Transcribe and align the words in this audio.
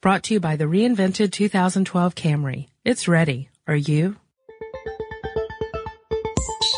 Brought 0.00 0.22
to 0.24 0.34
you 0.34 0.38
by 0.38 0.54
the 0.54 0.66
reinvented 0.66 1.32
2012 1.32 2.14
Camry. 2.14 2.68
It's 2.84 3.08
ready. 3.08 3.48
Are 3.66 3.74
you? 3.74 4.14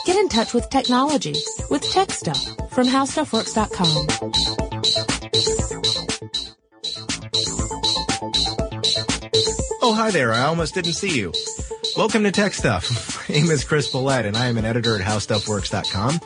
Get 0.07 0.17
in 0.17 0.31
touch 0.31 0.55
with 0.55 0.71
technology 0.71 1.35
with 1.69 1.83
Tech 1.83 2.13
Stuff 2.13 2.43
from 2.71 2.87
HowStuffWorks.com. 2.87 4.07
Oh, 9.83 9.93
hi 9.95 10.11
there. 10.11 10.33
I 10.33 10.45
almost 10.45 10.73
didn't 10.73 10.95
see 10.95 11.15
you. 11.15 11.35
Welcome 11.99 12.23
to 12.23 12.33
Tech 12.33 12.55
Stuff. 12.55 13.29
My 13.29 13.35
name 13.35 13.51
is 13.51 13.65
Chris 13.65 13.93
Pollette, 13.93 14.25
and 14.25 14.35
I 14.35 14.47
am 14.47 14.57
an 14.57 14.65
editor 14.65 14.95
at 14.95 15.03
HowStuffWorks.com. 15.03 16.21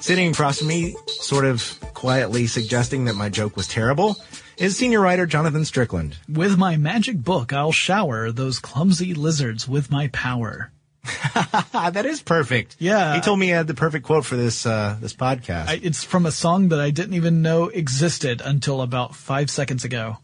Sitting 0.00 0.32
across 0.32 0.58
from 0.58 0.68
me, 0.68 0.94
sort 1.06 1.46
of 1.46 1.80
quietly 1.94 2.46
suggesting 2.46 3.06
that 3.06 3.14
my 3.14 3.30
joke 3.30 3.56
was 3.56 3.66
terrible, 3.66 4.16
is 4.56 4.76
senior 4.76 5.00
writer 5.00 5.26
Jonathan 5.26 5.64
Strickland. 5.64 6.16
With 6.28 6.56
my 6.56 6.76
magic 6.76 7.18
book, 7.18 7.52
I'll 7.52 7.72
shower 7.72 8.30
those 8.30 8.58
clumsy 8.58 9.14
lizards 9.14 9.68
with 9.68 9.90
my 9.90 10.08
power. 10.08 10.70
that 11.72 12.06
is 12.06 12.22
perfect. 12.22 12.76
Yeah. 12.78 13.14
He 13.14 13.20
told 13.20 13.38
me 13.38 13.46
he 13.46 13.52
had 13.52 13.66
the 13.66 13.74
perfect 13.74 14.06
quote 14.06 14.24
for 14.24 14.36
this, 14.36 14.64
uh, 14.64 14.96
this 15.00 15.12
podcast. 15.14 15.68
I, 15.68 15.80
it's 15.82 16.02
from 16.02 16.26
a 16.26 16.32
song 16.32 16.68
that 16.68 16.80
I 16.80 16.90
didn't 16.90 17.14
even 17.14 17.42
know 17.42 17.68
existed 17.68 18.40
until 18.42 18.80
about 18.80 19.14
five 19.14 19.50
seconds 19.50 19.84
ago. 19.84 20.18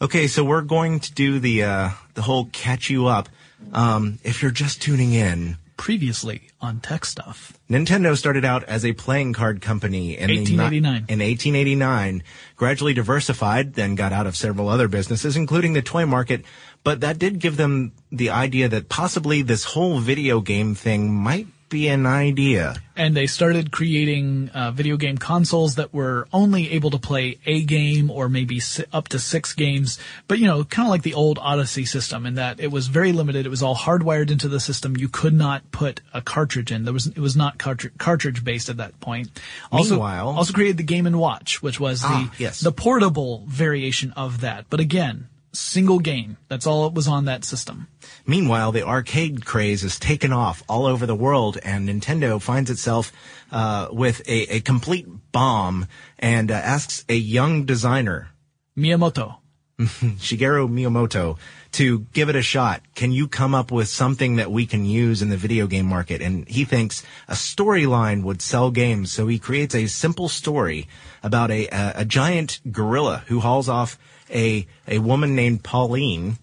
Okay, 0.00 0.26
so 0.26 0.44
we're 0.44 0.62
going 0.62 1.00
to 1.00 1.14
do 1.14 1.38
the, 1.38 1.62
uh, 1.62 1.90
the 2.14 2.22
whole 2.22 2.46
catch 2.46 2.90
you 2.90 3.06
up. 3.06 3.28
Um, 3.72 4.18
if 4.22 4.42
you're 4.42 4.50
just 4.50 4.82
tuning 4.82 5.12
in, 5.12 5.56
previously 5.76 6.50
on 6.60 6.80
Tech 6.80 7.04
Stuff. 7.04 7.58
Nintendo 7.70 8.16
started 8.16 8.44
out 8.44 8.64
as 8.64 8.84
a 8.84 8.92
playing 8.92 9.32
card 9.32 9.60
company 9.60 10.16
in 10.16 10.30
1889. 10.30 11.06
The, 11.06 11.12
in 11.12 11.20
1889, 11.20 12.22
gradually 12.56 12.94
diversified, 12.94 13.74
then 13.74 13.94
got 13.94 14.12
out 14.12 14.26
of 14.26 14.36
several 14.36 14.68
other 14.68 14.88
businesses, 14.88 15.36
including 15.36 15.72
the 15.72 15.82
toy 15.82 16.06
market. 16.06 16.44
But 16.84 17.00
that 17.00 17.18
did 17.18 17.38
give 17.38 17.56
them 17.56 17.92
the 18.10 18.30
idea 18.30 18.68
that 18.68 18.88
possibly 18.88 19.42
this 19.42 19.64
whole 19.64 19.98
video 19.98 20.40
game 20.40 20.74
thing 20.74 21.12
might 21.12 21.46
be 21.68 21.88
an 21.88 22.06
idea. 22.06 22.76
And 22.94 23.14
they 23.16 23.26
started 23.26 23.72
creating 23.72 24.50
uh, 24.50 24.70
video 24.70 24.96
game 24.96 25.18
consoles 25.18 25.74
that 25.74 25.92
were 25.92 26.26
only 26.32 26.72
able 26.72 26.90
to 26.90 26.98
play 26.98 27.38
a 27.44 27.62
game 27.62 28.10
or 28.10 28.28
maybe 28.28 28.60
up 28.92 29.08
to 29.08 29.18
six 29.18 29.52
games, 29.52 29.98
but 30.28 30.38
you 30.38 30.46
know, 30.46 30.64
kind 30.64 30.86
of 30.86 30.90
like 30.90 31.02
the 31.02 31.14
old 31.14 31.38
Odyssey 31.38 31.84
system 31.84 32.24
in 32.24 32.34
that 32.34 32.58
it 32.58 32.70
was 32.70 32.86
very 32.86 33.12
limited. 33.12 33.44
It 33.44 33.50
was 33.50 33.62
all 33.62 33.76
hardwired 33.76 34.30
into 34.30 34.48
the 34.48 34.60
system. 34.60 34.96
You 34.96 35.08
could 35.08 35.34
not 35.34 35.70
put 35.72 36.00
a 36.14 36.22
cartridge 36.22 36.72
in. 36.72 36.84
There 36.84 36.94
was 36.94 37.06
it 37.06 37.18
was 37.18 37.36
not 37.36 37.58
cartridge, 37.58 37.92
cartridge 37.98 38.44
based 38.44 38.68
at 38.68 38.78
that 38.78 38.98
point. 39.00 39.28
Also, 39.70 39.94
Meanwhile, 39.94 40.28
also 40.30 40.52
created 40.52 40.78
the 40.78 40.84
Game 40.84 41.06
and 41.06 41.18
Watch, 41.18 41.62
which 41.62 41.78
was 41.78 42.00
the 42.00 42.08
ah, 42.08 42.34
yes. 42.38 42.60
the 42.60 42.72
portable 42.72 43.44
variation 43.46 44.12
of 44.12 44.40
that. 44.40 44.66
But 44.70 44.80
again, 44.80 45.28
single 45.56 45.98
game. 45.98 46.36
That's 46.48 46.66
all 46.66 46.86
it 46.86 46.94
was 46.94 47.08
on 47.08 47.24
that 47.24 47.44
system. 47.44 47.88
Meanwhile, 48.26 48.72
the 48.72 48.86
arcade 48.86 49.44
craze 49.44 49.82
is 49.82 49.98
taken 49.98 50.32
off 50.32 50.62
all 50.68 50.86
over 50.86 51.06
the 51.06 51.14
world, 51.14 51.58
and 51.62 51.88
Nintendo 51.88 52.40
finds 52.40 52.70
itself 52.70 53.12
uh, 53.50 53.88
with 53.90 54.20
a, 54.28 54.56
a, 54.56 54.60
complete 54.60 55.06
bomb 55.32 55.86
and 56.18 56.50
uh, 56.50 56.54
asks 56.54 57.04
a 57.08 57.14
young 57.14 57.64
designer, 57.64 58.30
Miyamoto, 58.78 59.36
Shigeru 59.78 60.68
Miyamoto, 60.68 61.38
to 61.72 62.00
give 62.12 62.28
it 62.28 62.36
a 62.36 62.42
shot. 62.42 62.82
Can 62.94 63.12
you 63.12 63.28
come 63.28 63.54
up 63.54 63.70
with 63.70 63.88
something 63.88 64.36
that 64.36 64.50
we 64.50 64.66
can 64.66 64.84
use 64.84 65.22
in 65.22 65.28
the 65.28 65.36
video 65.36 65.66
game 65.66 65.86
market? 65.86 66.22
And 66.22 66.48
he 66.48 66.64
thinks 66.64 67.02
a 67.28 67.34
storyline 67.34 68.22
would 68.22 68.42
sell 68.42 68.70
games, 68.70 69.12
so 69.12 69.26
he 69.26 69.38
creates 69.38 69.74
a 69.74 69.86
simple 69.86 70.28
story 70.28 70.88
about 71.22 71.50
a, 71.50 71.66
a, 71.68 71.92
a 71.96 72.04
giant 72.04 72.60
gorilla 72.70 73.24
who 73.26 73.40
hauls 73.40 73.68
off 73.68 73.98
a 74.30 74.66
a 74.86 74.98
woman 74.98 75.34
named 75.34 75.62
Pauline 75.62 76.38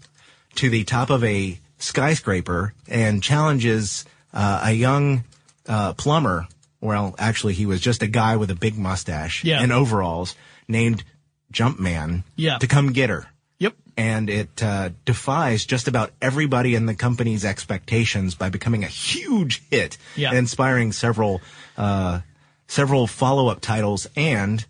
to 0.55 0.69
the 0.69 0.83
top 0.83 1.09
of 1.09 1.23
a 1.23 1.59
skyscraper 1.77 2.73
and 2.87 3.21
challenges 3.21 4.05
uh, 4.33 4.61
a 4.65 4.71
young 4.71 5.23
uh, 5.67 5.93
plumber. 5.93 6.47
Well, 6.81 7.15
actually, 7.17 7.53
he 7.53 7.65
was 7.65 7.79
just 7.79 8.03
a 8.03 8.07
guy 8.07 8.35
with 8.35 8.51
a 8.51 8.55
big 8.55 8.77
mustache 8.77 9.43
yeah. 9.43 9.61
and 9.61 9.71
overalls 9.71 10.35
named 10.67 11.03
Jumpman 11.51 12.23
yeah. 12.35 12.57
to 12.57 12.67
come 12.67 12.91
get 12.91 13.09
her. 13.09 13.27
Yep. 13.59 13.75
And 13.95 14.29
it 14.29 14.61
uh, 14.61 14.89
defies 15.05 15.65
just 15.65 15.87
about 15.87 16.11
everybody 16.21 16.75
in 16.75 16.85
the 16.85 16.95
company's 16.95 17.45
expectations 17.45 18.35
by 18.35 18.49
becoming 18.49 18.83
a 18.83 18.87
huge 18.87 19.63
hit, 19.69 19.97
yeah. 20.15 20.33
inspiring 20.33 20.91
several 20.91 21.41
uh, 21.77 22.21
several 22.67 23.07
follow 23.07 23.47
up 23.47 23.61
titles 23.61 24.07
and 24.15 24.65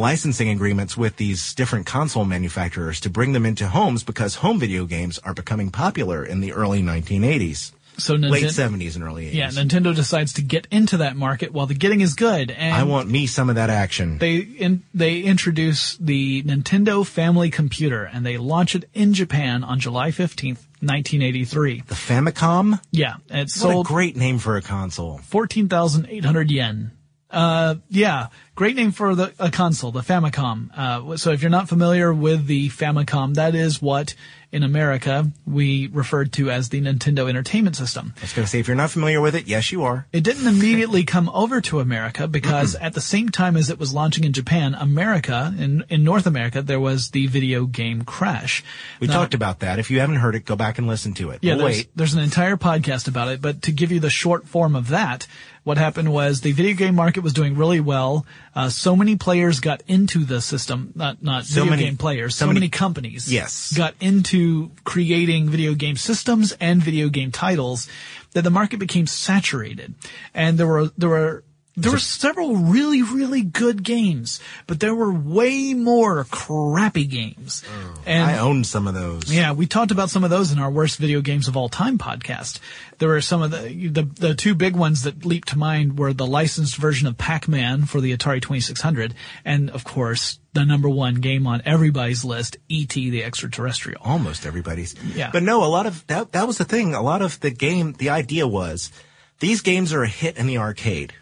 licensing 0.00 0.48
agreements 0.48 0.96
with 0.96 1.16
these 1.16 1.54
different 1.54 1.86
console 1.86 2.24
manufacturers 2.24 2.98
to 3.00 3.10
bring 3.10 3.32
them 3.32 3.46
into 3.46 3.68
homes 3.68 4.02
because 4.02 4.36
home 4.36 4.58
video 4.58 4.86
games 4.86 5.18
are 5.20 5.34
becoming 5.34 5.70
popular 5.70 6.24
in 6.24 6.40
the 6.40 6.52
early 6.52 6.82
1980s. 6.82 7.72
So 7.98 8.16
Ninten- 8.16 8.30
late 8.30 8.44
70s 8.44 8.94
and 8.94 9.04
early 9.04 9.26
80s. 9.26 9.34
Yeah, 9.34 9.48
Nintendo 9.50 9.94
decides 9.94 10.32
to 10.34 10.42
get 10.42 10.66
into 10.70 10.96
that 10.98 11.16
market 11.16 11.52
while 11.52 11.66
the 11.66 11.74
getting 11.74 12.00
is 12.00 12.14
good. 12.14 12.50
And 12.50 12.74
I 12.74 12.84
want 12.84 13.10
me 13.10 13.26
some 13.26 13.50
of 13.50 13.56
that 13.56 13.68
action. 13.68 14.18
They 14.18 14.36
in, 14.36 14.84
they 14.94 15.20
introduce 15.20 15.96
the 15.98 16.42
Nintendo 16.44 17.06
Family 17.06 17.50
Computer 17.50 18.04
and 18.04 18.24
they 18.24 18.38
launch 18.38 18.74
it 18.74 18.88
in 18.94 19.12
Japan 19.12 19.62
on 19.62 19.80
July 19.80 20.10
15th, 20.10 20.64
1983. 20.80 21.82
The 21.86 21.94
Famicom? 21.94 22.80
Yeah, 22.90 23.16
it 23.28 23.36
what 23.36 23.50
sold 23.50 23.86
a 23.86 23.88
great 23.88 24.16
name 24.16 24.38
for 24.38 24.56
a 24.56 24.62
console. 24.62 25.18
14,800 25.18 26.50
yen. 26.50 26.92
Uh, 27.30 27.76
yeah, 27.88 28.28
great 28.54 28.76
name 28.76 28.92
for 28.92 29.14
the 29.14 29.32
a 29.38 29.50
console, 29.50 29.92
the 29.92 30.00
Famicom. 30.00 30.70
Uh, 30.76 31.16
so 31.16 31.30
if 31.30 31.42
you're 31.42 31.50
not 31.50 31.68
familiar 31.68 32.12
with 32.12 32.46
the 32.46 32.68
Famicom, 32.68 33.34
that 33.34 33.54
is 33.54 33.80
what 33.80 34.14
in 34.52 34.62
America 34.64 35.30
we 35.46 35.86
referred 35.88 36.32
to 36.32 36.50
as 36.50 36.70
the 36.70 36.80
Nintendo 36.80 37.28
Entertainment 37.28 37.76
System. 37.76 38.12
I 38.18 38.22
was 38.22 38.32
going 38.32 38.44
to 38.44 38.50
say, 38.50 38.58
if 38.58 38.66
you're 38.66 38.76
not 38.76 38.90
familiar 38.90 39.20
with 39.20 39.34
it, 39.34 39.46
yes, 39.46 39.70
you 39.70 39.84
are. 39.84 40.06
It 40.12 40.24
didn't 40.24 40.46
immediately 40.54 41.04
come 41.04 41.28
over 41.28 41.60
to 41.62 41.80
America 41.80 42.26
because 42.26 42.74
at 42.74 42.94
the 42.94 43.00
same 43.00 43.28
time 43.28 43.56
as 43.56 43.70
it 43.70 43.78
was 43.78 43.94
launching 43.94 44.24
in 44.24 44.32
Japan, 44.32 44.74
America, 44.74 45.54
in, 45.56 45.84
in 45.88 46.02
North 46.02 46.26
America, 46.26 46.62
there 46.62 46.80
was 46.80 47.10
the 47.10 47.28
video 47.28 47.66
game 47.66 48.02
crash. 48.02 48.64
We 48.98 49.06
now, 49.06 49.14
talked 49.14 49.34
about 49.34 49.60
that. 49.60 49.78
If 49.78 49.90
you 49.90 50.00
haven't 50.00 50.16
heard 50.16 50.34
it, 50.34 50.44
go 50.44 50.56
back 50.56 50.78
and 50.78 50.88
listen 50.88 51.14
to 51.14 51.30
it. 51.30 51.38
Yeah, 51.42 51.54
there's, 51.54 51.76
wait. 51.78 51.90
there's 51.94 52.14
an 52.14 52.20
entire 52.20 52.56
podcast 52.56 53.06
about 53.06 53.28
it, 53.28 53.40
but 53.40 53.62
to 53.62 53.72
give 53.72 53.92
you 53.92 54.00
the 54.00 54.10
short 54.10 54.48
form 54.48 54.74
of 54.74 54.88
that, 54.88 55.26
what 55.62 55.78
happened 55.78 56.12
was 56.12 56.40
the 56.40 56.52
video 56.52 56.74
game 56.74 56.94
market 56.94 57.22
was 57.22 57.32
doing 57.32 57.56
really 57.56 57.80
well. 57.80 58.26
Uh, 58.54 58.68
so 58.68 58.96
many 58.96 59.16
players 59.16 59.60
got 59.60 59.82
into 59.86 60.24
the 60.24 60.40
system, 60.40 60.92
not 60.94 61.22
not 61.22 61.44
so 61.44 61.60
video 61.60 61.70
many, 61.70 61.84
game 61.84 61.96
players. 61.96 62.34
So, 62.34 62.44
so 62.44 62.46
many, 62.48 62.60
many, 62.60 62.68
companies, 62.68 63.32
yes, 63.32 63.72
got 63.72 63.94
into 64.00 64.70
creating 64.84 65.48
video 65.50 65.74
game 65.74 65.96
systems 65.96 66.52
and 66.60 66.82
video 66.82 67.08
game 67.08 67.30
titles 67.30 67.88
that 68.32 68.42
the 68.42 68.50
market 68.50 68.78
became 68.78 69.06
saturated, 69.06 69.94
and 70.34 70.58
there 70.58 70.66
were 70.66 70.90
there 70.96 71.10
were 71.10 71.44
there 71.76 71.92
were 71.92 71.98
several 71.98 72.56
really, 72.56 73.02
really 73.02 73.42
good 73.42 73.82
games, 73.82 74.40
but 74.66 74.80
there 74.80 74.94
were 74.94 75.12
way 75.12 75.72
more 75.72 76.24
crappy 76.24 77.04
games. 77.04 77.62
Oh, 77.66 78.02
and 78.06 78.24
I 78.24 78.38
owned 78.38 78.66
some 78.66 78.88
of 78.88 78.94
those. 78.94 79.32
Yeah, 79.32 79.52
we 79.52 79.66
talked 79.66 79.92
about 79.92 80.10
some 80.10 80.24
of 80.24 80.30
those 80.30 80.50
in 80.50 80.58
our 80.58 80.70
worst 80.70 80.98
video 80.98 81.20
games 81.20 81.46
of 81.48 81.56
all 81.56 81.68
time 81.68 81.96
podcast. 81.96 82.58
There 82.98 83.08
were 83.08 83.20
some 83.20 83.40
of 83.40 83.52
the, 83.52 83.88
the, 83.88 84.02
the 84.02 84.34
two 84.34 84.54
big 84.54 84.74
ones 84.74 85.04
that 85.04 85.24
leaped 85.24 85.48
to 85.48 85.58
mind 85.58 85.98
were 85.98 86.12
the 86.12 86.26
licensed 86.26 86.76
version 86.76 87.06
of 87.06 87.16
Pac-Man 87.16 87.84
for 87.84 88.00
the 88.00 88.14
Atari 88.16 88.42
2600 88.42 89.14
and 89.44 89.70
of 89.70 89.84
course 89.84 90.38
the 90.52 90.64
number 90.64 90.88
one 90.88 91.14
game 91.16 91.46
on 91.46 91.62
everybody's 91.64 92.24
list, 92.24 92.56
E.T. 92.68 93.10
the 93.10 93.22
Extraterrestrial. 93.22 94.02
Almost 94.02 94.44
everybody's. 94.44 94.96
Yeah. 95.14 95.30
But 95.32 95.44
no, 95.44 95.64
a 95.64 95.66
lot 95.66 95.86
of 95.86 96.04
that, 96.08 96.32
that 96.32 96.46
was 96.46 96.58
the 96.58 96.64
thing. 96.64 96.94
A 96.94 97.02
lot 97.02 97.22
of 97.22 97.38
the 97.38 97.50
game, 97.50 97.92
the 97.92 98.10
idea 98.10 98.48
was 98.48 98.90
these 99.38 99.60
games 99.60 99.92
are 99.92 100.02
a 100.02 100.08
hit 100.08 100.36
in 100.36 100.46
the 100.46 100.58
arcade 100.58 101.14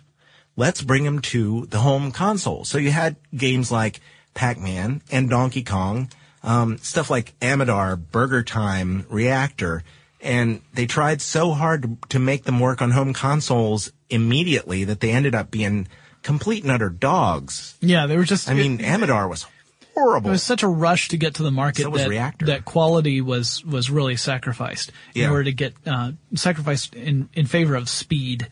let's 0.58 0.82
bring 0.82 1.04
them 1.04 1.20
to 1.20 1.66
the 1.66 1.78
home 1.78 2.10
console. 2.10 2.64
So 2.64 2.78
you 2.78 2.90
had 2.90 3.16
games 3.34 3.70
like 3.70 4.00
Pac-Man 4.34 5.00
and 5.10 5.30
Donkey 5.30 5.62
Kong, 5.62 6.10
um, 6.42 6.78
stuff 6.78 7.08
like 7.08 7.38
Amidar, 7.40 7.96
Burger 7.96 8.42
Time, 8.42 9.06
Reactor, 9.08 9.84
and 10.20 10.60
they 10.74 10.84
tried 10.84 11.22
so 11.22 11.52
hard 11.52 11.96
to 12.08 12.18
make 12.18 12.42
them 12.42 12.58
work 12.58 12.82
on 12.82 12.90
home 12.90 13.14
consoles 13.14 13.92
immediately 14.10 14.82
that 14.82 14.98
they 14.98 15.12
ended 15.12 15.34
up 15.34 15.48
being 15.50 15.86
complete 16.22 16.64
and 16.64 16.72
utter 16.72 16.90
dogs. 16.90 17.76
Yeah, 17.80 18.06
they 18.06 18.16
were 18.16 18.24
just. 18.24 18.50
I 18.50 18.54
mean, 18.54 18.78
Amidar 18.78 19.30
was 19.30 19.46
horrible. 19.94 20.30
It 20.30 20.32
was 20.32 20.42
such 20.42 20.64
a 20.64 20.68
rush 20.68 21.08
to 21.10 21.16
get 21.16 21.34
to 21.34 21.44
the 21.44 21.52
market 21.52 21.82
so 21.84 21.90
that, 21.90 22.34
that 22.40 22.64
quality 22.64 23.20
was 23.20 23.64
was 23.64 23.90
really 23.90 24.16
sacrificed 24.16 24.90
in 25.14 25.30
order 25.30 25.44
to 25.44 25.52
get 25.52 25.74
uh, 25.86 26.12
sacrificed 26.34 26.96
in 26.96 27.28
in 27.32 27.46
favor 27.46 27.76
of 27.76 27.88
speed. 27.88 28.48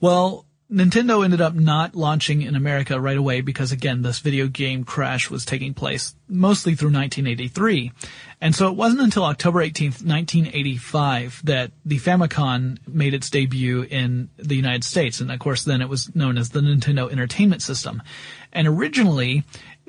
Well, 0.00 0.46
Nintendo 0.72 1.22
ended 1.22 1.42
up 1.42 1.54
not 1.54 1.94
launching 1.94 2.40
in 2.40 2.56
America 2.56 2.98
right 2.98 3.16
away 3.16 3.42
because 3.42 3.72
again, 3.72 4.00
this 4.00 4.20
video 4.20 4.46
game 4.46 4.84
crash 4.84 5.28
was 5.28 5.44
taking 5.44 5.74
place 5.74 6.14
mostly 6.28 6.74
through 6.74 6.92
1983. 6.92 7.92
And 8.40 8.54
so 8.54 8.68
it 8.68 8.74
wasn't 8.74 9.02
until 9.02 9.24
October 9.24 9.60
18th, 9.60 10.02
1985 10.02 11.42
that 11.44 11.72
the 11.84 11.98
Famicom 11.98 12.78
made 12.88 13.12
its 13.12 13.28
debut 13.28 13.82
in 13.82 14.30
the 14.38 14.56
United 14.56 14.82
States. 14.82 15.20
And 15.20 15.30
of 15.30 15.38
course 15.40 15.64
then 15.64 15.82
it 15.82 15.90
was 15.90 16.14
known 16.16 16.38
as 16.38 16.50
the 16.50 16.60
Nintendo 16.60 17.12
Entertainment 17.12 17.60
System. 17.60 18.02
And 18.50 18.66
originally, 18.66 19.44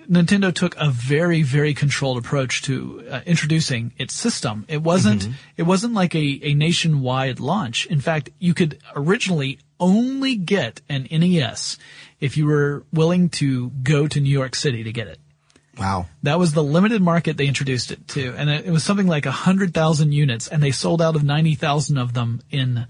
Nintendo 0.09 0.53
took 0.53 0.75
a 0.77 0.89
very, 0.89 1.43
very 1.43 1.73
controlled 1.73 2.17
approach 2.17 2.61
to 2.63 3.05
uh, 3.09 3.21
introducing 3.25 3.93
its 3.97 4.13
system. 4.13 4.65
It 4.67 4.81
wasn't, 4.81 5.29
it 5.55 5.63
wasn't 5.63 5.93
like 5.93 6.13
a, 6.13 6.39
a 6.43 6.53
nationwide 6.53 7.39
launch. 7.39 7.85
In 7.85 8.01
fact, 8.01 8.29
you 8.37 8.53
could 8.53 8.79
originally 8.95 9.59
only 9.83 10.35
get 10.35 10.81
an 10.89 11.07
NES 11.11 11.77
if 12.19 12.37
you 12.37 12.45
were 12.45 12.85
willing 12.93 13.29
to 13.29 13.69
go 13.69 14.07
to 14.07 14.19
New 14.21 14.29
York 14.29 14.55
City 14.55 14.83
to 14.83 14.91
get 14.93 15.07
it. 15.07 15.19
Wow. 15.77 16.07
That 16.21 16.39
was 16.39 16.53
the 16.53 16.63
limited 16.63 17.01
market 17.01 17.35
they 17.35 17.47
introduced 17.47 17.91
it 17.91 18.07
to. 18.09 18.33
And 18.37 18.49
it, 18.49 18.67
was 18.67 18.83
something 18.83 19.07
like 19.07 19.25
100,000 19.25 20.11
units 20.11 20.47
and 20.47 20.63
they 20.63 20.71
sold 20.71 21.01
out 21.01 21.15
of 21.15 21.23
90,000 21.23 21.97
of 21.97 22.13
them 22.13 22.41
in 22.49 22.87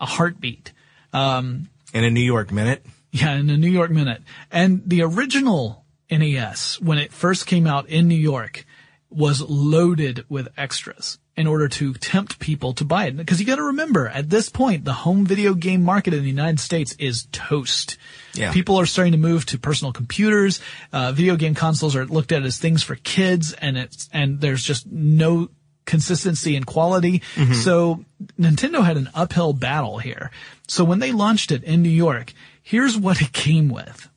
a 0.00 0.06
heartbeat. 0.06 0.72
And 1.12 1.68
in 1.94 2.04
a 2.04 2.10
New 2.10 2.20
York 2.20 2.50
minute. 2.50 2.84
Yeah, 3.12 3.34
in 3.34 3.50
a 3.50 3.56
New 3.56 3.70
York 3.70 3.90
minute. 3.90 4.22
And 4.50 4.82
the 4.86 5.02
original 5.02 5.84
NES, 6.10 6.80
when 6.80 6.98
it 6.98 7.12
first 7.12 7.46
came 7.46 7.66
out 7.66 7.88
in 7.88 8.08
New 8.08 8.14
York, 8.14 8.66
was 9.10 9.42
loaded 9.42 10.24
with 10.28 10.48
extras 10.56 11.18
in 11.36 11.46
order 11.46 11.66
to 11.66 11.94
tempt 11.94 12.38
people 12.38 12.74
to 12.74 12.84
buy 12.84 13.06
it. 13.06 13.16
Because 13.16 13.40
you 13.40 13.46
gotta 13.46 13.62
remember, 13.62 14.08
at 14.08 14.28
this 14.28 14.48
point, 14.48 14.84
the 14.84 14.92
home 14.92 15.24
video 15.24 15.54
game 15.54 15.82
market 15.82 16.12
in 16.12 16.22
the 16.22 16.28
United 16.28 16.60
States 16.60 16.94
is 16.98 17.26
toast. 17.32 17.96
Yeah. 18.34 18.52
People 18.52 18.78
are 18.78 18.86
starting 18.86 19.12
to 19.12 19.18
move 19.18 19.46
to 19.46 19.58
personal 19.58 19.92
computers. 19.92 20.60
Uh, 20.92 21.12
video 21.12 21.36
game 21.36 21.54
consoles 21.54 21.96
are 21.96 22.04
looked 22.04 22.32
at 22.32 22.42
as 22.42 22.58
things 22.58 22.82
for 22.82 22.96
kids 22.96 23.52
and 23.54 23.78
it's, 23.78 24.08
and 24.12 24.40
there's 24.40 24.62
just 24.62 24.86
no 24.86 25.48
consistency 25.84 26.54
and 26.54 26.66
quality. 26.66 27.22
So 27.54 28.04
Nintendo 28.38 28.84
had 28.84 28.96
an 28.96 29.10
uphill 29.14 29.52
battle 29.52 29.98
here. 29.98 30.30
So 30.68 30.84
when 30.84 31.00
they 31.00 31.12
launched 31.12 31.50
it 31.50 31.64
in 31.64 31.82
New 31.82 31.88
York, 31.88 32.32
here's 32.62 32.96
what 32.96 33.20
it 33.20 33.32
came 33.32 33.68
with. 33.68 34.08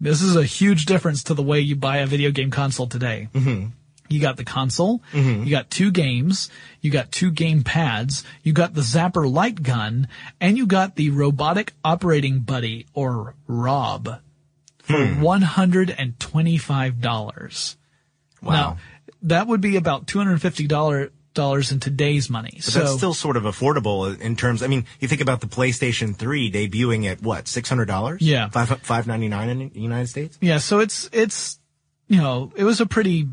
This 0.00 0.22
is 0.22 0.36
a 0.36 0.44
huge 0.44 0.84
difference 0.84 1.24
to 1.24 1.34
the 1.34 1.42
way 1.42 1.58
you 1.60 1.74
buy 1.74 1.98
a 1.98 2.06
video 2.06 2.30
game 2.30 2.50
console 2.52 2.86
today. 2.86 3.28
You 4.08 4.20
got 4.20 4.36
the 4.36 4.44
console, 4.44 5.02
mm-hmm. 5.12 5.44
you 5.44 5.50
got 5.50 5.70
two 5.70 5.90
games, 5.90 6.50
you 6.80 6.90
got 6.90 7.12
two 7.12 7.30
game 7.30 7.62
pads, 7.62 8.24
you 8.42 8.52
got 8.52 8.74
the 8.74 8.80
Zapper 8.80 9.30
light 9.30 9.62
gun, 9.62 10.08
and 10.40 10.56
you 10.56 10.66
got 10.66 10.96
the 10.96 11.10
robotic 11.10 11.74
operating 11.84 12.40
buddy 12.40 12.86
or 12.94 13.34
Rob 13.46 14.20
for 14.78 15.06
hmm. 15.06 15.22
$125. 15.22 17.76
Wow. 18.40 18.52
Now, 18.52 18.78
that 19.22 19.46
would 19.46 19.60
be 19.60 19.76
about 19.76 20.06
$250 20.06 21.10
in 21.70 21.80
today's 21.80 22.28
money. 22.28 22.54
But 22.54 22.64
so 22.64 22.80
that's 22.80 22.94
still 22.94 23.14
sort 23.14 23.36
of 23.36 23.44
affordable 23.44 24.18
in 24.18 24.34
terms. 24.34 24.62
I 24.62 24.66
mean, 24.66 24.86
you 24.98 25.06
think 25.06 25.20
about 25.20 25.40
the 25.40 25.46
PlayStation 25.46 26.16
3 26.16 26.50
debuting 26.50 27.06
at 27.06 27.22
what 27.22 27.46
six 27.46 27.68
hundred 27.68 27.86
dollars? 27.86 28.22
Yeah. 28.22 28.48
five 28.48 28.68
five 28.80 29.06
ninety 29.06 29.28
nine 29.28 29.48
in 29.48 29.68
the 29.68 29.80
United 29.80 30.08
States. 30.08 30.36
Yeah, 30.40 30.58
so 30.58 30.80
it's 30.80 31.08
it's 31.12 31.60
you 32.08 32.16
know 32.16 32.52
it 32.56 32.64
was 32.64 32.80
a 32.80 32.86
pretty 32.86 33.28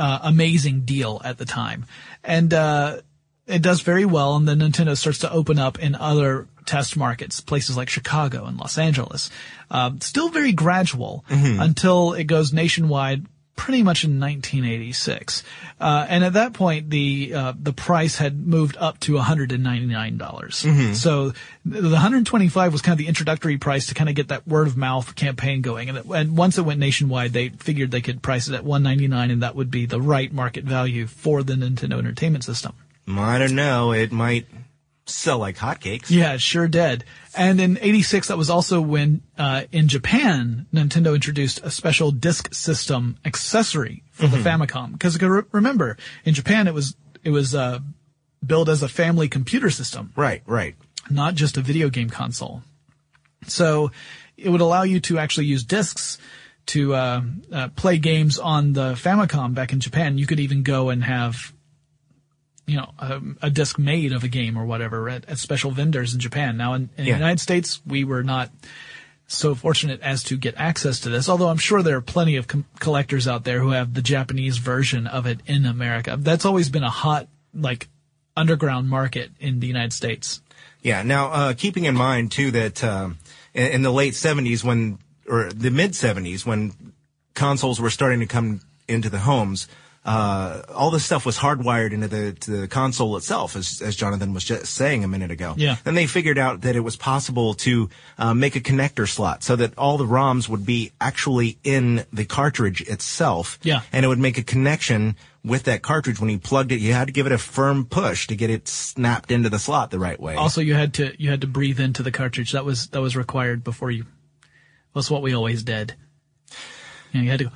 uh, 0.00 0.20
amazing 0.22 0.80
deal 0.80 1.20
at 1.24 1.36
the 1.36 1.44
time, 1.44 1.84
and 2.24 2.52
uh, 2.54 3.00
it 3.46 3.60
does 3.60 3.82
very 3.82 4.06
well. 4.06 4.36
And 4.36 4.48
then 4.48 4.60
Nintendo 4.60 4.96
starts 4.96 5.18
to 5.18 5.30
open 5.30 5.58
up 5.58 5.78
in 5.78 5.94
other 5.94 6.48
test 6.64 6.96
markets, 6.96 7.40
places 7.40 7.76
like 7.76 7.90
Chicago 7.90 8.46
and 8.46 8.56
Los 8.56 8.78
Angeles. 8.78 9.28
Uh, 9.70 9.92
still 10.00 10.30
very 10.30 10.52
gradual 10.52 11.24
until 11.60 12.14
it 12.14 12.24
goes 12.24 12.52
nationwide. 12.52 13.26
Pretty 13.60 13.82
much 13.82 14.04
in 14.04 14.18
1986, 14.18 15.42
uh, 15.80 16.06
and 16.08 16.24
at 16.24 16.32
that 16.32 16.54
point 16.54 16.88
the 16.88 17.34
uh, 17.34 17.52
the 17.60 17.74
price 17.74 18.16
had 18.16 18.46
moved 18.46 18.76
up 18.78 18.98
to 19.00 19.14
199 19.16 20.16
dollars. 20.16 20.64
So 20.94 21.32
the 21.64 21.90
125 21.90 22.72
was 22.72 22.80
kind 22.80 22.92
of 22.92 22.98
the 22.98 23.06
introductory 23.06 23.58
price 23.58 23.88
to 23.88 23.94
kind 23.94 24.08
of 24.08 24.16
get 24.16 24.28
that 24.28 24.48
word 24.48 24.66
of 24.66 24.78
mouth 24.78 25.14
campaign 25.14 25.60
going. 25.60 25.90
And, 25.90 25.98
it, 25.98 26.06
and 26.06 26.36
once 26.38 26.56
it 26.56 26.62
went 26.62 26.80
nationwide, 26.80 27.32
they 27.34 27.50
figured 27.50 27.90
they 27.90 28.00
could 28.00 28.22
price 28.22 28.48
it 28.48 28.54
at 28.54 28.64
199, 28.64 29.30
and 29.30 29.42
that 29.42 29.54
would 29.54 29.70
be 29.70 29.84
the 29.84 30.00
right 30.00 30.32
market 30.32 30.64
value 30.64 31.06
for 31.06 31.42
the 31.42 31.52
Nintendo 31.52 31.98
Entertainment 31.98 32.44
System. 32.44 32.72
I 33.06 33.38
don't 33.38 33.54
know. 33.54 33.92
It 33.92 34.10
might 34.10 34.46
sell 35.04 35.38
like 35.38 35.56
hotcakes. 35.58 36.10
Yeah, 36.10 36.32
it 36.32 36.40
sure 36.40 36.68
did. 36.68 37.04
And 37.40 37.58
in 37.58 37.78
86, 37.80 38.28
that 38.28 38.36
was 38.36 38.50
also 38.50 38.82
when, 38.82 39.22
uh, 39.38 39.62
in 39.72 39.88
Japan, 39.88 40.66
Nintendo 40.74 41.14
introduced 41.14 41.58
a 41.64 41.70
special 41.70 42.10
disk 42.10 42.52
system 42.52 43.16
accessory 43.24 44.02
for 44.12 44.26
the 44.26 44.36
Famicom. 44.36 45.00
Cause 45.00 45.18
re- 45.18 45.44
remember, 45.50 45.96
in 46.26 46.34
Japan, 46.34 46.68
it 46.68 46.74
was, 46.74 46.94
it 47.24 47.30
was, 47.30 47.54
uh, 47.54 47.78
built 48.44 48.68
as 48.68 48.82
a 48.82 48.88
family 48.88 49.26
computer 49.26 49.70
system, 49.70 50.12
Right. 50.16 50.42
Right. 50.44 50.74
not 51.08 51.34
just 51.34 51.56
a 51.56 51.62
video 51.62 51.88
game 51.88 52.10
console. 52.10 52.62
So 53.46 53.90
it 54.36 54.50
would 54.50 54.60
allow 54.60 54.82
you 54.82 55.00
to 55.00 55.18
actually 55.18 55.46
use 55.46 55.64
discs 55.64 56.18
to, 56.66 56.94
uh, 56.94 57.22
uh, 57.50 57.68
play 57.68 57.96
games 57.96 58.38
on 58.38 58.74
the 58.74 58.92
Famicom 58.92 59.54
back 59.54 59.72
in 59.72 59.80
Japan. 59.80 60.18
You 60.18 60.26
could 60.26 60.40
even 60.40 60.62
go 60.62 60.90
and 60.90 61.02
have 61.02 61.54
you 62.70 62.76
know, 62.76 62.90
a, 62.98 63.20
a 63.42 63.50
disc 63.50 63.78
made 63.78 64.12
of 64.12 64.22
a 64.24 64.28
game 64.28 64.56
or 64.56 64.64
whatever 64.64 65.08
at, 65.08 65.28
at 65.28 65.38
special 65.38 65.70
vendors 65.72 66.14
in 66.14 66.20
Japan. 66.20 66.56
Now, 66.56 66.74
in, 66.74 66.88
in 66.96 67.04
Yeah. 67.06 67.14
the 67.14 67.18
United 67.18 67.40
States, 67.40 67.80
we 67.86 68.04
were 68.04 68.22
not 68.22 68.50
so 69.26 69.54
fortunate 69.54 70.00
as 70.02 70.22
to 70.24 70.36
get 70.36 70.54
access 70.56 71.00
to 71.00 71.08
this, 71.08 71.28
although 71.28 71.48
I'm 71.48 71.56
sure 71.58 71.82
there 71.82 71.96
are 71.96 72.00
plenty 72.00 72.36
of 72.36 72.46
com- 72.48 72.64
collectors 72.78 73.26
out 73.28 73.44
there 73.44 73.60
who 73.60 73.70
have 73.70 73.94
the 73.94 74.02
Japanese 74.02 74.58
version 74.58 75.06
of 75.06 75.26
it 75.26 75.40
in 75.46 75.66
America. 75.66 76.16
That's 76.18 76.44
always 76.44 76.68
been 76.68 76.82
a 76.84 76.90
hot, 76.90 77.28
like, 77.54 77.88
underground 78.36 78.88
market 78.88 79.30
in 79.40 79.60
the 79.60 79.66
United 79.66 79.92
States. 79.92 80.40
Yeah. 80.82 81.02
Now, 81.02 81.30
uh, 81.32 81.52
keeping 81.54 81.84
in 81.84 81.94
mind 81.94 82.32
too 82.32 82.50
that 82.52 82.82
um, 82.82 83.18
in, 83.54 83.66
in 83.72 83.82
the 83.82 83.92
late 83.92 84.14
'70s, 84.14 84.64
when 84.64 84.98
or 85.28 85.50
the 85.52 85.70
mid 85.70 85.92
'70s, 85.92 86.46
when 86.46 86.72
consoles 87.34 87.80
were 87.80 87.90
starting 87.90 88.20
to 88.20 88.26
come 88.26 88.60
into 88.88 89.10
the 89.10 89.18
homes, 89.20 89.68
uh, 90.02 90.62
all 90.74 90.90
this 90.90 91.04
stuff 91.04 91.26
was 91.26 91.36
hardwired 91.36 91.92
into 91.92 92.08
the 92.08 92.32
to 92.32 92.50
the 92.62 92.68
console 92.68 93.16
itself, 93.18 93.54
as 93.54 93.82
as 93.82 93.94
Jonathan 93.94 94.32
was 94.32 94.44
just 94.44 94.66
saying 94.66 95.04
a 95.04 95.08
minute 95.08 95.30
ago. 95.30 95.54
Yeah. 95.58 95.76
Then 95.84 95.94
they 95.94 96.06
figured 96.06 96.38
out 96.38 96.62
that 96.62 96.74
it 96.74 96.80
was 96.80 96.96
possible 96.96 97.52
to 97.54 97.90
uh, 98.16 98.32
make 98.32 98.56
a 98.56 98.60
connector 98.60 99.06
slot 99.06 99.42
so 99.42 99.56
that 99.56 99.76
all 99.76 99.98
the 99.98 100.06
ROMs 100.06 100.48
would 100.48 100.64
be 100.64 100.92
actually 101.00 101.58
in 101.64 102.06
the 102.12 102.24
cartridge 102.24 102.80
itself. 102.82 103.58
Yeah. 103.62 103.82
And 103.92 104.04
it 104.04 104.08
would 104.08 104.18
make 104.18 104.38
a 104.38 104.42
connection 104.42 105.16
with 105.44 105.64
that 105.64 105.82
cartridge 105.82 106.18
when 106.18 106.30
you 106.30 106.38
plugged 106.38 106.72
it. 106.72 106.80
You 106.80 106.94
had 106.94 107.08
to 107.08 107.12
give 107.12 107.26
it 107.26 107.32
a 107.32 107.38
firm 107.38 107.84
push 107.84 108.26
to 108.28 108.36
get 108.36 108.48
it 108.48 108.68
snapped 108.68 109.30
into 109.30 109.50
the 109.50 109.58
slot 109.58 109.90
the 109.90 109.98
right 109.98 110.18
way. 110.18 110.34
Also, 110.34 110.62
you 110.62 110.74
had 110.74 110.94
to, 110.94 111.12
you 111.22 111.28
had 111.28 111.42
to 111.42 111.46
breathe 111.46 111.78
into 111.78 112.02
the 112.02 112.10
cartridge. 112.10 112.52
That 112.52 112.64
was, 112.64 112.88
that 112.88 113.00
was 113.00 113.16
required 113.16 113.64
before 113.64 113.90
you, 113.90 114.06
that's 114.94 115.10
what 115.10 115.22
we 115.22 115.34
always 115.34 115.62
did. 115.62 115.94
You, 117.12 117.20
know, 117.20 117.24
you 117.24 117.30
had 117.30 117.38
to 117.40 117.44
go 117.44 117.50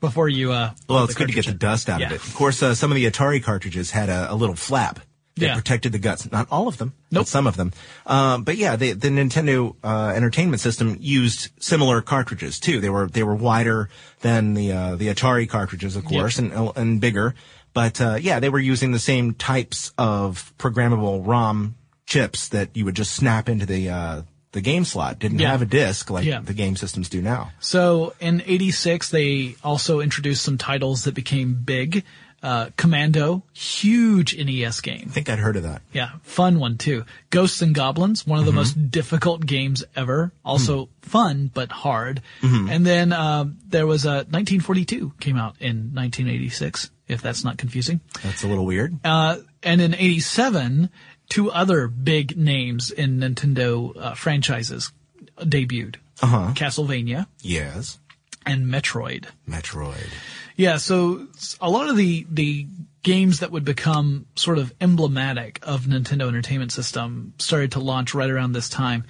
before 0.00 0.28
you, 0.28 0.52
uh, 0.52 0.70
Well, 0.88 1.04
it's 1.04 1.14
good 1.14 1.28
to 1.28 1.34
get 1.34 1.46
the 1.46 1.52
dust 1.54 1.88
out 1.88 2.00
Yeah. 2.00 2.06
of 2.06 2.12
it. 2.12 2.24
Of 2.24 2.34
course, 2.34 2.62
uh, 2.62 2.74
some 2.74 2.90
of 2.90 2.96
the 2.96 3.04
Atari 3.10 3.42
cartridges 3.42 3.90
had 3.90 4.08
a, 4.08 4.32
a 4.32 4.34
little 4.34 4.54
flap 4.56 5.00
that 5.36 5.44
Yeah. 5.46 5.54
protected 5.54 5.92
the 5.92 5.98
guts. 5.98 6.30
Not 6.32 6.48
all 6.50 6.66
of 6.68 6.78
them, 6.78 6.92
Nope. 7.10 7.22
but 7.22 7.28
some 7.28 7.46
of 7.46 7.56
them. 7.56 7.72
Um, 8.06 8.42
but 8.44 8.56
yeah, 8.56 8.76
the, 8.76 8.92
the 8.92 9.08
Nintendo 9.08 9.74
uh, 9.84 10.12
Entertainment 10.14 10.60
System 10.60 10.96
used 11.00 11.50
similar 11.60 12.00
cartridges 12.00 12.58
too. 12.58 12.80
They 12.80 12.90
were 12.90 13.06
they 13.08 13.22
were 13.22 13.34
wider 13.36 13.88
than 14.20 14.54
the 14.54 14.72
uh, 14.72 14.96
the 14.96 15.08
Atari 15.08 15.48
cartridges, 15.48 15.94
of 15.96 16.04
course, 16.04 16.38
and 16.38 16.52
and 16.76 17.00
bigger. 17.00 17.34
But 17.74 18.00
uh, 18.00 18.18
yeah, 18.20 18.40
they 18.40 18.48
were 18.48 18.58
using 18.58 18.90
the 18.92 18.98
same 18.98 19.34
types 19.34 19.92
of 19.98 20.52
programmable 20.58 21.24
ROM 21.24 21.76
chips 22.06 22.48
that 22.48 22.70
you 22.74 22.84
would 22.84 22.96
just 22.96 23.12
snap 23.14 23.48
into 23.48 23.66
the 23.66 23.90
uh, 23.90 24.22
the 24.52 24.60
game 24.60 24.84
slot. 24.84 25.18
Didn't 25.18 25.38
Yeah. 25.40 25.50
have 25.50 25.62
a 25.62 25.66
disc 25.66 26.10
like 26.10 26.24
Yeah. 26.24 26.40
the 26.40 26.54
game 26.54 26.76
systems 26.76 27.08
do 27.08 27.20
now. 27.22 27.52
So 27.60 28.14
in 28.20 28.42
86, 28.46 29.10
they 29.10 29.56
also 29.62 30.00
introduced 30.00 30.42
some 30.42 30.58
titles 30.58 31.04
that 31.04 31.14
became 31.14 31.54
big. 31.54 32.04
Uh, 32.40 32.70
Commando, 32.76 33.42
huge 33.52 34.32
NES 34.38 34.80
game. 34.80 35.06
I 35.08 35.12
think 35.12 35.28
I'd 35.28 35.40
heard 35.40 35.56
of 35.56 35.64
that. 35.64 35.82
Yeah, 35.92 36.10
fun 36.22 36.60
one 36.60 36.78
too. 36.78 37.04
Ghosts 37.30 37.62
and 37.62 37.74
Goblins, 37.74 38.24
one 38.28 38.38
of 38.38 38.46
the 38.46 38.52
most 38.52 38.92
difficult 38.92 39.44
games 39.44 39.82
ever. 39.96 40.30
Also 40.44 40.88
fun, 41.02 41.50
but 41.52 41.72
hard. 41.72 42.22
And 42.40 42.86
then, 42.86 43.12
uh, 43.12 43.46
there 43.68 43.88
was 43.88 44.04
a 44.04 44.24
1942 44.30 45.14
came 45.18 45.36
out 45.36 45.56
in 45.58 45.90
1986, 45.94 46.90
if 47.08 47.20
that's 47.22 47.42
not 47.42 47.58
confusing. 47.58 48.00
That's 48.22 48.44
a 48.44 48.46
little 48.46 48.66
weird. 48.66 48.96
Uh, 49.04 49.38
and 49.64 49.80
in 49.80 49.94
87, 49.96 50.90
two 51.28 51.50
other 51.50 51.88
big 51.88 52.36
names 52.36 52.90
in 52.90 53.18
Nintendo 53.18 53.96
uh, 53.96 54.14
franchises 54.14 54.92
debuted. 55.38 55.96
Uh-huh. 56.20 56.52
Castlevania 56.54 57.26
yes, 57.42 57.98
and 58.44 58.66
Metroid. 58.66 59.26
Metroid. 59.48 60.08
Yeah, 60.56 60.78
so 60.78 61.28
a 61.60 61.70
lot 61.70 61.88
of 61.88 61.96
the 61.96 62.26
the 62.28 62.66
games 63.04 63.40
that 63.40 63.52
would 63.52 63.64
become 63.64 64.26
sort 64.34 64.58
of 64.58 64.74
emblematic 64.80 65.60
of 65.62 65.82
Nintendo 65.82 66.26
Entertainment 66.26 66.72
System 66.72 67.34
started 67.38 67.72
to 67.72 67.80
launch 67.80 68.14
right 68.14 68.30
around 68.30 68.52
this 68.52 68.68
time, 68.68 69.04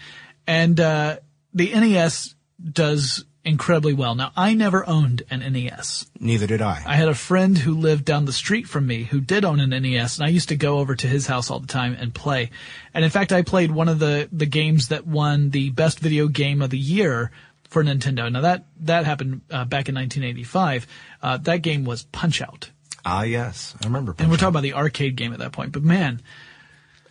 and 0.46 0.78
uh, 0.78 1.16
the 1.54 1.72
NES 1.72 2.34
does 2.72 3.24
incredibly 3.44 3.94
well. 3.94 4.14
Now, 4.14 4.32
I 4.36 4.54
never 4.54 4.86
owned 4.88 5.22
an 5.30 5.40
NES. 5.52 6.06
Neither 6.20 6.46
did 6.46 6.60
I. 6.60 6.82
I 6.86 6.96
had 6.96 7.08
a 7.08 7.14
friend 7.14 7.56
who 7.56 7.74
lived 7.74 8.04
down 8.04 8.24
the 8.24 8.32
street 8.32 8.68
from 8.68 8.86
me 8.86 9.04
who 9.04 9.20
did 9.20 9.44
own 9.44 9.60
an 9.60 9.70
NES, 9.70 10.18
and 10.18 10.26
I 10.26 10.30
used 10.30 10.48
to 10.50 10.56
go 10.56 10.78
over 10.78 10.94
to 10.94 11.06
his 11.06 11.26
house 11.26 11.50
all 11.50 11.60
the 11.60 11.66
time 11.66 11.96
and 11.98 12.14
play. 12.14 12.50
And 12.92 13.04
in 13.04 13.10
fact, 13.10 13.32
I 13.32 13.42
played 13.42 13.70
one 13.70 13.88
of 13.88 13.98
the 13.98 14.28
the 14.32 14.46
games 14.46 14.88
that 14.88 15.06
won 15.06 15.50
the 15.50 15.70
best 15.70 16.00
video 16.00 16.28
game 16.28 16.60
of 16.62 16.70
the 16.70 16.78
year 16.78 17.30
for 17.70 17.82
Nintendo. 17.84 18.30
Now 18.30 18.40
that 18.42 18.64
that 18.80 19.04
happened 19.04 19.42
uh, 19.50 19.64
back 19.64 19.88
in 19.88 19.94
1985. 19.94 20.86
Uh, 21.22 21.36
that 21.38 21.58
game 21.62 21.84
was 21.84 22.02
Punch 22.04 22.40
Out, 22.42 22.70
Ah, 23.04 23.22
yes, 23.22 23.74
I 23.82 23.86
remember. 23.86 24.14
and 24.18 24.28
we're 24.28 24.32
Punch 24.32 24.40
talking 24.40 24.48
about 24.52 24.62
the 24.62 24.74
arcade 24.74 25.16
game 25.16 25.32
at 25.32 25.38
that 25.38 25.52
point. 25.52 25.72
But 25.72 25.82
man, 25.82 26.20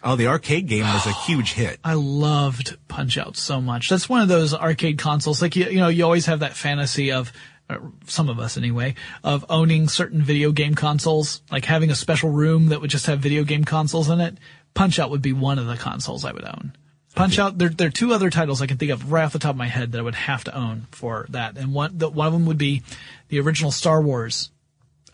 Oh, 0.10 0.16
the 0.16 0.28
arcade 0.28 0.68
game 0.68 0.86
was 0.86 1.06
a 1.06 1.12
huge 1.26 1.52
hit. 1.52 1.82
I 1.84 1.96
loved 1.96 2.78
Punch 2.88 3.18
Out 3.18 3.36
so 3.36 3.60
much. 3.60 3.90
That's 3.90 4.08
one 4.08 4.22
of 4.22 4.30
those 4.30 4.54
arcade 4.54 4.98
consoles. 4.98 5.42
Like 5.42 5.58
you, 5.58 5.66
you 5.66 5.80
know, 5.80 5.90
you 5.90 6.06
always 6.06 6.28
have 6.28 6.40
that 6.40 6.56
fantasy 6.56 7.12
of 7.12 7.34
uh, 7.70 7.80
some 8.06 8.30
of 8.30 8.40
us 8.40 8.56
anyway 8.56 8.96
of 9.22 9.46
owning 9.50 9.90
certain 9.90 10.22
video 10.22 10.54
game 10.54 10.76
consoles, 10.76 11.42
like 11.52 11.66
having 11.66 11.90
a 11.90 11.96
special 11.96 12.30
room 12.30 12.68
that 12.68 12.80
would 12.80 12.90
just 12.90 13.08
have 13.08 13.20
video 13.20 13.44
game 13.44 13.66
consoles 13.66 14.10
in 14.10 14.22
it. 14.22 14.38
Punch 14.74 14.98
Out 14.98 15.10
would 15.10 15.22
be 15.22 15.34
one 15.34 15.60
of 15.60 15.68
the 15.68 15.76
consoles 15.76 16.24
I 16.24 16.32
would 16.32 16.46
own. 16.46 16.72
Punch 17.14 17.38
Out. 17.38 17.58
There, 17.58 17.68
there 17.68 17.90
are 17.90 17.92
two 17.92 18.14
other 18.14 18.30
titles 18.30 18.62
I 18.62 18.68
can 18.68 18.78
think 18.78 18.94
of 18.94 19.12
right 19.12 19.26
off 19.26 19.34
the 19.34 19.40
top 19.40 19.52
of 19.52 19.58
my 19.58 19.68
head 19.68 19.92
that 19.92 20.00
I 20.00 20.04
would 20.04 20.16
have 20.16 20.46
to 20.46 20.56
own 20.56 20.88
for 20.92 21.26
that, 21.32 21.58
and 21.58 21.74
one, 21.74 21.98
the, 21.98 22.10
one 22.10 22.28
of 22.28 22.34
them 22.34 22.46
would 22.46 22.58
be 22.58 22.82
the 23.28 23.42
original 23.42 23.72
Star 23.72 24.02
Wars 24.02 24.52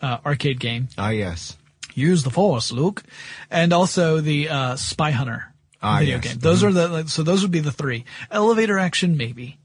uh, 0.00 0.18
arcade 0.24 0.60
game. 0.60 0.86
Ah, 0.96 1.08
yes. 1.08 1.56
Use 1.94 2.22
the 2.24 2.30
Force, 2.30 2.72
Luke, 2.72 3.02
and 3.50 3.72
also 3.72 4.20
the 4.20 4.48
uh, 4.48 4.76
Spy 4.76 5.10
Hunter 5.12 5.52
Ah, 5.82 5.98
video 6.00 6.16
yes. 6.16 6.24
game. 6.28 6.38
Those 6.38 6.62
are 6.64 6.72
the 6.72 6.88
like, 6.88 7.08
so 7.08 7.22
those 7.22 7.42
would 7.42 7.50
be 7.50 7.60
the 7.60 7.72
three. 7.72 8.04
Elevator 8.30 8.78
action, 8.78 9.16
maybe 9.16 9.58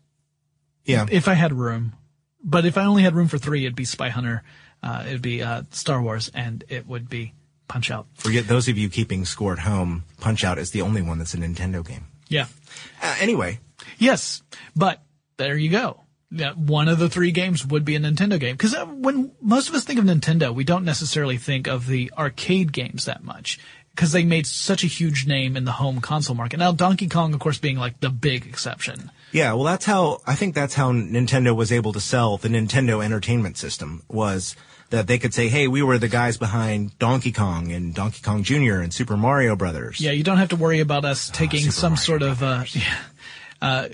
Yeah. 0.86 1.05
if 1.09 1.27
I 1.27 1.33
had 1.33 1.53
room, 1.53 1.93
but 2.43 2.65
if 2.65 2.77
I 2.77 2.86
only 2.86 3.03
had 3.03 3.15
room 3.15 3.27
for 3.27 3.38
three, 3.38 3.65
it'd 3.65 3.75
be 3.75 3.86
Spy 3.86 4.09
Hunter, 4.09 4.43
uh, 4.83 5.03
it'd 5.07 5.21
be 5.21 5.41
uh, 5.41 5.63
Star 5.71 6.01
Wars, 6.01 6.29
and 6.33 6.63
it 6.69 6.88
would 6.88 7.09
be 7.09 7.33
Punch 7.67 7.89
Out. 7.91 8.07
Forget 8.15 8.48
those 8.48 8.67
of 8.67 8.77
you 8.77 8.89
keeping 8.89 9.25
score 9.25 9.53
at 9.53 9.59
home. 9.59 10.03
Punch 10.19 10.43
Out 10.43 10.57
is 10.57 10.71
the 10.71 10.81
only 10.81 11.01
one 11.01 11.17
that's 11.19 11.33
a 11.33 11.38
Nintendo 11.38 11.86
game. 11.88 12.05
Yeah. 12.27 12.48
Uh, 13.01 13.15
anyway, 13.19 13.59
Yes, 13.98 14.41
but 14.75 15.01
there 15.38 15.57
you 15.57 15.69
go. 15.69 16.01
Yeah, 16.31 16.51
one 16.53 16.88
of 16.88 17.00
the 17.00 17.09
three 17.09 17.31
games 17.31 17.65
would 17.65 17.83
be 17.83 17.95
a 17.95 18.00
Nintendo 18.00 18.39
game. 18.39 18.55
Because 18.55 18.75
when 18.86 19.31
most 19.41 19.69
of 19.69 19.75
us 19.75 19.83
think 19.83 20.00
of 20.00 20.05
Nintendo, 20.05 20.53
we 20.53 20.63
don't 20.63 20.86
necessarily 20.86 21.38
think 21.38 21.67
of 21.67 21.88
the 21.88 22.12
arcade 22.17 22.71
games 22.71 23.05
that 23.05 23.24
much. 23.24 23.59
Because 23.95 24.12
they 24.12 24.24
made 24.24 24.45
such 24.48 24.83
a 24.83 24.88
huge 24.88 25.25
name 25.27 25.57
in 25.57 25.65
the 25.65 25.74
home 25.74 26.00
console 26.00 26.36
market. 26.36 26.57
Now, 26.57 26.71
Donkey 26.71 27.09
Kong, 27.09 27.33
of 27.33 27.39
course, 27.39 27.57
being 27.57 27.77
like 27.77 28.00
the 28.00 28.09
big 28.09 28.45
exception. 28.45 29.12
yeah, 29.33 29.51
well, 29.53 29.65
that's 29.65 29.86
how 29.86 30.21
I 30.25 30.36
think 30.36 30.55
that's 30.55 30.74
how 30.75 30.93
Nintendo 30.93 31.53
was 31.55 31.71
able 31.71 31.91
to 31.93 32.00
sell 32.00 32.38
the 32.38 32.48
Nintendo 32.48 33.03
Entertainment 33.03 33.57
System 33.57 34.03
was 34.07 34.55
that 34.91 35.07
they 35.07 35.17
could 35.19 35.33
say, 35.33 35.50
"Hey, 35.50 35.67
we 35.67 35.83
were 35.83 35.98
the 35.98 36.07
guys 36.07 36.38
behind 36.38 36.98
Donkey 36.98 37.31
Kong 37.33 37.71
and 37.74 37.93
Donkey 37.93 38.21
Kong 38.21 38.43
Jr. 38.43 38.79
and 38.79 38.93
Super 38.93 39.17
Mario 39.17 39.55
Brothers." 39.57 40.00
Yeah, 40.00 40.12
you 40.12 40.24
don't 40.24 40.38
have 40.38 40.50
to 40.50 40.55
worry 40.55 40.79
about 40.79 41.03
us 41.03 41.29
taking 41.29 41.62
Super 41.62 41.71
some 41.74 41.91
Mario 41.93 42.01
sort 42.03 42.21
of, 42.21 42.41
uh, 42.43 42.63
yeah, 42.71 42.98
uh, 43.62 43.88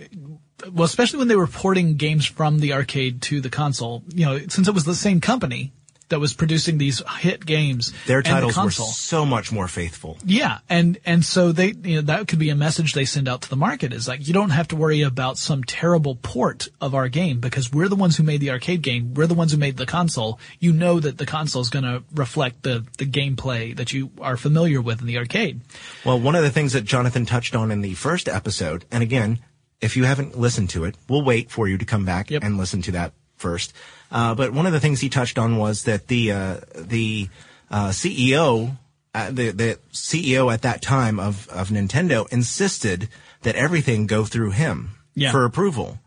well, 0.71 0.85
especially 0.85 1.19
when 1.19 1.27
they 1.27 1.35
were 1.35 1.47
porting 1.47 1.95
games 1.95 2.25
from 2.25 2.59
the 2.59 2.73
arcade 2.73 3.21
to 3.23 3.41
the 3.41 3.49
console. 3.49 4.03
You 4.13 4.25
know, 4.25 4.39
since 4.47 4.67
it 4.67 4.73
was 4.73 4.85
the 4.85 4.95
same 4.95 5.21
company 5.21 5.71
that 6.09 6.19
was 6.19 6.33
producing 6.33 6.77
these 6.77 7.01
hit 7.19 7.45
games, 7.45 7.93
Their 8.05 8.19
and 8.19 8.27
the 8.27 8.51
titles 8.51 8.57
were 8.57 8.71
so 8.71 9.25
much 9.25 9.51
more 9.51 9.67
faithful. 9.67 10.17
Yeah, 10.23 10.59
and 10.69 10.97
and 11.05 11.25
so 11.25 11.51
they 11.51 11.73
you 11.83 11.95
know 11.95 12.01
that 12.01 12.27
could 12.27 12.39
be 12.39 12.49
a 12.49 12.55
message 12.55 12.93
they 12.93 13.05
send 13.05 13.27
out 13.27 13.41
to 13.43 13.49
the 13.49 13.55
market 13.55 13.93
is 13.93 14.07
like 14.07 14.27
you 14.27 14.33
don't 14.33 14.51
have 14.51 14.67
to 14.69 14.75
worry 14.75 15.01
about 15.01 15.37
some 15.37 15.63
terrible 15.63 16.15
port 16.15 16.67
of 16.79 16.93
our 16.93 17.09
game 17.09 17.39
because 17.39 17.71
we're 17.71 17.89
the 17.89 17.95
ones 17.95 18.17
who 18.17 18.23
made 18.23 18.41
the 18.41 18.51
arcade 18.51 18.81
game, 18.81 19.13
we're 19.13 19.27
the 19.27 19.33
ones 19.33 19.51
who 19.51 19.57
made 19.57 19.77
the 19.77 19.85
console. 19.85 20.39
You 20.59 20.73
know 20.73 20.99
that 20.99 21.17
the 21.17 21.25
console 21.25 21.61
is 21.61 21.69
going 21.69 21.85
to 21.85 22.03
reflect 22.13 22.63
the 22.63 22.85
the 22.97 23.05
gameplay 23.05 23.75
that 23.75 23.93
you 23.93 24.11
are 24.21 24.37
familiar 24.37 24.81
with 24.81 25.01
in 25.01 25.07
the 25.07 25.17
arcade. 25.17 25.61
Well, 26.05 26.19
one 26.19 26.35
of 26.35 26.43
the 26.43 26.51
things 26.51 26.73
that 26.73 26.85
Jonathan 26.85 27.25
touched 27.25 27.55
on 27.55 27.71
in 27.71 27.81
the 27.81 27.95
first 27.95 28.29
episode, 28.29 28.85
and 28.91 29.01
again, 29.01 29.39
if 29.81 29.95
you 29.97 30.03
haven't 30.05 30.37
listened 30.37 30.69
to 30.71 30.83
it, 30.85 30.95
we'll 31.09 31.23
wait 31.23 31.51
for 31.51 31.67
you 31.67 31.77
to 31.77 31.85
come 31.85 32.05
back 32.05 32.31
Yep. 32.31 32.43
and 32.43 32.57
listen 32.57 32.81
to 32.83 32.91
that 32.91 33.13
first. 33.37 33.73
Uh, 34.11 34.33
but 34.35 34.51
one 34.53 34.65
of 34.65 34.71
the 34.73 34.79
things 34.79 35.01
he 35.01 35.09
touched 35.09 35.37
on 35.37 35.57
was 35.57 35.83
that 35.83 36.07
the 36.07 36.31
uh, 36.31 36.55
the 36.75 37.29
uh, 37.69 37.89
CEO, 37.89 38.77
uh, 39.13 39.31
the 39.31 39.51
the 39.51 39.79
CEO 39.91 40.53
at 40.53 40.61
that 40.61 40.81
time 40.81 41.19
of 41.19 41.47
of 41.49 41.69
Nintendo 41.69 42.27
insisted 42.31 43.09
that 43.41 43.55
everything 43.55 44.07
go 44.07 44.25
through 44.25 44.51
him 44.51 44.91
Yeah. 45.15 45.31
for 45.31 45.43
approval, 45.45 45.99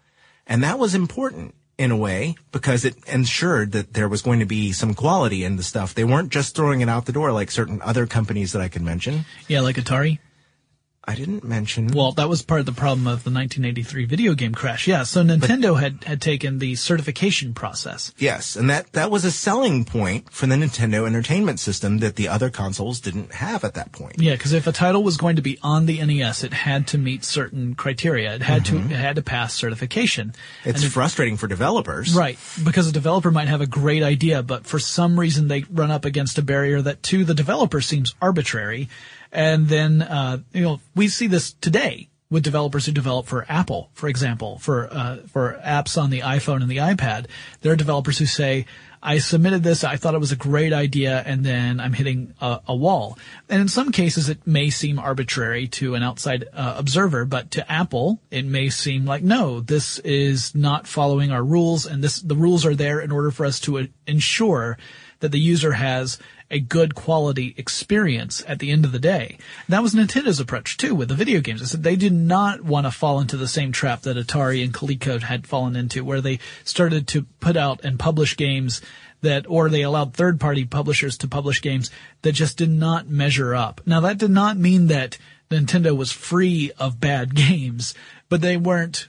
and 0.46 0.62
that 0.62 0.78
was 0.78 0.94
important 0.94 1.54
in 1.76 1.90
a 1.92 1.96
way 1.96 2.34
because 2.50 2.84
it 2.84 2.96
ensured 3.06 3.70
that 3.72 3.92
there 3.92 4.08
was 4.08 4.22
going 4.22 4.40
to 4.40 4.46
be 4.46 4.72
some 4.72 4.94
quality 4.94 5.44
in 5.44 5.54
the 5.56 5.62
stuff. 5.62 5.94
They 5.94 6.02
weren't 6.04 6.30
just 6.30 6.56
throwing 6.56 6.80
it 6.80 6.88
out 6.88 7.06
the 7.06 7.12
door 7.12 7.30
like 7.30 7.50
certain 7.52 7.80
other 7.82 8.04
companies 8.06 8.52
that 8.52 8.60
I 8.62 8.68
could 8.68 8.82
mention. 8.82 9.24
Yeah, 9.46 9.60
like 9.60 9.76
Atari. 9.76 10.18
I 11.08 11.14
didn't 11.14 11.42
mention. 11.42 11.86
Well, 11.86 12.12
that 12.12 12.28
was 12.28 12.42
part 12.42 12.60
of 12.60 12.66
the 12.66 12.72
problem 12.72 13.06
of 13.06 13.24
the 13.24 13.30
1983 13.30 14.04
video 14.04 14.34
game 14.34 14.54
crash. 14.54 14.86
Yeah, 14.86 15.04
so 15.04 15.24
Nintendo 15.24 15.80
had 15.80 16.04
had 16.04 16.20
taken 16.20 16.58
the 16.58 16.74
certification 16.74 17.54
process. 17.54 18.12
yes, 18.18 18.56
and 18.56 18.68
that 18.68 18.92
that 18.92 19.10
was 19.10 19.24
a 19.24 19.30
selling 19.30 19.86
point 19.86 20.30
for 20.30 20.46
the 20.46 20.54
Nintendo 20.54 21.06
Entertainment 21.06 21.60
System 21.60 22.00
that 22.00 22.16
the 22.16 22.28
other 22.28 22.50
consoles 22.50 23.00
didn't 23.00 23.32
have 23.32 23.64
at 23.64 23.72
that 23.72 23.90
point. 23.90 24.16
Yeah, 24.18 24.32
because 24.32 24.52
if 24.52 24.66
a 24.66 24.72
title 24.72 25.02
was 25.02 25.16
going 25.16 25.36
to 25.36 25.42
be 25.42 25.58
on 25.62 25.86
the 25.86 26.04
NES, 26.04 26.44
it 26.44 26.52
had 26.52 26.86
to 26.88 26.98
meet 26.98 27.24
certain 27.24 27.74
criteria. 27.74 28.34
It 28.34 28.42
had 28.42 28.66
to 28.66 28.74
mm-hmm. 28.74 28.92
it 28.92 28.96
had 28.96 29.16
to 29.16 29.22
pass 29.22 29.54
certification. 29.54 30.34
It's 30.66 30.82
it- 30.82 30.90
frustrating 30.90 31.38
for 31.38 31.46
developers. 31.46 32.14
Right, 32.14 32.38
because 32.62 32.86
a 32.86 32.92
developer 32.92 33.30
might 33.30 33.48
have 33.48 33.62
a 33.62 33.66
great 33.66 34.02
idea, 34.02 34.42
but 34.42 34.66
for 34.66 34.78
some 34.78 35.18
reason 35.18 35.48
they 35.48 35.64
run 35.70 35.90
up 35.90 36.04
against 36.04 36.36
a 36.36 36.42
barrier 36.42 36.82
that 36.82 37.02
to 37.04 37.24
the 37.24 37.34
developer 37.34 37.80
seems 37.80 38.14
arbitrary. 38.20 38.90
And 39.32 39.68
then, 39.68 40.02
uh, 40.02 40.38
you 40.52 40.62
know, 40.62 40.80
we 40.94 41.08
see 41.08 41.26
this 41.26 41.52
today 41.52 42.08
with 42.30 42.42
developers 42.42 42.84
who 42.86 42.92
develop 42.92 43.26
for 43.26 43.46
Apple, 43.48 43.90
for 43.94 44.08
example, 44.08 44.58
for, 44.58 44.88
uh, 44.92 45.18
for 45.28 45.58
apps 45.64 46.00
on 46.00 46.10
the 46.10 46.20
iPhone 46.20 46.60
and 46.60 46.70
the 46.70 46.76
iPad. 46.76 47.26
There 47.62 47.72
are 47.72 47.76
developers 47.76 48.18
who 48.18 48.26
say, 48.26 48.66
I 49.02 49.18
submitted 49.18 49.62
this, 49.62 49.84
I 49.84 49.96
thought 49.96 50.14
it 50.14 50.20
was 50.20 50.32
a 50.32 50.36
great 50.36 50.72
idea, 50.72 51.22
and 51.24 51.44
then 51.44 51.78
I'm 51.78 51.92
hitting 51.92 52.34
a, 52.40 52.60
a 52.66 52.74
wall. 52.74 53.16
And 53.48 53.60
in 53.60 53.68
some 53.68 53.92
cases, 53.92 54.28
it 54.28 54.46
may 54.46 54.70
seem 54.70 54.98
arbitrary 54.98 55.68
to 55.68 55.94
an 55.94 56.02
outside 56.02 56.46
uh, 56.52 56.74
observer, 56.76 57.24
but 57.24 57.52
to 57.52 57.70
Apple, 57.70 58.20
it 58.30 58.44
may 58.44 58.68
seem 58.70 59.06
like, 59.06 59.22
no, 59.22 59.60
this 59.60 59.98
is 60.00 60.54
not 60.54 60.86
following 60.86 61.30
our 61.30 61.44
rules, 61.44 61.86
and 61.86 62.02
this 62.02 62.20
the 62.20 62.34
rules 62.34 62.66
are 62.66 62.74
there 62.74 63.00
in 63.00 63.12
order 63.12 63.30
for 63.30 63.46
us 63.46 63.60
to 63.60 63.78
uh, 63.78 63.84
ensure 64.06 64.76
that 65.20 65.30
the 65.30 65.40
user 65.40 65.72
has 65.72 66.18
a 66.50 66.60
good 66.60 66.94
quality 66.94 67.54
experience 67.56 68.42
at 68.46 68.58
the 68.58 68.70
end 68.70 68.84
of 68.84 68.92
the 68.92 68.98
day. 68.98 69.38
That 69.68 69.82
was 69.82 69.94
Nintendo's 69.94 70.40
approach 70.40 70.76
too 70.76 70.94
with 70.94 71.08
the 71.08 71.14
video 71.14 71.40
games. 71.40 71.60
They 71.60 71.66
said 71.66 71.82
they 71.82 71.96
did 71.96 72.12
not 72.12 72.62
want 72.62 72.86
to 72.86 72.90
fall 72.90 73.20
into 73.20 73.36
the 73.36 73.48
same 73.48 73.72
trap 73.72 74.02
that 74.02 74.16
Atari 74.16 74.64
and 74.64 74.72
Coleco 74.72 75.20
had 75.20 75.46
fallen 75.46 75.76
into, 75.76 76.04
where 76.04 76.20
they 76.20 76.38
started 76.64 77.06
to 77.08 77.22
put 77.40 77.56
out 77.56 77.84
and 77.84 77.98
publish 77.98 78.36
games 78.36 78.80
that, 79.20 79.46
or 79.48 79.68
they 79.68 79.82
allowed 79.82 80.14
third 80.14 80.40
party 80.40 80.64
publishers 80.64 81.18
to 81.18 81.28
publish 81.28 81.60
games 81.60 81.90
that 82.22 82.32
just 82.32 82.56
did 82.56 82.70
not 82.70 83.08
measure 83.08 83.54
up. 83.54 83.80
Now 83.84 84.00
that 84.00 84.18
did 84.18 84.30
not 84.30 84.56
mean 84.56 84.86
that 84.86 85.18
Nintendo 85.50 85.96
was 85.96 86.12
free 86.12 86.72
of 86.78 87.00
bad 87.00 87.34
games, 87.34 87.94
but 88.28 88.40
they 88.40 88.56
weren't 88.56 89.08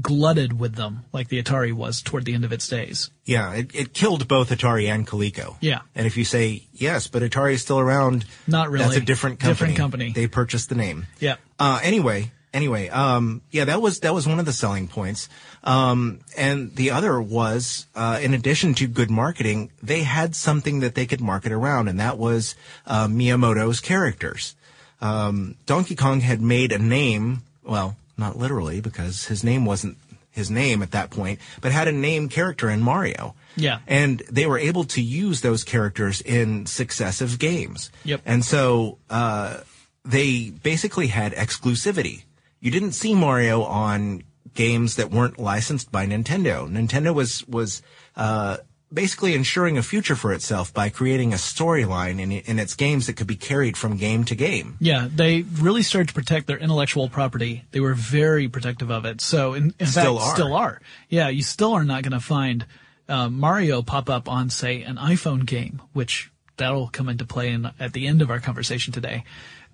glutted 0.00 0.58
with 0.58 0.74
them 0.74 1.04
like 1.12 1.28
the 1.28 1.42
Atari 1.42 1.72
was 1.72 2.00
toward 2.00 2.24
the 2.24 2.34
end 2.34 2.44
of 2.44 2.52
its 2.52 2.66
days. 2.68 3.10
Yeah, 3.24 3.52
it, 3.52 3.74
it 3.74 3.92
killed 3.92 4.26
both 4.26 4.50
Atari 4.50 4.88
and 4.88 5.06
Coleco. 5.06 5.56
Yeah. 5.60 5.80
And 5.94 6.06
if 6.06 6.16
you 6.16 6.24
say 6.24 6.64
yes, 6.72 7.06
but 7.06 7.22
Atari 7.22 7.54
is 7.54 7.62
still 7.62 7.78
around, 7.78 8.24
Not 8.46 8.70
really. 8.70 8.84
That's 8.84 8.96
a 8.96 9.00
different 9.00 9.40
company. 9.40 9.72
Different 9.72 9.76
company. 9.76 10.12
They 10.12 10.26
purchased 10.28 10.68
the 10.68 10.74
name. 10.74 11.06
Yeah. 11.20 11.36
Uh, 11.58 11.80
anyway, 11.82 12.32
anyway, 12.54 12.88
um, 12.88 13.42
yeah, 13.50 13.66
that 13.66 13.82
was 13.82 14.00
that 14.00 14.14
was 14.14 14.26
one 14.26 14.38
of 14.38 14.46
the 14.46 14.52
selling 14.52 14.88
points. 14.88 15.28
Um, 15.64 16.20
and 16.36 16.74
the 16.74 16.90
other 16.90 17.20
was, 17.20 17.86
uh, 17.94 18.18
in 18.20 18.34
addition 18.34 18.74
to 18.74 18.86
good 18.88 19.10
marketing, 19.10 19.70
they 19.82 20.02
had 20.02 20.34
something 20.34 20.80
that 20.80 20.94
they 20.94 21.06
could 21.06 21.20
market 21.20 21.52
around, 21.52 21.88
and 21.88 22.00
that 22.00 22.18
was 22.18 22.54
uh, 22.86 23.06
Miyamoto's 23.06 23.80
characters. 23.80 24.56
Um, 25.00 25.56
Donkey 25.66 25.96
Kong 25.96 26.20
had 26.20 26.40
made 26.40 26.72
a 26.72 26.78
name, 26.78 27.42
well, 27.64 27.96
not 28.16 28.38
literally 28.38 28.80
because 28.80 29.26
his 29.26 29.42
name 29.42 29.64
wasn't 29.64 29.98
his 30.30 30.50
name 30.50 30.82
at 30.82 30.92
that 30.92 31.10
point, 31.10 31.38
but 31.60 31.72
had 31.72 31.88
a 31.88 31.92
name 31.92 32.28
character 32.28 32.70
in 32.70 32.80
Mario. 32.80 33.34
Yeah. 33.54 33.80
And 33.86 34.20
they 34.30 34.46
were 34.46 34.58
able 34.58 34.84
to 34.84 35.02
use 35.02 35.42
those 35.42 35.62
characters 35.62 36.22
in 36.22 36.66
successive 36.66 37.38
games. 37.38 37.90
Yep. 38.04 38.22
And 38.24 38.44
so 38.44 38.98
uh, 39.10 39.58
they 40.04 40.50
basically 40.50 41.08
had 41.08 41.34
exclusivity. 41.34 42.24
You 42.60 42.70
didn't 42.70 42.92
see 42.92 43.14
Mario 43.14 43.62
on 43.62 44.22
games 44.54 44.96
that 44.96 45.10
weren't 45.10 45.38
licensed 45.38 45.92
by 45.92 46.06
Nintendo. 46.06 46.68
Nintendo 46.68 47.14
was 47.14 47.46
was 47.46 47.82
uh, 48.16 48.58
basically 48.92 49.34
ensuring 49.34 49.78
a 49.78 49.82
future 49.82 50.14
for 50.16 50.32
itself 50.32 50.72
by 50.74 50.88
creating 50.90 51.32
a 51.32 51.36
storyline 51.36 52.20
in, 52.20 52.32
in 52.32 52.58
its 52.58 52.74
games 52.74 53.06
that 53.06 53.14
could 53.14 53.26
be 53.26 53.36
carried 53.36 53.76
from 53.76 53.96
game 53.96 54.24
to 54.24 54.34
game. 54.34 54.76
Yeah, 54.80 55.08
they 55.14 55.42
really 55.42 55.82
started 55.82 56.08
to 56.08 56.14
protect 56.14 56.46
their 56.46 56.58
intellectual 56.58 57.08
property. 57.08 57.64
They 57.70 57.80
were 57.80 57.94
very 57.94 58.48
protective 58.48 58.90
of 58.90 59.04
it. 59.04 59.20
So, 59.20 59.54
in, 59.54 59.74
in 59.78 59.86
Still 59.86 60.18
fact, 60.18 60.28
are. 60.30 60.34
still 60.34 60.54
are. 60.54 60.80
Yeah, 61.08 61.28
you 61.28 61.42
still 61.42 61.72
are 61.74 61.84
not 61.84 62.02
going 62.02 62.12
to 62.12 62.20
find 62.20 62.66
uh, 63.08 63.28
Mario 63.28 63.82
pop 63.82 64.10
up 64.10 64.28
on, 64.28 64.50
say, 64.50 64.82
an 64.82 64.96
iPhone 64.96 65.46
game, 65.46 65.80
which 65.92 66.30
that'll 66.56 66.88
come 66.88 67.08
into 67.08 67.24
play 67.24 67.50
in, 67.50 67.70
at 67.80 67.92
the 67.92 68.06
end 68.06 68.22
of 68.22 68.30
our 68.30 68.40
conversation 68.40 68.92
today. 68.92 69.24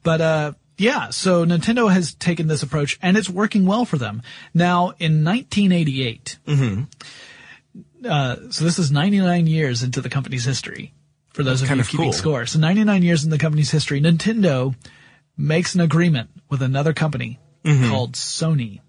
But 0.04 0.20
uh, 0.20 0.52
Yeah, 0.78 1.10
so 1.10 1.44
Nintendo 1.44 1.92
has 1.92 2.14
taken 2.14 2.46
this 2.46 2.62
approach 2.62 2.98
and 3.02 3.16
it's 3.16 3.28
working 3.28 3.66
well 3.66 3.84
for 3.84 3.98
them. 3.98 4.22
Now, 4.54 4.92
in 5.00 5.24
1988, 5.24 6.38
uh, 8.04 8.36
so 8.50 8.64
this 8.64 8.78
is 8.78 8.90
99 8.90 9.46
years 9.46 9.82
into 9.82 10.00
the 10.00 10.08
company's 10.10 10.44
history. 10.44 10.92
For 11.32 11.42
those 11.42 11.62
of 11.62 11.68
kind 11.68 11.78
you 11.78 11.82
of 11.82 11.88
keeping 11.88 12.06
cool. 12.06 12.12
score, 12.12 12.46
so 12.46 12.58
99 12.58 13.02
years 13.02 13.22
in 13.24 13.30
the 13.30 13.38
company's 13.38 13.70
history, 13.70 14.00
Nintendo 14.00 14.74
makes 15.36 15.74
an 15.74 15.80
agreement 15.80 16.30
with 16.48 16.62
another 16.62 16.92
company 16.92 17.38
Mm-hmm. 17.64 17.90
called 17.90 18.12
Sony. 18.14 18.80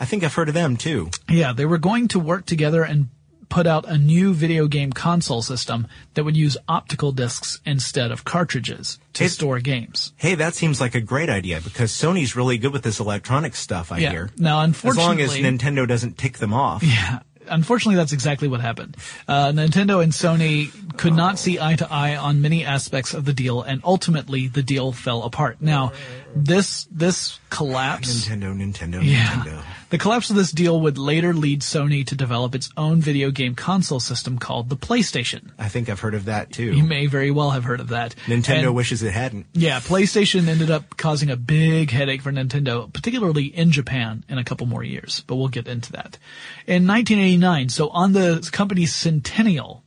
I 0.00 0.04
think 0.06 0.24
I've 0.24 0.34
heard 0.34 0.48
of 0.48 0.54
them 0.54 0.76
too. 0.78 1.10
Yeah, 1.28 1.52
they 1.52 1.66
were 1.66 1.78
going 1.78 2.08
to 2.08 2.18
work 2.18 2.44
together 2.46 2.82
and 2.82 3.08
put 3.50 3.66
out 3.66 3.84
a 3.88 3.96
new 3.98 4.32
video 4.34 4.66
game 4.66 4.90
console 4.92 5.42
system 5.42 5.86
that 6.14 6.24
would 6.24 6.36
use 6.36 6.56
optical 6.66 7.12
discs 7.12 7.60
instead 7.64 8.10
of 8.10 8.24
cartridges 8.24 8.98
to 9.12 9.24
Hey- 9.24 9.28
store 9.28 9.60
games. 9.60 10.12
Hey, 10.16 10.34
that 10.34 10.54
seems 10.54 10.80
like 10.80 10.94
a 10.94 11.00
great 11.00 11.28
idea 11.28 11.60
because 11.60 11.92
Sony's 11.92 12.34
really 12.34 12.58
good 12.58 12.72
with 12.72 12.82
this 12.82 12.98
electronic 13.00 13.54
stuff, 13.54 13.92
I 13.92 13.98
Yeah. 13.98 14.10
hear. 14.10 14.30
Now, 14.38 14.62
unfortunately. 14.62 15.22
as 15.22 15.30
long 15.36 15.44
as 15.46 15.60
Nintendo 15.60 15.86
doesn't 15.86 16.18
tick 16.18 16.38
them 16.38 16.52
off. 16.54 16.82
Yeah. 16.86 17.20
Unfortunately, 17.48 17.96
that's 17.96 18.12
exactly 18.12 18.48
what 18.48 18.60
happened. 18.60 18.96
Uh, 19.28 19.46
Nintendo 19.52 20.02
and 20.02 20.12
Sony 20.12 20.70
could 20.96 21.14
not 21.14 21.38
see 21.38 21.58
eye 21.60 21.76
to 21.76 21.90
eye 21.92 22.16
on 22.16 22.40
many 22.40 22.64
aspects 22.64 23.14
of 23.14 23.24
the 23.24 23.32
deal, 23.32 23.62
and 23.62 23.80
ultimately 23.84 24.48
the 24.48 24.62
deal 24.62 24.92
fell 24.92 25.22
apart. 25.22 25.58
Now, 25.60 25.92
this 26.34 26.86
this 26.90 27.38
collapse 27.50 28.28
Nintendo, 28.28 28.54
Nintendo, 28.56 29.04
Yeah. 29.04 29.24
Nintendo. 29.26 29.62
The 29.88 29.98
collapse 29.98 30.30
of 30.30 30.36
this 30.36 30.50
deal 30.50 30.80
would 30.80 30.98
later 30.98 31.32
lead 31.32 31.60
Sony 31.60 32.04
to 32.06 32.16
develop 32.16 32.56
its 32.56 32.70
own 32.76 33.00
video 33.00 33.30
game 33.30 33.54
console 33.54 34.00
system 34.00 34.36
called 34.36 34.68
the 34.68 34.76
PlayStation. 34.76 35.52
I 35.60 35.68
think 35.68 35.88
I've 35.88 36.00
heard 36.00 36.14
of 36.14 36.24
that 36.24 36.50
too. 36.50 36.72
You 36.72 36.82
may 36.82 37.06
very 37.06 37.30
well 37.30 37.50
have 37.50 37.62
heard 37.62 37.78
of 37.78 37.88
that. 37.88 38.16
Nintendo 38.26 38.64
And- 38.66 38.74
wishes 38.74 39.04
it 39.04 39.12
hadn't. 39.12 39.46
Yeah, 39.52 39.78
PlayStation 39.78 40.48
ended 40.48 40.72
up 40.72 40.96
causing 40.96 41.30
a 41.30 41.36
big 41.36 41.92
headache 41.92 42.22
for 42.22 42.32
Nintendo, 42.32 42.92
particularly 42.92 43.44
in 43.44 43.70
Japan 43.70 44.24
in 44.28 44.38
a 44.38 44.44
couple 44.44 44.66
more 44.66 44.82
years, 44.82 45.22
but 45.28 45.36
we'll 45.36 45.46
get 45.48 45.68
into 45.68 45.92
that. 45.92 46.18
In 46.66 46.84
1989, 46.88 47.68
so 47.68 47.88
on 47.90 48.12
the 48.12 48.48
company's 48.52 48.92
centennial, 48.92 49.84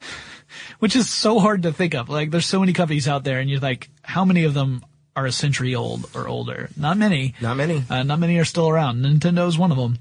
which 0.78 0.96
is 0.96 1.10
so 1.10 1.40
hard 1.40 1.62
to 1.64 1.72
think 1.74 1.94
of. 1.94 2.08
Like 2.08 2.30
there's 2.30 2.46
so 2.46 2.60
many 2.60 2.72
companies 2.72 3.06
out 3.06 3.24
there 3.24 3.38
and 3.40 3.50
you're 3.50 3.60
like, 3.60 3.90
how 4.02 4.24
many 4.24 4.44
of 4.44 4.54
them 4.54 4.82
are 5.16 5.26
a 5.26 5.32
century 5.32 5.74
old 5.74 6.08
or 6.14 6.28
older? 6.28 6.68
Not 6.76 6.98
many. 6.98 7.34
Not 7.40 7.56
many. 7.56 7.82
Uh, 7.88 8.02
not 8.02 8.18
many 8.18 8.38
are 8.38 8.44
still 8.44 8.68
around. 8.68 9.04
Nintendo 9.04 9.48
is 9.48 9.58
one 9.58 9.72
of 9.72 9.78
them. 9.78 9.98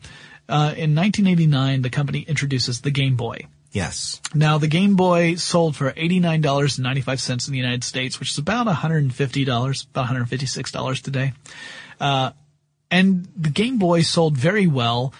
Uh, 0.47 0.75
in 0.77 0.93
1989, 0.93 1.81
the 1.81 1.89
company 1.89 2.19
introduces 2.19 2.81
the 2.81 2.91
Game 2.91 3.15
Boy. 3.15 3.47
Yes. 3.71 4.21
Now, 4.33 4.57
the 4.57 4.67
Game 4.67 4.95
Boy 4.95 5.35
sold 5.35 5.75
for 5.75 5.91
$89.95 5.91 7.47
in 7.47 7.51
the 7.51 7.57
United 7.57 7.83
States, 7.83 8.19
which 8.19 8.31
is 8.31 8.37
about 8.37 8.67
$150, 8.67 9.89
about 9.89 10.07
$156 10.07 11.01
today. 11.01 11.33
Uh, 11.99 12.31
and 12.91 13.27
the 13.35 13.49
Game 13.49 13.77
Boy 13.77 14.01
sold 14.01 14.37
very 14.37 14.67
well, 14.67 15.13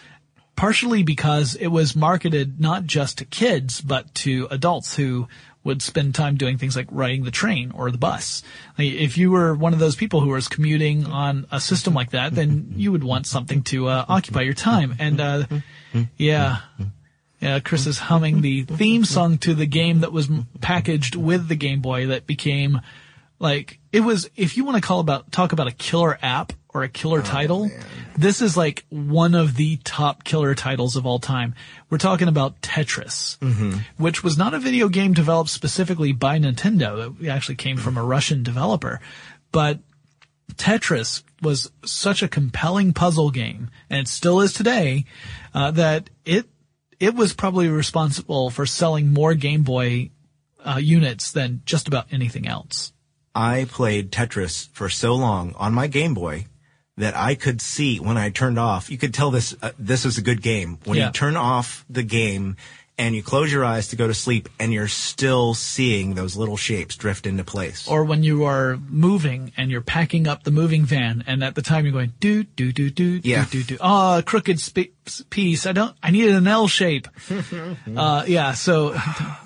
partially 0.56 1.04
because 1.04 1.56
it 1.56 1.68
was 1.68 1.96
marketed 1.96 2.62
not 2.62 2.86
just 2.86 3.18
to 3.18 3.26
kids, 3.26 3.82
but 3.82 4.14
to 4.16 4.48
adults 4.52 4.96
who 4.96 5.28
would 5.66 5.82
spend 5.82 6.16
time 6.16 6.38
doing 6.38 6.58
things 6.58 6.76
like 6.76 6.88
riding 6.92 7.26
the 7.26 7.32
train 7.32 7.72
or 7.72 7.92
the 7.92 7.98
bus. 7.98 8.44
Like, 8.78 8.94
if 8.94 9.18
you 9.18 9.32
were 9.32 9.54
one 9.54 9.74
of 9.74 9.80
those 9.80 9.96
people 9.96 10.22
who 10.22 10.30
was 10.30 10.48
commuting 10.48 11.08
on 11.08 11.48
a 11.52 11.60
system 11.60 11.94
like 11.94 12.12
that, 12.12 12.36
then 12.36 12.72
you 12.78 12.92
would 12.94 13.04
want 13.04 13.26
something 13.26 13.64
to 13.64 13.88
uh, 13.88 14.06
occupy 14.08 14.42
your 14.42 14.54
time. 14.54 14.96
And 15.00 15.20
uh, 15.20 15.44
yeah, 16.18 16.60
yeah, 17.42 17.60
Chris 17.60 17.88
is 17.88 17.98
humming 17.98 18.42
the 18.42 18.64
theme 18.64 19.04
song 19.04 19.40
to 19.40 19.54
the 19.54 19.66
game 19.66 20.02
that 20.02 20.14
was 20.14 20.30
packaged 20.62 21.16
with 21.16 21.48
the 21.48 21.56
Game 21.56 21.82
Boy 21.82 22.08
that 22.08 22.28
became 22.28 22.80
like 23.40 23.80
it 23.92 24.02
was. 24.02 24.30
If 24.36 24.56
you 24.56 24.64
want 24.66 24.78
to 24.78 24.88
call 24.88 25.00
about 25.00 25.32
talk 25.32 25.52
about 25.52 25.68
a 25.68 25.72
killer 25.72 26.18
app 26.22 26.54
or 26.76 26.84
a 26.84 26.90
killer 26.90 27.22
title, 27.22 27.72
this 28.18 28.42
is 28.42 28.58
like 28.58 28.86
one 28.90 29.34
of 29.34 29.56
the 29.56 29.78
top 29.78 30.26
killer 30.26 30.54
titles 30.54 30.98
of 30.98 31.06
all 31.06 31.20
time. 31.20 31.56
We're 31.90 31.98
talking 31.98 32.28
about 32.28 32.62
Tetris, 32.62 33.38
which 33.98 34.24
was 34.26 34.38
not 34.38 34.54
a 34.54 34.60
video 34.60 34.90
game 34.90 35.14
developed 35.14 35.50
specifically 35.50 36.12
by 36.12 36.38
Nintendo. 36.38 37.16
It 37.24 37.30
actually 37.30 37.56
came 37.56 37.78
from 37.78 37.98
a 37.98 38.04
Russian 38.04 38.44
developer, 38.44 39.00
but 39.54 39.80
Tetris 40.56 41.24
was 41.42 41.72
such 41.86 42.22
a 42.22 42.28
compelling 42.28 42.92
puzzle 42.92 43.32
game, 43.32 43.70
and 43.90 44.02
it 44.02 44.08
still 44.10 44.42
is 44.42 44.52
today, 44.52 45.06
uh, 45.54 45.72
that 45.72 46.10
it 46.26 46.46
it 47.00 47.16
was 47.16 47.34
probably 47.34 47.70
responsible 47.70 48.50
for 48.50 48.66
selling 48.66 49.14
more 49.14 49.34
Game 49.34 49.64
Boy 49.64 50.10
uh, 50.66 50.78
units 50.78 51.32
than 51.32 51.62
just 51.66 51.88
about 51.88 52.08
anything 52.12 52.48
else. 52.48 52.92
I 53.34 53.66
played 53.70 54.12
Tetris 54.12 54.70
for 54.72 54.90
so 54.90 55.14
long 55.16 55.54
on 55.58 55.74
my 55.74 55.88
Game 55.88 56.14
Boy 56.14 56.48
that 56.98 57.16
I 57.16 57.36
could 57.36 57.62
see 57.62 58.00
when 58.00 58.18
I 58.18 58.30
turned 58.30 58.58
off. 58.60 58.90
You 58.90 58.98
could 58.98 59.14
tell 59.14 59.32
this 59.32 59.56
uh, 59.62 59.72
this 59.78 60.06
is 60.06 60.18
a 60.18 60.22
good 60.22 60.42
game 60.42 60.78
when 60.86 60.98
Yeah. 60.98 61.08
you 61.08 61.12
turn 61.12 61.36
off 61.36 61.84
the 61.90 62.04
game 62.04 62.56
and 62.98 63.14
you 63.14 63.22
close 63.22 63.52
your 63.52 63.66
eyes 63.66 63.90
to 63.90 63.98
go 63.98 64.08
to 64.08 64.14
sleep, 64.14 64.48
and 64.58 64.72
you're 64.72 64.88
still 64.88 65.54
seeing 65.54 66.16
those 66.16 66.38
little 66.38 66.56
shapes 66.56 66.96
drift 66.96 67.28
into 67.28 67.44
place. 67.44 67.90
Or 67.90 68.06
when 68.06 68.24
you 68.24 68.46
are 68.46 68.78
moving 68.88 69.52
and 69.58 69.70
you're 69.70 69.82
packing 69.82 70.30
up 70.30 70.44
the 70.44 70.52
moving 70.52 70.86
van, 70.86 71.22
and 71.28 71.44
at 71.44 71.56
the 71.56 71.62
time 71.62 71.84
you're 71.84 71.92
going 71.92 72.14
do 72.22 72.46
do 72.46 72.72
do 72.72 72.90
do 72.90 73.20
Yeah. 73.22 73.44
do 73.52 73.62
do 73.64 73.76
do. 73.76 73.78
Oh, 73.82 74.24
crooked 74.26 74.62
sp- 74.64 74.96
piece. 75.30 75.66
I 75.66 75.74
don't. 75.74 75.94
I 76.02 76.12
needed 76.12 76.36
an 76.36 76.48
L 76.48 76.70
shape. 76.70 77.10
uh, 77.98 78.24
yeah. 78.28 78.54
So 78.54 78.94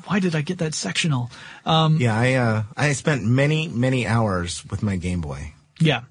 why 0.05 0.19
did 0.19 0.35
I 0.35 0.41
get 0.41 0.59
that 0.59 0.75
sectional? 0.75 1.31
yeah, 1.65 2.15
I 2.15 2.33
uh, 2.35 2.63
I 2.77 2.93
spent 2.93 3.25
many 3.25 3.67
many 3.67 4.05
hours 4.05 4.63
with 4.69 4.83
my 4.83 4.95
Game 4.97 5.21
Boy. 5.21 5.53
Yeah. 5.79 6.01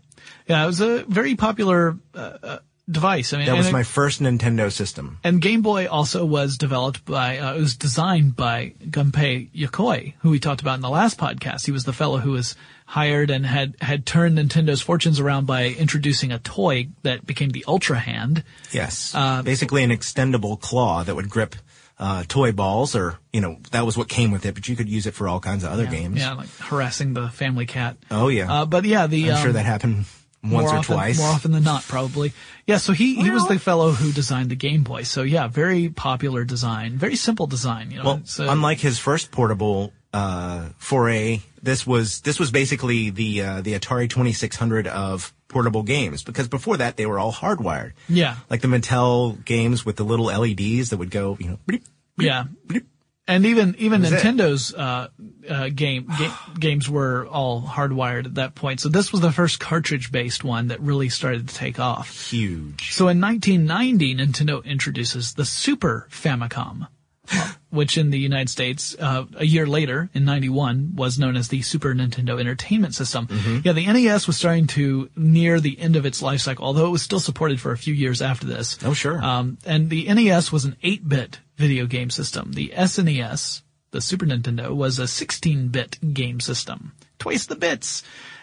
Yeah. 0.49 0.63
It 0.65 0.67
was 0.67 0.81
a 0.81 1.05
very 1.05 1.35
popular 1.37 1.97
uh, 2.15 2.19
uh, 2.43 2.59
device. 2.91 3.35
I 3.35 3.37
mean, 3.39 3.47
That 3.47 3.57
was 3.57 3.69
it- 3.69 3.73
my 3.73 3.83
first 3.83 4.21
Nintendo 4.23 4.73
system. 4.73 5.19
And 5.23 5.41
Game 5.43 5.61
Boy 5.63 5.87
also 5.89 6.25
was 6.25 6.57
developed 6.57 7.05
by, 7.05 7.39
uh, 7.39 7.55
it 7.55 7.61
was 7.61 7.77
designed 7.77 8.35
by 8.35 8.73
Gunpei 8.83 9.51
Yokoi, 9.53 10.15
who 10.21 10.31
we 10.31 10.39
talked 10.39 10.63
about 10.63 10.77
in 10.77 10.81
the 10.81 10.89
last 10.89 11.19
podcast. 11.19 11.67
He 11.67 11.73
was 11.73 11.85
the 11.85 11.93
fellow 11.93 12.19
who 12.19 12.31
was 12.31 12.57
hired 12.87 13.31
and 13.31 13.45
had, 13.45 13.77
had 13.83 14.07
turned 14.07 14.39
Nintendo's 14.39 14.81
fortunes 14.81 15.21
around 15.21 15.47
by 15.47 15.67
introducing 15.69 16.33
a 16.33 16.39
toy 16.39 16.89
that 17.03 17.27
became 17.27 17.51
the 17.51 17.65
Ultra 17.69 17.99
Hand. 17.99 18.43
Yes, 18.73 19.13
Uh, 19.15 19.43
basically 19.43 19.85
an 19.85 19.91
extendable 19.91 20.59
claw 20.59 21.05
that 21.05 21.15
would 21.15 21.29
grip 21.29 21.57
uh, 21.99 22.23
toy 22.29 22.53
balls, 22.53 22.95
or 22.95 23.19
you 23.33 23.41
know 23.41 23.59
that 23.73 23.85
was 23.85 23.97
what 23.99 24.09
came 24.09 24.31
with 24.31 24.47
it. 24.47 24.55
But 24.55 24.69
you 24.69 24.77
could 24.77 24.89
use 24.89 25.07
it 25.09 25.15
for 25.15 25.27
all 25.29 25.41
kinds 25.41 25.65
of 25.65 25.73
other 25.73 25.85
games. 25.85 26.19
Yeah, 26.21 26.35
like 26.35 26.49
harassing 26.61 27.13
the 27.13 27.29
family 27.29 27.67
cat. 27.67 27.97
Oh 28.09 28.29
yeah, 28.29 28.51
Uh, 28.61 28.67
but 28.67 28.85
yeah, 28.85 29.09
the, 29.09 29.33
I'm 29.33 29.39
sure 29.39 29.49
um, 29.49 29.55
that 29.55 29.67
happened 29.67 30.05
once 30.51 30.71
or 30.71 30.77
often, 30.77 30.95
twice. 30.97 31.19
More 31.19 31.29
often 31.29 31.53
than 31.53 31.65
not, 31.65 31.83
probably. 31.85 32.33
Yeah, 32.67 32.79
so 32.79 32.93
he, 32.93 33.15
he 33.17 33.31
was 33.31 33.47
the 33.49 33.59
fellow 33.59 33.91
who 33.93 34.13
designed 34.13 34.51
the 34.51 34.57
Game 34.57 34.83
Boy. 34.83 35.03
So 35.03 35.23
yeah, 35.23 35.49
very 35.49 35.89
popular 35.89 36.45
design, 36.45 36.99
very 36.99 37.17
simple 37.17 37.47
design, 37.47 37.91
you 37.91 37.99
know. 37.99 38.05
Well, 38.05 38.23
uh, 38.39 38.51
unlike 38.53 38.79
his 38.79 38.99
first 38.99 39.31
portable 39.31 39.93
uh, 40.13 40.69
foray, 40.79 41.41
this 41.63 41.87
was 41.87 42.21
this 42.23 42.39
was 42.39 42.51
basically 42.51 43.11
the 43.11 43.43
uh, 43.43 43.61
the 43.63 43.75
Atari 43.75 44.09
2600 44.09 44.87
of 44.87 45.33
portable 45.49 45.83
games 45.83 46.23
because 46.23 46.47
before 46.47 46.77
that 46.77 46.97
they 46.97 47.07
were 47.07 47.19
all 47.19 47.33
hardwired. 47.33 47.93
Yeah. 48.09 48.37
like 48.51 48.61
the 48.61 48.69
Mattel 48.69 49.43
games 49.45 49.85
with 49.85 49.97
the 49.97 50.05
little 50.05 50.27
LEDs 50.27 50.91
that 50.91 50.99
would 50.99 51.11
go, 51.11 51.37
you 51.41 51.49
know, 51.49 51.59
bleep, 51.67 51.83
bleep, 52.19 52.25
Yeah. 52.27 52.45
bleep. 52.67 52.85
And 53.27 53.45
even 53.45 53.75
even. 53.79 54.03
Nintendo's 54.03 54.73
uh, 54.75 55.09
uh, 55.49 55.69
game 55.69 56.07
ga- 56.19 56.37
games 56.59 56.89
were 56.89 57.27
all 57.27 57.63
hardwired 57.63 58.27
at 58.27 58.35
that 58.37 58.55
point. 58.55 58.81
So 58.81 58.89
this 58.89 59.13
was 59.13 59.21
the 59.21 59.33
first 59.33 59.61
cartridge 59.61 60.11
based 60.13 60.45
one 60.45 60.69
that 60.69 60.81
really 60.81 61.09
started 61.09 61.49
to 61.49 61.55
take 61.55 61.79
off. 61.79 62.31
huge. 62.31 62.93
So 62.93 63.09
in 63.09 63.21
1990, 63.21 64.17
Nintendo 64.17 64.65
introduces 64.65 65.35
the 65.35 65.45
Super 65.45 66.07
Famicom, 66.11 66.89
which 67.71 67.99
in 67.99 68.11
the 68.11 68.19
United 68.19 68.49
States 68.49 68.97
uh, 68.99 69.25
a 69.37 69.45
year 69.45 69.67
later 69.67 70.09
in 70.15 70.25
91 70.25 70.95
was 70.97 71.19
known 71.19 71.37
as 71.37 71.49
the 71.49 71.63
Super 71.63 71.95
Nintendo 71.95 72.39
Entertainment 72.41 72.95
System. 72.95 73.27
Mm-hmm. 73.27 73.59
Yeah, 73.65 73.73
the 73.73 73.87
NES 73.87 74.27
was 74.27 74.37
starting 74.37 74.67
to 74.69 75.11
near 75.17 75.61
the 75.61 75.79
end 75.79 75.97
of 75.97 76.07
its 76.07 76.23
life 76.23 76.41
cycle, 76.41 76.65
although 76.65 76.87
it 76.87 76.91
was 76.91 77.03
still 77.03 77.21
supported 77.21 77.61
for 77.61 77.73
a 77.73 77.79
few 77.79 77.95
years 77.95 78.23
after 78.23 78.47
this. 78.47 78.79
Oh, 78.85 78.95
sure. 78.95 79.23
Um, 79.23 79.59
and 79.67 79.91
the 79.91 80.13
NES 80.13 80.51
was 80.53 80.65
an 80.65 80.77
8-bit 80.83 81.41
video 81.57 81.87
game 81.87 82.09
system. 82.11 82.53
The 82.53 82.73
SNES, 82.77 83.63
the 83.90 84.01
Super 84.01 84.27
Nintendo, 84.27 84.74
was 84.74 84.98
a 84.98 85.05
16-bit 85.05 86.14
game 86.14 86.40
system. 86.40 86.92
Twice 87.18 87.46
the 87.46 87.57
bits. 87.57 88.03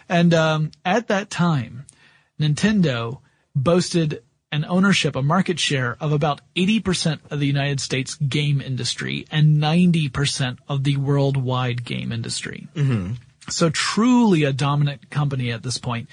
And 0.09 0.33
um, 0.33 0.71
at 0.83 1.07
that 1.07 1.29
time, 1.29 1.85
Nintendo 2.39 3.19
boasted 3.55 4.21
an 4.51 4.65
ownership, 4.65 5.15
a 5.15 5.21
market 5.21 5.59
share 5.59 5.97
of 5.99 6.11
about 6.11 6.41
80% 6.55 7.19
of 7.29 7.39
the 7.39 7.47
United 7.47 7.79
States 7.79 8.15
game 8.15 8.61
industry 8.61 9.25
and 9.31 9.57
90% 9.57 10.59
of 10.67 10.83
the 10.83 10.97
worldwide 10.97 11.83
game 11.83 12.11
industry. 12.11 12.67
So 13.49 13.69
truly 13.69 14.43
a 14.43 14.53
dominant 14.53 15.09
company 15.09 15.51
at 15.51 15.61
this 15.61 15.77
point. 15.77 16.09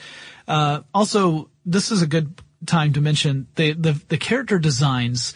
Uh, 0.48 0.80
also, 0.92 1.50
this 1.64 1.90
is 1.90 2.02
a 2.02 2.06
good 2.06 2.40
time 2.66 2.92
to 2.94 3.00
mention 3.00 3.46
the, 3.54 3.72
the, 3.72 4.00
the 4.08 4.18
character 4.18 4.58
designs 4.58 5.34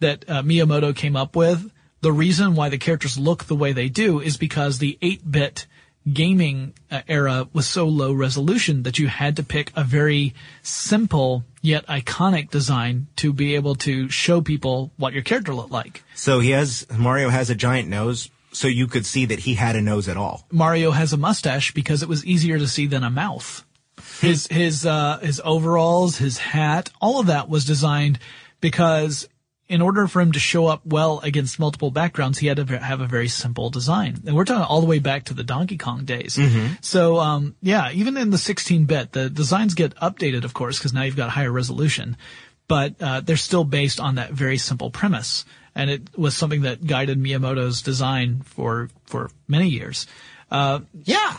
that 0.00 0.24
uh, 0.28 0.42
Miyamoto 0.42 0.94
came 0.94 1.16
up 1.16 1.36
with. 1.36 1.70
The 2.00 2.12
reason 2.12 2.54
why 2.54 2.68
the 2.68 2.78
characters 2.78 3.18
look 3.18 3.44
the 3.44 3.56
way 3.56 3.72
they 3.72 3.88
do 3.88 4.20
is 4.20 4.36
because 4.36 4.78
the 4.78 4.98
8-bit 5.02 5.66
gaming 6.12 6.72
uh, 6.90 7.02
era 7.08 7.48
was 7.52 7.66
so 7.66 7.86
low 7.86 8.12
resolution 8.12 8.84
that 8.84 8.98
you 8.98 9.08
had 9.08 9.36
to 9.36 9.42
pick 9.42 9.72
a 9.74 9.82
very 9.82 10.34
simple 10.62 11.44
yet 11.62 11.86
iconic 11.86 12.50
design 12.50 13.08
to 13.16 13.32
be 13.32 13.54
able 13.54 13.74
to 13.74 14.08
show 14.08 14.40
people 14.40 14.92
what 14.96 15.12
your 15.12 15.22
character 15.22 15.54
looked 15.54 15.72
like. 15.72 16.04
So 16.14 16.40
he 16.40 16.50
has 16.50 16.86
Mario 16.96 17.28
has 17.28 17.50
a 17.50 17.54
giant 17.54 17.88
nose, 17.88 18.30
so 18.52 18.68
you 18.68 18.86
could 18.86 19.04
see 19.04 19.26
that 19.26 19.40
he 19.40 19.54
had 19.54 19.74
a 19.74 19.80
nose 19.80 20.08
at 20.08 20.16
all. 20.16 20.46
Mario 20.50 20.92
has 20.92 21.12
a 21.12 21.16
mustache 21.16 21.74
because 21.74 22.02
it 22.02 22.08
was 22.08 22.24
easier 22.24 22.58
to 22.58 22.68
see 22.68 22.86
than 22.86 23.02
a 23.02 23.10
mouth. 23.10 23.64
His 24.20 24.46
his 24.46 24.86
uh, 24.86 25.18
his 25.18 25.40
overalls, 25.44 26.18
his 26.18 26.38
hat, 26.38 26.90
all 27.00 27.18
of 27.18 27.26
that 27.26 27.48
was 27.48 27.64
designed 27.64 28.18
because 28.60 29.28
in 29.68 29.82
order 29.82 30.06
for 30.06 30.20
him 30.20 30.32
to 30.32 30.38
show 30.38 30.66
up 30.66 30.86
well 30.86 31.20
against 31.20 31.58
multiple 31.58 31.90
backgrounds, 31.90 32.38
he 32.38 32.46
had 32.46 32.56
to 32.56 32.78
have 32.78 33.00
a 33.00 33.06
very 33.06 33.28
simple 33.28 33.68
design. 33.68 34.22
And 34.26 34.36
we're 34.36 34.44
talking 34.44 34.62
all 34.62 34.80
the 34.80 34.86
way 34.86 35.00
back 35.00 35.24
to 35.24 35.34
the 35.34 35.42
Donkey 35.42 35.76
Kong 35.76 36.04
days. 36.04 36.38
So, 36.82 37.18
um, 37.18 37.56
yeah, 37.62 37.90
even 37.90 38.16
in 38.16 38.30
the 38.30 38.36
16-bit, 38.36 39.12
the 39.12 39.28
designs 39.28 39.74
get 39.74 39.94
updated, 39.96 40.44
of 40.44 40.54
course, 40.54 40.78
because 40.78 40.92
now 40.92 41.02
you've 41.02 41.16
got 41.16 41.30
higher 41.30 41.50
resolution, 41.50 42.16
but 42.68 42.94
uh, 43.00 43.20
they're 43.20 43.36
still 43.36 43.64
based 43.64 43.98
on 43.98 44.16
that 44.16 44.32
very 44.32 44.58
simple 44.58 44.90
premise. 44.90 45.44
And 45.74 45.90
it 45.90 46.16
was 46.16 46.36
something 46.36 46.62
that 46.62 46.86
guided 46.86 47.18
Miyamoto's 47.18 47.82
design 47.82 48.42
for 48.42 48.88
for 49.04 49.30
many 49.46 49.68
years. 49.68 50.06
Uh, 50.50 50.80
yeah. 51.04 51.36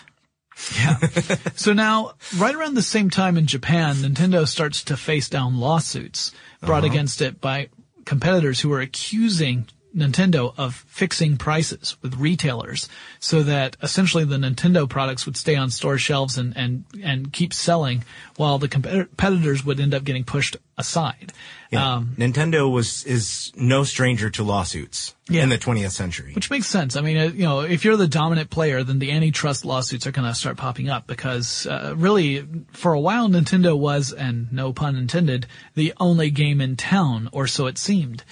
Yeah. 0.76 0.98
so 1.56 1.74
now, 1.74 2.14
right 2.38 2.54
around 2.54 2.76
the 2.76 2.84
same 2.84 3.10
time 3.10 3.38
in 3.38 3.48
Japan, 3.48 3.96
Nintendo 3.96 4.48
starts 4.48 4.84
to 4.86 4.98
face 4.98 5.30
down 5.30 5.60
lawsuits 5.60 6.34
brought 6.62 6.84
against 6.84 7.22
it 7.22 7.40
by 7.40 7.70
competitors 8.08 8.62
who 8.62 8.70
were 8.70 8.80
accusing 8.80 9.68
Nintendo 9.98 10.54
of 10.58 10.76
fixing 10.88 11.38
prices 11.38 11.98
with 12.02 12.16
retailers 12.16 12.88
so 13.20 13.42
that 13.44 13.76
essentially 13.82 14.24
the 14.24 14.38
Nintendo 14.38 14.88
products 14.88 15.26
would 15.26 15.36
stay 15.36 15.56
on 15.56 15.70
store 15.72 15.98
shelves 15.98 16.38
and, 16.38 16.56
and, 16.56 16.84
and 17.04 17.34
keep 17.34 17.52
selling 17.54 18.04
while 18.36 18.60
the 18.60 18.68
competitors 18.68 19.66
would 19.66 19.80
end 19.80 19.94
up 19.96 20.04
getting 20.04 20.24
pushed 20.24 20.56
aside. 20.78 21.34
Yeah. 21.72 21.96
Um, 21.96 22.14
Nintendo 22.18 22.72
was 22.72 23.04
is 23.06 23.52
no 23.58 23.84
stranger 23.84 24.30
to 24.30 24.44
lawsuits 24.44 25.16
Yeah. 25.28 25.44
in 25.44 25.50
the 25.50 25.58
20th 25.58 25.92
century. 25.92 26.34
Which 26.34 26.50
makes 26.52 26.68
sense. 26.68 26.96
I 26.96 27.02
mean, 27.02 27.18
uh, 27.18 27.24
you 27.26 27.44
know, 27.44 27.62
if 27.62 27.84
you're 27.84 27.98
the 27.98 28.08
dominant 28.08 28.50
player, 28.52 28.84
then 28.84 29.00
the 29.00 29.12
antitrust 29.12 29.66
lawsuits 29.66 30.06
are 30.08 30.12
going 30.12 30.28
to 30.28 30.36
start 30.36 30.56
popping 30.58 30.88
up 30.90 31.08
because, 31.08 31.66
uh, 31.66 31.94
really, 31.98 32.46
for 32.72 32.94
a 32.94 33.00
while, 33.00 33.28
Nintendo 33.28 33.78
was, 33.78 34.14
and 34.14 34.54
no 34.54 34.72
pun 34.72 34.96
intended, 34.96 35.48
the 35.74 35.94
only 36.00 36.30
game 36.30 36.62
in 36.62 36.76
town, 36.78 37.28
or 37.34 37.48
so 37.48 37.66
it 37.66 37.78
seemed. 37.78 38.24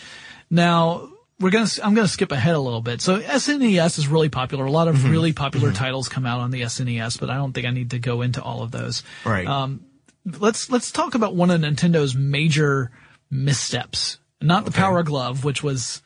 Now, 0.50 1.10
we're 1.40 1.50
gonna, 1.50 1.68
I'm 1.84 1.94
gonna 1.94 2.08
skip 2.08 2.32
ahead 2.32 2.56
a 2.56 2.60
little 2.60 2.82
bit. 2.82 3.02
So 3.02 3.20
SNES 3.20 4.00
is 4.00 4.08
really 4.08 4.30
popular. 4.30 4.66
A 4.66 4.72
lot 4.72 4.88
of 4.88 4.96
mm-hmm. 4.96 5.12
really 5.12 5.34
popular 5.34 5.70
mm-hmm. 5.70 5.78
titles 5.78 6.10
come 6.10 6.26
out 6.26 6.40
on 6.40 6.52
the 6.52 6.62
SNES, 6.62 7.20
but 7.20 7.30
I 7.30 7.36
don't 7.36 7.54
think 7.54 7.68
I 7.68 7.72
need 7.72 7.92
to 7.92 8.00
go 8.00 8.22
into 8.22 8.42
all 8.42 8.64
of 8.64 8.72
those. 8.72 9.04
right. 9.26 9.46
Um, 9.46 9.86
let's 10.26 10.70
let's 10.72 10.92
talk 10.92 11.16
about 11.16 11.36
one 11.36 11.52
of 11.52 11.62
Nintendo's 11.62 12.16
major 12.16 12.92
missteps. 13.30 14.18
Not 14.42 14.66
the 14.66 14.72
Power 14.72 15.02
Glove, 15.04 15.44
which 15.44 15.64
was 15.64 16.02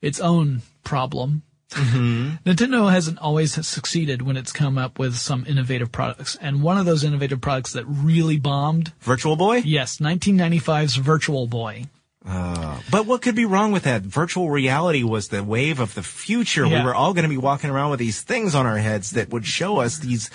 its 0.00 0.20
own 0.20 0.62
problem. 0.82 1.42
Mm-hmm. 1.70 2.30
Nintendo 2.48 2.90
hasn't 2.90 3.18
always 3.18 3.52
succeeded 3.66 4.22
when 4.22 4.36
it's 4.36 4.52
come 4.52 4.78
up 4.78 4.98
with 4.98 5.16
some 5.16 5.44
innovative 5.46 5.92
products, 5.92 6.36
and 6.40 6.62
one 6.62 6.78
of 6.78 6.86
those 6.86 7.04
innovative 7.04 7.40
products 7.40 7.72
that 7.72 7.84
really 7.86 8.38
bombed, 8.38 8.92
Virtual 9.00 9.36
Boy? 9.36 9.56
yes, 9.58 9.98
1995's 9.98 10.96
Virtual 10.96 11.46
Boy. 11.46 11.86
But 12.24 13.06
what 13.06 13.22
could 13.22 13.34
be 13.34 13.44
wrong 13.44 13.72
with 13.72 13.84
that? 13.84 14.02
Virtual 14.02 14.50
reality 14.50 15.02
was 15.02 15.28
the 15.28 15.42
wave 15.44 15.80
of 15.80 15.94
the 15.94 16.02
future. 16.02 16.64
Yeah. 16.66 16.80
We 16.80 16.84
were 16.86 16.94
all 16.94 17.12
going 17.12 17.24
to 17.24 17.28
be 17.28 17.36
walking 17.36 17.70
around 17.70 17.90
with 17.90 17.98
these 17.98 18.20
things 18.22 18.54
on 18.54 18.66
our 18.66 18.78
heads 18.78 19.10
that 19.12 19.30
would 19.30 19.44
show 19.46 19.78
us 19.78 19.98
these 19.98 20.30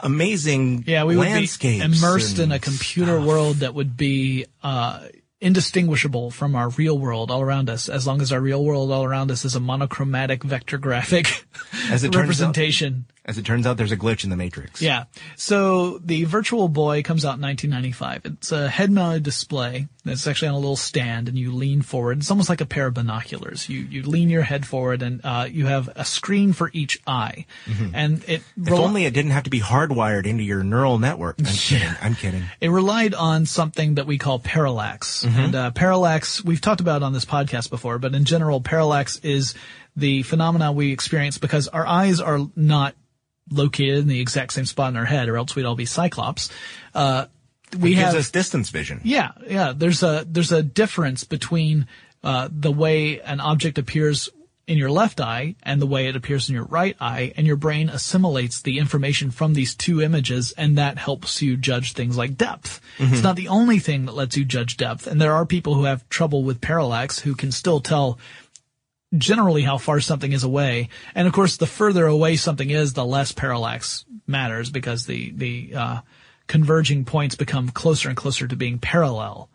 amazing 0.00 0.84
Yeah, 0.86 1.04
we 1.04 1.16
would 1.16 1.28
be 1.60 1.80
immersed 1.80 2.38
in 2.38 2.52
a 2.52 2.58
computer 2.58 3.20
world 3.20 3.56
that 3.56 3.74
would 3.74 3.96
be 3.96 4.46
uh, 4.62 5.06
indistinguishable 5.40 6.30
from 6.30 6.56
our 6.56 6.70
real 6.70 6.98
world 6.98 7.30
all 7.30 7.40
around 7.42 7.70
us, 7.70 7.88
as 7.88 8.06
long 8.06 8.20
as 8.20 8.32
our 8.32 8.40
real 8.40 8.64
world 8.64 8.90
all 8.90 9.04
around 9.04 9.30
us 9.30 9.44
is 9.44 9.54
a 9.54 9.60
monochromatic 9.60 10.42
vector 10.42 10.78
graphic 10.78 11.46
turns 11.88 12.04
out- 12.04 12.14
representation. 12.14 13.06
As 13.26 13.38
it 13.38 13.46
turns 13.46 13.66
out, 13.66 13.78
there's 13.78 13.92
a 13.92 13.96
glitch 13.96 14.22
in 14.22 14.28
the 14.30 14.36
Matrix. 14.36 14.82
Yeah. 14.82 15.04
So 15.36 15.96
the 15.98 16.24
Virtual 16.24 16.68
Boy 16.68 17.02
comes 17.02 17.24
out 17.24 17.36
in 17.36 17.42
1995. 17.42 18.20
It's 18.26 18.52
a 18.52 18.68
head-mounted 18.68 19.22
display 19.22 19.88
that's 20.04 20.26
actually 20.26 20.48
on 20.48 20.54
a 20.54 20.58
little 20.58 20.76
stand, 20.76 21.30
and 21.30 21.38
you 21.38 21.50
lean 21.52 21.80
forward. 21.80 22.18
It's 22.18 22.30
almost 22.30 22.50
like 22.50 22.60
a 22.60 22.66
pair 22.66 22.86
of 22.86 22.92
binoculars. 22.94 23.66
You 23.66 23.80
you 23.80 24.02
lean 24.02 24.28
your 24.28 24.42
head 24.42 24.66
forward, 24.66 25.00
and 25.00 25.22
uh, 25.24 25.48
you 25.50 25.64
have 25.64 25.88
a 25.96 26.04
screen 26.04 26.52
for 26.52 26.70
each 26.74 27.00
eye, 27.06 27.46
and 27.94 28.22
it 28.28 28.42
If 28.58 28.72
only 28.72 29.06
it 29.06 29.14
didn't 29.14 29.30
have 29.30 29.44
to 29.44 29.50
be 29.50 29.60
hardwired 29.60 30.26
into 30.26 30.42
your 30.42 30.62
neural 30.62 30.98
network. 30.98 31.36
I'm 31.38 31.46
kidding. 31.54 31.94
I'm 32.02 32.14
kidding. 32.16 32.42
it 32.60 32.68
relied 32.68 33.14
on 33.14 33.46
something 33.46 33.94
that 33.94 34.06
we 34.06 34.18
call 34.18 34.38
parallax. 34.38 35.24
And 35.24 35.54
uh, 35.54 35.70
parallax, 35.70 36.44
we've 36.44 36.60
talked 36.60 36.82
about 36.82 37.02
on 37.02 37.14
this 37.14 37.24
podcast 37.24 37.70
before, 37.70 37.98
but 37.98 38.14
in 38.14 38.24
general, 38.24 38.60
parallax 38.60 39.16
is 39.20 39.54
the 39.96 40.22
phenomena 40.24 40.72
we 40.72 40.92
experience 40.92 41.38
because 41.38 41.68
our 41.68 41.86
eyes 41.86 42.20
are 42.20 42.40
not 42.56 42.94
located 43.50 43.98
in 43.98 44.08
the 44.08 44.20
exact 44.20 44.52
same 44.52 44.66
spot 44.66 44.90
in 44.90 44.96
our 44.96 45.04
head, 45.04 45.28
or 45.28 45.36
else 45.36 45.54
we'd 45.54 45.64
all 45.64 45.74
be 45.74 45.86
cyclops. 45.86 46.50
Uh, 46.94 47.26
we 47.78 47.92
it 47.92 47.98
have 47.98 48.12
gives 48.12 48.26
us 48.26 48.30
distance 48.30 48.70
vision. 48.70 49.00
yeah, 49.04 49.32
yeah. 49.46 49.72
There's 49.76 50.02
a 50.02 50.24
there's 50.28 50.52
a 50.52 50.62
difference 50.62 51.24
between 51.24 51.86
uh, 52.22 52.48
the 52.50 52.72
way 52.72 53.20
an 53.20 53.40
object 53.40 53.78
appears 53.78 54.30
in 54.66 54.78
your 54.78 54.90
left 54.90 55.20
eye 55.20 55.56
and 55.62 55.82
the 55.82 55.86
way 55.86 56.06
it 56.06 56.16
appears 56.16 56.48
in 56.48 56.54
your 56.54 56.64
right 56.64 56.96
eye, 57.00 57.32
and 57.36 57.46
your 57.46 57.56
brain 57.56 57.90
assimilates 57.90 58.62
the 58.62 58.78
information 58.78 59.30
from 59.30 59.52
these 59.52 59.74
two 59.74 60.00
images, 60.00 60.52
and 60.56 60.78
that 60.78 60.96
helps 60.96 61.42
you 61.42 61.56
judge 61.56 61.92
things 61.92 62.16
like 62.16 62.38
depth. 62.38 62.80
It's 62.98 63.22
not 63.22 63.36
the 63.36 63.48
only 63.48 63.78
thing 63.78 64.06
that 64.06 64.14
lets 64.14 64.36
you 64.38 64.44
judge 64.44 64.78
depth, 64.78 65.06
and 65.06 65.20
there 65.20 65.34
are 65.34 65.44
people 65.44 65.74
who 65.74 65.84
have 65.84 66.08
trouble 66.08 66.44
with 66.44 66.62
parallax 66.62 67.18
who 67.18 67.34
can 67.34 67.52
still 67.52 67.80
tell 67.80 68.18
generally 69.16 69.62
how 69.62 69.78
far 69.78 70.00
something 70.00 70.32
is 70.32 70.44
away. 70.44 70.88
And 71.14 71.26
of 71.26 71.32
course, 71.32 71.56
the 71.56 71.66
further 71.66 72.06
away 72.06 72.36
something 72.36 72.70
is, 72.70 72.92
the 72.92 73.04
less 73.04 73.32
parallax 73.32 74.04
matters 74.26 74.70
because 74.70 75.06
the, 75.06 75.32
the, 75.32 75.74
uh, 75.74 76.00
converging 76.46 77.04
points 77.04 77.36
become 77.36 77.70
closer 77.70 78.08
and 78.08 78.16
closer 78.16 78.46
to 78.46 78.56
being 78.56 78.78
parallel 78.78 79.48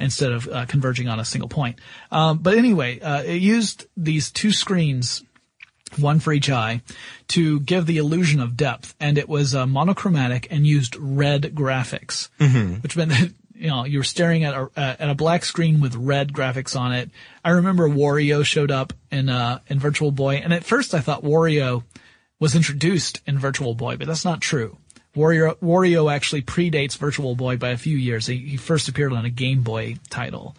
instead 0.00 0.32
of 0.32 0.48
uh, 0.48 0.66
converging 0.66 1.08
on 1.08 1.20
a 1.20 1.24
single 1.24 1.48
point. 1.48 1.78
Um, 2.10 2.38
but 2.38 2.58
anyway, 2.58 2.98
uh, 3.00 3.22
it 3.22 3.40
used 3.40 3.86
these 3.96 4.30
two 4.32 4.52
screens 4.52 5.22
one 5.98 6.20
for 6.20 6.32
each 6.32 6.50
eye, 6.50 6.80
to 7.28 7.60
give 7.60 7.86
the 7.86 7.98
illusion 7.98 8.40
of 8.40 8.56
depth. 8.56 8.94
And 9.00 9.18
it 9.18 9.28
was 9.28 9.54
uh, 9.54 9.66
monochromatic 9.66 10.48
and 10.50 10.66
used 10.66 10.96
red 10.96 11.42
graphics, 11.54 12.30
which 12.82 12.96
meant 12.96 13.10
that 13.10 13.32
you 13.62 13.68
know 13.68 13.84
you 13.84 13.98
were 13.98 14.04
staring 14.04 14.42
at 14.44 14.54
a 14.54 14.62
uh, 14.76 14.96
at 14.98 15.08
a 15.08 15.14
black 15.14 15.44
screen 15.44 15.80
with 15.80 15.94
red 15.94 16.32
graphics 16.32 16.78
on 16.78 16.92
it. 16.92 17.10
I 17.44 17.50
remember 17.50 17.88
Wario 17.88 18.44
showed 18.44 18.72
up 18.72 18.92
in 19.10 19.28
uh, 19.28 19.60
in 19.68 19.78
Virtual 19.78 20.10
Boy, 20.10 20.36
and 20.36 20.52
at 20.52 20.64
first 20.64 20.94
I 20.94 21.00
thought 21.00 21.22
Wario 21.22 21.84
was 22.40 22.56
introduced 22.56 23.22
in 23.24 23.38
Virtual 23.38 23.74
Boy, 23.74 23.96
but 23.96 24.08
that's 24.08 24.24
not 24.24 24.40
true. 24.40 24.76
Wario, 25.14 25.56
Wario 25.58 26.12
actually 26.12 26.42
predates 26.42 26.96
Virtual 26.96 27.36
Boy 27.36 27.56
by 27.56 27.68
a 27.68 27.76
few 27.76 27.96
years. 27.96 28.26
He, 28.26 28.38
he 28.38 28.56
first 28.56 28.88
appeared 28.88 29.12
on 29.12 29.24
a 29.24 29.30
Game 29.30 29.62
Boy 29.62 29.98
title. 30.10 30.56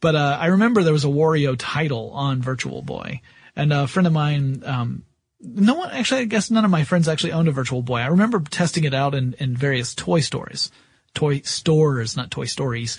But 0.00 0.16
uh, 0.16 0.38
I 0.40 0.46
remember 0.46 0.82
there 0.82 0.92
was 0.92 1.04
a 1.04 1.08
Wario 1.08 1.54
title 1.56 2.10
on 2.12 2.42
Virtual 2.42 2.82
Boy, 2.82 3.20
and 3.54 3.72
a 3.72 3.86
friend 3.86 4.06
of 4.08 4.12
mine, 4.12 4.62
um, 4.64 5.04
no 5.40 5.74
one 5.74 5.90
actually, 5.90 6.22
I 6.22 6.24
guess 6.24 6.50
none 6.50 6.64
of 6.64 6.70
my 6.70 6.84
friends 6.84 7.06
actually 7.06 7.32
owned 7.32 7.48
a 7.48 7.52
Virtual 7.52 7.82
Boy. 7.82 7.98
I 7.98 8.06
remember 8.06 8.40
testing 8.40 8.84
it 8.84 8.94
out 8.94 9.14
in, 9.14 9.34
in 9.34 9.54
various 9.54 9.94
toy 9.94 10.20
stores, 10.20 10.72
toy 11.14 11.40
stores, 11.40 12.16
not 12.16 12.30
toy 12.30 12.44
stories. 12.44 12.98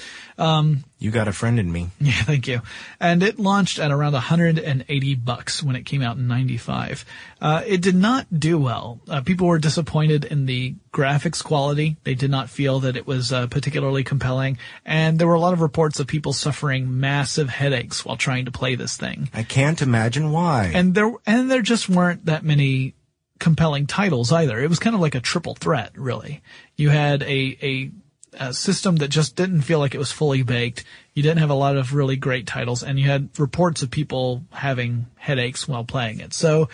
You 1.02 1.10
got 1.10 1.28
a 1.28 1.34
friend 1.34 1.60
in 1.60 1.72
me. 1.72 1.90
Yeah, 2.00 2.24
thank 2.24 2.48
you. 2.48 2.62
And 3.00 3.24
it 3.24 3.40
launched 3.40 3.80
at 3.80 3.92
around 3.92 4.14
180 4.14 5.16
bucks 5.16 5.64
when 5.64 5.76
it 5.76 5.86
came 5.86 6.02
out 6.02 6.18
in 6.18 6.28
95. 6.28 7.06
Uh, 7.40 7.64
it 7.66 7.82
did 7.82 7.96
not 7.96 8.28
do 8.38 8.58
well. 8.58 9.00
Uh, 9.08 9.22
people 9.22 9.48
were 9.48 9.60
disappointed 9.60 10.26
in 10.26 10.46
the 10.46 10.76
graphics 10.92 11.44
quality. 11.44 11.96
They 12.04 12.16
did 12.16 12.30
not 12.30 12.50
feel 12.50 12.82
that 12.82 12.98
it 12.98 13.08
was 13.08 13.32
uh, 13.32 13.48
particularly 13.48 14.04
compelling. 14.04 14.58
And 14.86 15.18
there 15.18 15.28
were 15.28 15.36
a 15.36 15.40
lot 15.40 15.54
of 15.54 15.62
reports 15.62 16.00
of 16.00 16.08
people 16.08 16.34
suffering 16.34 17.00
massive 17.00 17.50
headaches 17.50 18.04
while 18.04 18.18
trying 18.18 18.46
to 18.46 18.52
play 18.52 18.76
this 18.76 18.98
thing. 18.98 19.30
I 19.34 19.44
can't 19.44 19.82
imagine 19.82 20.32
why. 20.32 20.72
And 20.74 20.94
there, 20.94 21.14
and 21.26 21.50
there 21.50 21.62
just 21.62 21.88
weren't 21.88 22.26
that 22.26 22.44
many 22.44 22.94
compelling 23.42 23.88
titles 23.88 24.32
either. 24.32 24.62
It 24.62 24.70
was 24.70 24.80
kind 24.80 24.96
of 24.96 25.02
like 25.02 25.16
a 25.16 25.20
triple 25.20 25.56
threat, 25.56 25.92
really. 25.96 26.42
You 26.78 26.90
had 26.90 27.24
a, 27.24 27.58
a, 27.62 27.92
a 28.40 28.54
system 28.54 28.98
that 28.98 29.10
just 29.10 29.36
didn't 29.36 29.64
feel 29.64 29.80
like 29.80 29.94
it 29.94 29.98
was 29.98 30.12
fully 30.12 30.44
baked. 30.44 30.86
You 31.14 31.24
didn't 31.24 31.40
have 31.40 31.50
a 31.50 31.56
lot 31.56 31.76
of 31.76 31.94
really 31.94 32.16
great 32.16 32.48
titles, 32.48 32.84
and 32.84 32.98
you 32.98 33.08
had 33.08 33.28
reports 33.38 33.82
of 33.82 33.92
people 33.92 34.46
having 34.52 35.08
headaches 35.18 35.68
while 35.68 35.84
playing 35.84 36.20
it. 36.22 36.34
So, 36.34 36.70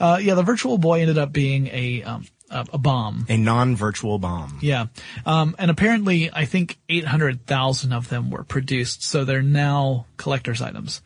uh, 0.00 0.18
yeah, 0.20 0.34
the 0.34 0.42
Virtual 0.42 0.76
Boy 0.76 1.00
ended 1.00 1.16
up 1.16 1.32
being 1.32 1.68
a, 1.68 2.02
um, 2.02 2.26
a, 2.50 2.66
a 2.72 2.78
bomb. 2.78 3.24
a 3.28 3.36
non-virtual 3.36 4.18
bomb. 4.18 4.58
Yeah. 4.60 4.86
Um, 5.24 5.54
and 5.58 5.70
apparently, 5.70 6.30
I 6.32 6.46
think 6.46 6.78
800,000 6.88 7.92
of 7.92 8.08
them 8.08 8.30
were 8.30 8.44
produced, 8.44 9.04
so 9.04 9.24
they're 9.24 9.40
now 9.40 10.06
collector's 10.16 10.60
items. 10.60 11.00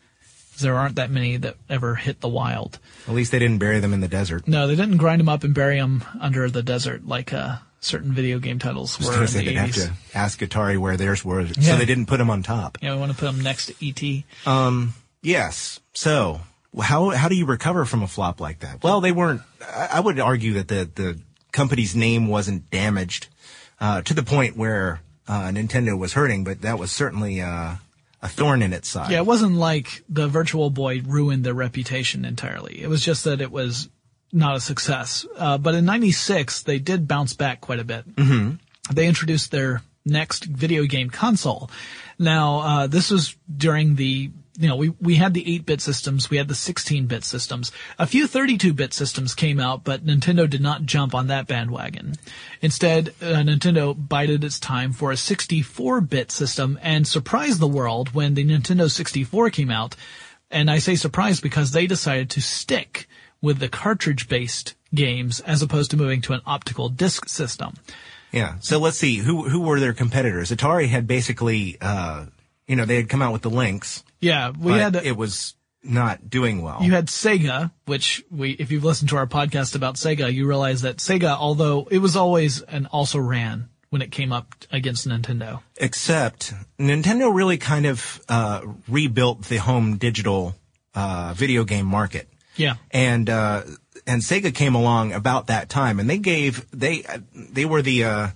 There 0.59 0.75
aren't 0.75 0.95
that 0.95 1.09
many 1.11 1.37
that 1.37 1.55
ever 1.69 1.95
hit 1.95 2.21
the 2.21 2.29
wild. 2.29 2.79
At 3.07 3.13
least 3.13 3.31
they 3.31 3.39
didn't 3.39 3.57
bury 3.59 3.79
them 3.79 3.93
in 3.93 4.01
the 4.01 4.07
desert. 4.07 4.47
No, 4.47 4.67
they 4.67 4.75
didn't 4.75 4.97
grind 4.97 5.19
them 5.19 5.29
up 5.29 5.43
and 5.43 5.53
bury 5.53 5.77
them 5.79 6.03
under 6.19 6.49
the 6.49 6.61
desert 6.63 7.05
like 7.07 7.33
uh, 7.33 7.57
certain 7.79 8.13
video 8.13 8.39
game 8.39 8.59
titles 8.59 8.99
were 8.99 9.07
in 9.07 9.11
Because 9.13 9.33
they 9.33 9.39
the 9.39 9.45
didn't 9.53 9.69
80s. 9.71 9.85
have 9.87 10.11
to 10.11 10.17
ask 10.17 10.39
Atari 10.39 10.77
where 10.77 10.95
theirs 10.97 11.25
were, 11.25 11.41
Yeah. 11.41 11.53
so 11.73 11.77
they 11.77 11.85
didn't 11.85 12.05
put 12.05 12.17
them 12.17 12.29
on 12.29 12.43
top. 12.43 12.77
Yeah, 12.81 12.93
we 12.93 12.99
want 12.99 13.11
to 13.11 13.17
put 13.17 13.25
them 13.25 13.41
next 13.41 13.65
to 13.67 13.73
ET. 13.85 14.23
Yes. 15.21 15.79
So 15.93 16.41
how 16.81 17.09
how 17.11 17.29
do 17.29 17.35
you 17.35 17.45
recover 17.45 17.85
from 17.85 18.03
a 18.03 18.07
flop 18.07 18.39
like 18.39 18.59
that? 18.59 18.83
Well, 18.83 19.01
they 19.01 19.11
weren't. 19.11 19.41
I 19.61 19.89
I 19.93 19.99
would 19.99 20.19
argue 20.19 20.53
that 20.53 20.67
the 20.67 20.89
the 20.93 21.19
company's 21.51 21.95
name 21.95 22.27
wasn't 22.27 22.69
damaged 22.71 23.27
uh, 23.79 24.01
to 24.01 24.13
the 24.13 24.23
point 24.23 24.57
where 24.57 25.01
uh, 25.27 25.49
Nintendo 25.49 25.97
was 25.97 26.13
hurting, 26.13 26.43
but 26.43 26.61
that 26.61 26.77
was 26.79 26.91
certainly 26.91 27.41
uh, 27.41 27.75
a 28.23 28.29
thorn 28.29 28.61
in 28.61 28.71
its 28.71 28.87
side. 28.87 29.11
Yeah, 29.11 29.17
it 29.17 29.25
wasn't 29.25 29.55
like 29.55 30.03
the 30.07 30.27
Virtual 30.27 30.69
Boy 30.69 31.01
ruined 31.05 31.43
their 31.43 31.53
reputation 31.53 32.23
entirely. 32.23 32.81
It 32.81 32.87
was 32.87 33.03
just 33.03 33.25
that 33.25 33.41
it 33.41 33.51
was 33.51 33.89
not 34.31 34.55
a 34.55 34.61
success. 34.61 35.25
Uh, 35.37 35.57
but 35.57 35.75
in 35.75 35.85
'96, 35.85 36.63
they 36.63 36.79
did 36.79 37.07
bounce 37.07 37.33
back 37.33 37.59
quite 37.59 37.79
a 37.79 37.83
bit. 37.83 38.15
Mm-hmm. 38.15 38.93
They 38.93 39.07
introduced 39.07 39.51
their 39.51 39.81
next 40.05 40.45
video 40.45 40.85
game 40.85 41.09
console. 41.09 41.69
Now, 42.17 42.59
uh, 42.59 42.87
this 42.87 43.11
was 43.11 43.35
during 43.55 43.95
the 43.95 44.31
you 44.57 44.67
know, 44.67 44.75
we, 44.75 44.89
we 45.01 45.15
had 45.15 45.33
the 45.33 45.43
8-bit 45.43 45.81
systems, 45.81 46.29
we 46.29 46.37
had 46.37 46.47
the 46.47 46.53
16-bit 46.53 47.23
systems. 47.23 47.71
A 47.97 48.05
few 48.05 48.27
32-bit 48.27 48.93
systems 48.93 49.33
came 49.33 49.59
out, 49.59 49.83
but 49.83 50.05
Nintendo 50.05 50.49
did 50.49 50.61
not 50.61 50.83
jump 50.83 51.15
on 51.15 51.27
that 51.27 51.47
bandwagon. 51.47 52.15
Instead, 52.61 53.09
uh, 53.21 53.43
Nintendo 53.43 53.95
bided 53.95 54.43
its 54.43 54.59
time 54.59 54.93
for 54.93 55.11
a 55.11 55.15
64-bit 55.15 56.31
system 56.31 56.79
and 56.81 57.07
surprised 57.07 57.59
the 57.59 57.67
world 57.67 58.13
when 58.13 58.35
the 58.35 58.45
Nintendo 58.45 58.89
64 58.89 59.49
came 59.49 59.71
out. 59.71 59.95
And 60.51 60.69
I 60.69 60.77
say 60.77 60.95
surprised 60.95 61.41
because 61.41 61.71
they 61.71 61.87
decided 61.87 62.29
to 62.31 62.41
stick 62.41 63.07
with 63.41 63.59
the 63.59 63.69
cartridge-based 63.69 64.75
games 64.93 65.39
as 65.41 65.61
opposed 65.61 65.91
to 65.91 65.97
moving 65.97 66.21
to 66.21 66.33
an 66.33 66.41
optical 66.45 66.89
disc 66.89 67.27
system. 67.27 67.73
Yeah. 68.31 68.55
So 68.59 68.79
let's 68.79 68.97
see 68.97 69.17
who 69.17 69.47
who 69.47 69.61
were 69.61 69.79
their 69.79 69.93
competitors. 69.93 70.51
Atari 70.51 70.89
had 70.89 71.07
basically, 71.07 71.77
uh, 71.79 72.25
you 72.67 72.75
know, 72.75 72.85
they 72.85 72.95
had 72.95 73.09
come 73.09 73.21
out 73.21 73.31
with 73.31 73.43
the 73.43 73.49
Lynx, 73.49 74.03
Yeah, 74.23 74.51
we 74.51 74.71
but 74.71 74.79
had 74.79 74.95
it 74.95 75.17
was 75.17 75.55
not 75.83 76.29
doing 76.29 76.61
well. 76.61 76.79
You 76.81 76.93
had 76.93 77.07
Sega, 77.07 77.71
which 77.85 78.23
we, 78.31 78.51
if 78.51 78.71
you've 78.71 78.83
listened 78.83 79.09
to 79.09 79.17
our 79.17 79.27
podcast 79.27 79.75
about 79.75 79.95
Sega, 79.95 80.33
you 80.33 80.47
realize 80.47 80.81
that 80.83 80.97
Sega, 80.97 81.35
although 81.37 81.87
it 81.91 81.99
was 81.99 82.15
always 82.15 82.61
and 82.61 82.87
also 82.87 83.19
ran 83.19 83.69
when 83.89 84.01
it 84.01 84.11
came 84.11 84.31
up 84.31 84.55
against 84.71 85.07
Nintendo. 85.07 85.61
Except 85.77 86.53
Nintendo 86.79 87.33
really 87.33 87.57
kind 87.57 87.85
of 87.85 88.21
uh, 88.29 88.61
rebuilt 88.87 89.43
the 89.43 89.57
home 89.57 89.97
digital 89.97 90.55
uh, 90.95 91.33
video 91.35 91.63
game 91.63 91.85
market. 91.85 92.29
Yeah. 92.55 92.75
and 92.91 93.29
uh, 93.29 93.63
and 94.05 94.21
Sega 94.21 94.53
came 94.53 94.75
along 94.75 95.11
about 95.13 95.47
that 95.47 95.69
time, 95.69 95.99
and 95.99 96.09
they 96.09 96.19
gave 96.19 96.69
they 96.71 97.03
they 97.33 97.65
were 97.65 97.81
the 97.81 98.03
uh, 98.03 98.27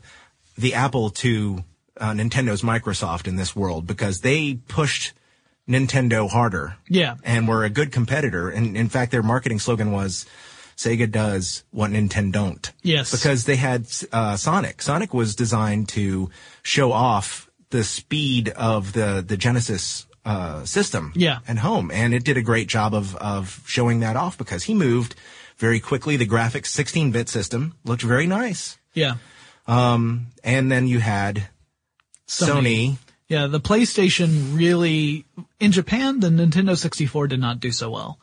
the 0.58 0.74
Apple 0.74 1.12
to 1.12 1.64
uh, 1.98 2.12
Nintendo's 2.12 2.62
Microsoft 2.62 3.28
in 3.28 3.36
this 3.36 3.56
world 3.56 3.86
because 3.86 4.22
they 4.22 4.56
pushed 4.56 5.14
Nintendo 5.68 6.30
harder. 6.30 6.76
Yeah. 6.90 7.16
and 7.24 7.48
were 7.48 7.64
a 7.66 7.70
good 7.70 7.92
competitor. 7.92 8.50
And 8.50 8.78
in 8.78 8.90
fact, 8.90 9.12
their 9.12 9.24
marketing 9.24 9.60
slogan 9.60 9.92
was 9.92 10.26
Sega 10.78 11.10
does 11.12 11.64
what 11.72 11.92
Nintendo 11.92 12.32
don't. 12.32 12.72
Yes. 12.84 13.12
because 13.12 13.46
they 13.46 13.56
had 13.58 13.88
uh, 14.14 14.38
Sonic. 14.38 14.82
Sonic 14.82 15.14
was 15.14 15.36
designed 15.36 15.90
to 15.90 16.30
show 16.64 16.92
off 16.92 17.50
the 17.72 17.84
speed 17.84 18.50
of 18.50 18.94
the 18.94 19.24
the 19.28 19.38
Genesis. 19.38 20.06
Uh, 20.26 20.66
system 20.66 21.14
Yeah. 21.16 21.40
and 21.48 21.58
home. 21.58 21.90
And 21.90 22.14
it 22.14 22.26
did 22.26 22.36
a 22.36 22.42
great 22.42 22.68
job 22.68 22.94
of, 22.94 23.16
of 23.16 23.64
showing 23.66 24.02
that 24.02 24.18
off 24.18 24.38
because 24.38 24.64
he 24.66 24.74
moved 24.74 25.16
very 25.56 25.80
quickly. 25.80 26.18
The 26.18 26.28
graphics 26.28 26.66
16 26.68 27.12
bit 27.14 27.30
system 27.30 27.76
looked 27.86 28.02
very 28.02 28.28
nice. 28.28 28.78
Yeah. 28.94 29.16
Um, 29.68 30.28
And 30.44 30.70
then 30.70 30.86
you 30.86 31.00
had 31.00 31.48
Sony. 32.28 32.98
Yeah, 33.28 33.48
the 33.48 33.60
PlayStation 33.60 34.56
really, 34.56 35.26
in 35.60 35.72
Japan, 35.72 36.22
the 36.22 36.30
Nintendo 36.30 36.78
64 36.78 37.28
did 37.28 37.40
not 37.40 37.60
do 37.60 37.72
so 37.72 37.92
well. 37.92 38.20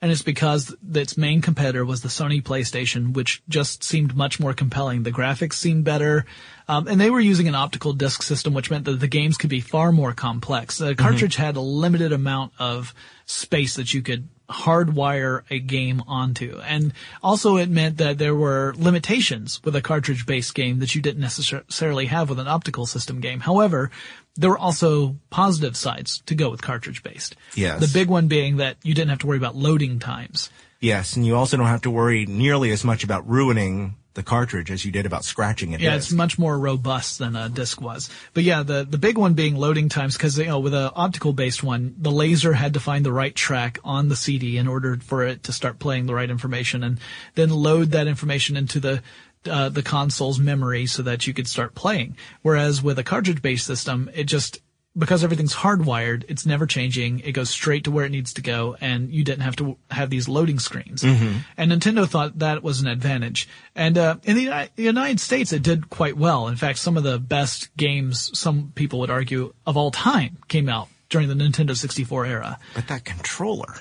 And 0.00 0.12
it's 0.12 0.22
because 0.22 0.74
its 0.92 1.16
main 1.16 1.40
competitor 1.40 1.84
was 1.84 2.02
the 2.02 2.08
Sony 2.08 2.42
PlayStation, 2.42 3.14
which 3.14 3.42
just 3.48 3.82
seemed 3.82 4.14
much 4.14 4.38
more 4.38 4.52
compelling. 4.52 5.02
The 5.02 5.10
graphics 5.10 5.54
seemed 5.54 5.84
better. 5.84 6.26
Um, 6.68 6.86
and 6.88 7.00
they 7.00 7.10
were 7.10 7.20
using 7.20 7.48
an 7.48 7.54
optical 7.54 7.94
disc 7.94 8.22
system, 8.22 8.52
which 8.52 8.70
meant 8.70 8.84
that 8.84 9.00
the 9.00 9.08
games 9.08 9.38
could 9.38 9.50
be 9.50 9.60
far 9.60 9.92
more 9.92 10.12
complex. 10.12 10.78
The 10.78 10.94
cartridge 10.94 11.36
had 11.36 11.56
a 11.56 11.60
limited 11.60 12.12
amount 12.12 12.52
of 12.58 12.92
space 13.24 13.76
that 13.76 13.94
you 13.94 14.02
could 14.02 14.28
hardwire 14.48 15.42
a 15.50 15.58
game 15.58 16.02
onto. 16.06 16.60
And 16.60 16.92
also 17.22 17.56
it 17.56 17.70
meant 17.70 17.96
that 17.96 18.18
there 18.18 18.34
were 18.34 18.74
limitations 18.76 19.62
with 19.64 19.74
a 19.74 19.80
cartridge 19.80 20.26
based 20.26 20.54
game 20.54 20.80
that 20.80 20.94
you 20.94 21.00
didn't 21.00 21.22
necessarily 21.22 22.06
have 22.06 22.28
with 22.28 22.38
an 22.38 22.48
optical 22.48 22.84
system 22.84 23.20
game. 23.20 23.40
However, 23.40 23.90
there 24.36 24.50
were 24.50 24.58
also 24.58 25.16
positive 25.30 25.76
sides 25.76 26.22
to 26.26 26.34
go 26.34 26.50
with 26.50 26.62
cartridge 26.62 27.02
based. 27.02 27.36
Yes. 27.54 27.80
The 27.80 27.98
big 27.98 28.08
one 28.08 28.28
being 28.28 28.56
that 28.56 28.76
you 28.82 28.94
didn't 28.94 29.10
have 29.10 29.20
to 29.20 29.26
worry 29.26 29.38
about 29.38 29.56
loading 29.56 29.98
times. 29.98 30.50
Yes, 30.80 31.16
and 31.16 31.24
you 31.24 31.36
also 31.36 31.56
don't 31.56 31.66
have 31.66 31.82
to 31.82 31.90
worry 31.90 32.26
nearly 32.26 32.70
as 32.70 32.84
much 32.84 33.04
about 33.04 33.28
ruining 33.28 33.96
the 34.14 34.22
cartridge 34.22 34.70
as 34.70 34.84
you 34.84 34.92
did 34.92 35.06
about 35.06 35.24
scratching 35.24 35.72
it. 35.72 35.80
Yeah, 35.80 35.96
it's 35.96 36.12
much 36.12 36.38
more 36.38 36.58
robust 36.58 37.18
than 37.18 37.34
a 37.36 37.48
disc 37.48 37.80
was. 37.80 38.08
But 38.32 38.44
yeah, 38.44 38.62
the 38.62 38.84
the 38.84 38.98
big 38.98 39.18
one 39.18 39.34
being 39.34 39.56
loading 39.56 39.88
times 39.88 40.16
because 40.16 40.38
you 40.38 40.46
know 40.46 40.60
with 40.60 40.74
an 40.74 40.90
optical 40.94 41.32
based 41.32 41.62
one, 41.62 41.94
the 41.98 42.12
laser 42.12 42.52
had 42.52 42.74
to 42.74 42.80
find 42.80 43.04
the 43.04 43.12
right 43.12 43.34
track 43.34 43.78
on 43.84 44.08
the 44.08 44.16
CD 44.16 44.56
in 44.56 44.68
order 44.68 44.96
for 44.96 45.24
it 45.24 45.44
to 45.44 45.52
start 45.52 45.78
playing 45.78 46.06
the 46.06 46.14
right 46.14 46.30
information, 46.30 46.84
and 46.84 46.98
then 47.34 47.50
load 47.50 47.90
that 47.90 48.06
information 48.06 48.56
into 48.56 48.78
the 48.78 49.02
uh, 49.48 49.68
the 49.68 49.82
console's 49.82 50.38
memory 50.38 50.86
so 50.86 51.02
that 51.02 51.26
you 51.26 51.34
could 51.34 51.48
start 51.48 51.74
playing. 51.74 52.16
Whereas 52.42 52.82
with 52.82 52.98
a 52.98 53.04
cartridge 53.04 53.42
based 53.42 53.66
system, 53.66 54.10
it 54.14 54.24
just 54.24 54.60
because 54.96 55.24
everything's 55.24 55.54
hardwired, 55.56 56.24
it's 56.28 56.46
never 56.46 56.66
changing. 56.66 57.18
It 57.20 57.32
goes 57.32 57.50
straight 57.50 57.82
to 57.84 57.90
where 57.90 58.04
it 58.04 58.10
needs 58.10 58.32
to 58.34 58.42
go, 58.42 58.76
and 58.80 59.10
you 59.12 59.24
didn't 59.24 59.40
have 59.42 59.56
to 59.56 59.76
have 59.90 60.08
these 60.08 60.28
loading 60.28 60.60
screens. 60.60 61.02
And 61.02 61.72
Nintendo 61.72 62.06
thought 62.06 62.38
that 62.38 62.62
was 62.62 62.80
an 62.80 62.86
advantage. 62.86 63.48
And 63.74 63.98
uh, 63.98 64.16
in 64.22 64.36
the 64.36 64.42
Uni- 64.42 64.68
United 64.76 65.18
States, 65.18 65.52
it 65.52 65.64
did 65.64 65.90
quite 65.90 66.16
well. 66.16 66.46
In 66.46 66.54
fact, 66.54 66.78
some 66.78 66.96
of 66.96 67.02
the 67.02 67.18
best 67.18 67.76
games, 67.76 68.30
some 68.38 68.70
people 68.76 69.00
would 69.00 69.10
argue, 69.10 69.52
of 69.66 69.76
all 69.76 69.90
time 69.90 70.38
came 70.46 70.68
out 70.68 70.86
during 71.08 71.26
the 71.28 71.34
Nintendo 71.34 71.76
64 71.76 72.26
era. 72.26 72.58
But 72.76 72.86
that 72.86 73.04
controller. 73.04 73.74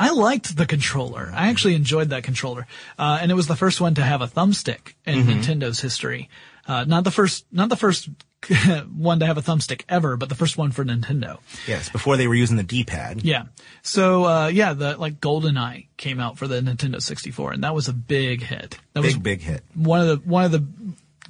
I 0.00 0.10
liked 0.10 0.56
the 0.56 0.66
controller. 0.66 1.30
I 1.34 1.48
actually 1.48 1.74
enjoyed 1.74 2.10
that 2.10 2.22
controller, 2.22 2.66
uh, 2.98 3.18
and 3.20 3.30
it 3.30 3.34
was 3.34 3.46
the 3.48 3.56
first 3.56 3.80
one 3.80 3.94
to 3.96 4.02
have 4.02 4.20
a 4.22 4.26
thumbstick 4.28 4.94
in 5.06 5.24
Nintendo's 5.26 5.80
history. 5.80 6.28
Uh, 6.66 6.84
not 6.84 7.02
the 7.04 7.10
first, 7.10 7.46
not 7.50 7.68
the 7.70 7.76
first 7.76 8.08
one 8.94 9.18
to 9.20 9.26
have 9.26 9.38
a 9.38 9.42
thumbstick 9.42 9.82
ever, 9.88 10.16
but 10.16 10.28
the 10.28 10.34
first 10.34 10.56
one 10.58 10.70
for 10.70 10.84
Nintendo. 10.84 11.38
Yes, 11.66 11.88
before 11.88 12.16
they 12.16 12.28
were 12.28 12.34
using 12.34 12.56
the 12.58 12.62
D-pad. 12.62 13.24
Yeah. 13.24 13.44
So 13.82 14.24
uh, 14.24 14.46
yeah, 14.48 14.74
the 14.74 14.96
like 14.98 15.18
GoldenEye 15.20 15.86
came 15.96 16.20
out 16.20 16.38
for 16.38 16.46
the 16.46 16.60
Nintendo 16.60 17.00
64, 17.02 17.52
and 17.52 17.64
that 17.64 17.74
was 17.74 17.88
a 17.88 17.92
big 17.94 18.42
hit. 18.42 18.78
That 18.92 19.02
was 19.02 19.14
Big, 19.14 19.22
big 19.22 19.40
hit. 19.40 19.64
one 19.74 20.00
of 20.00 20.06
the 20.08 20.28
one 20.28 20.44
of 20.44 20.52
the 20.52 20.64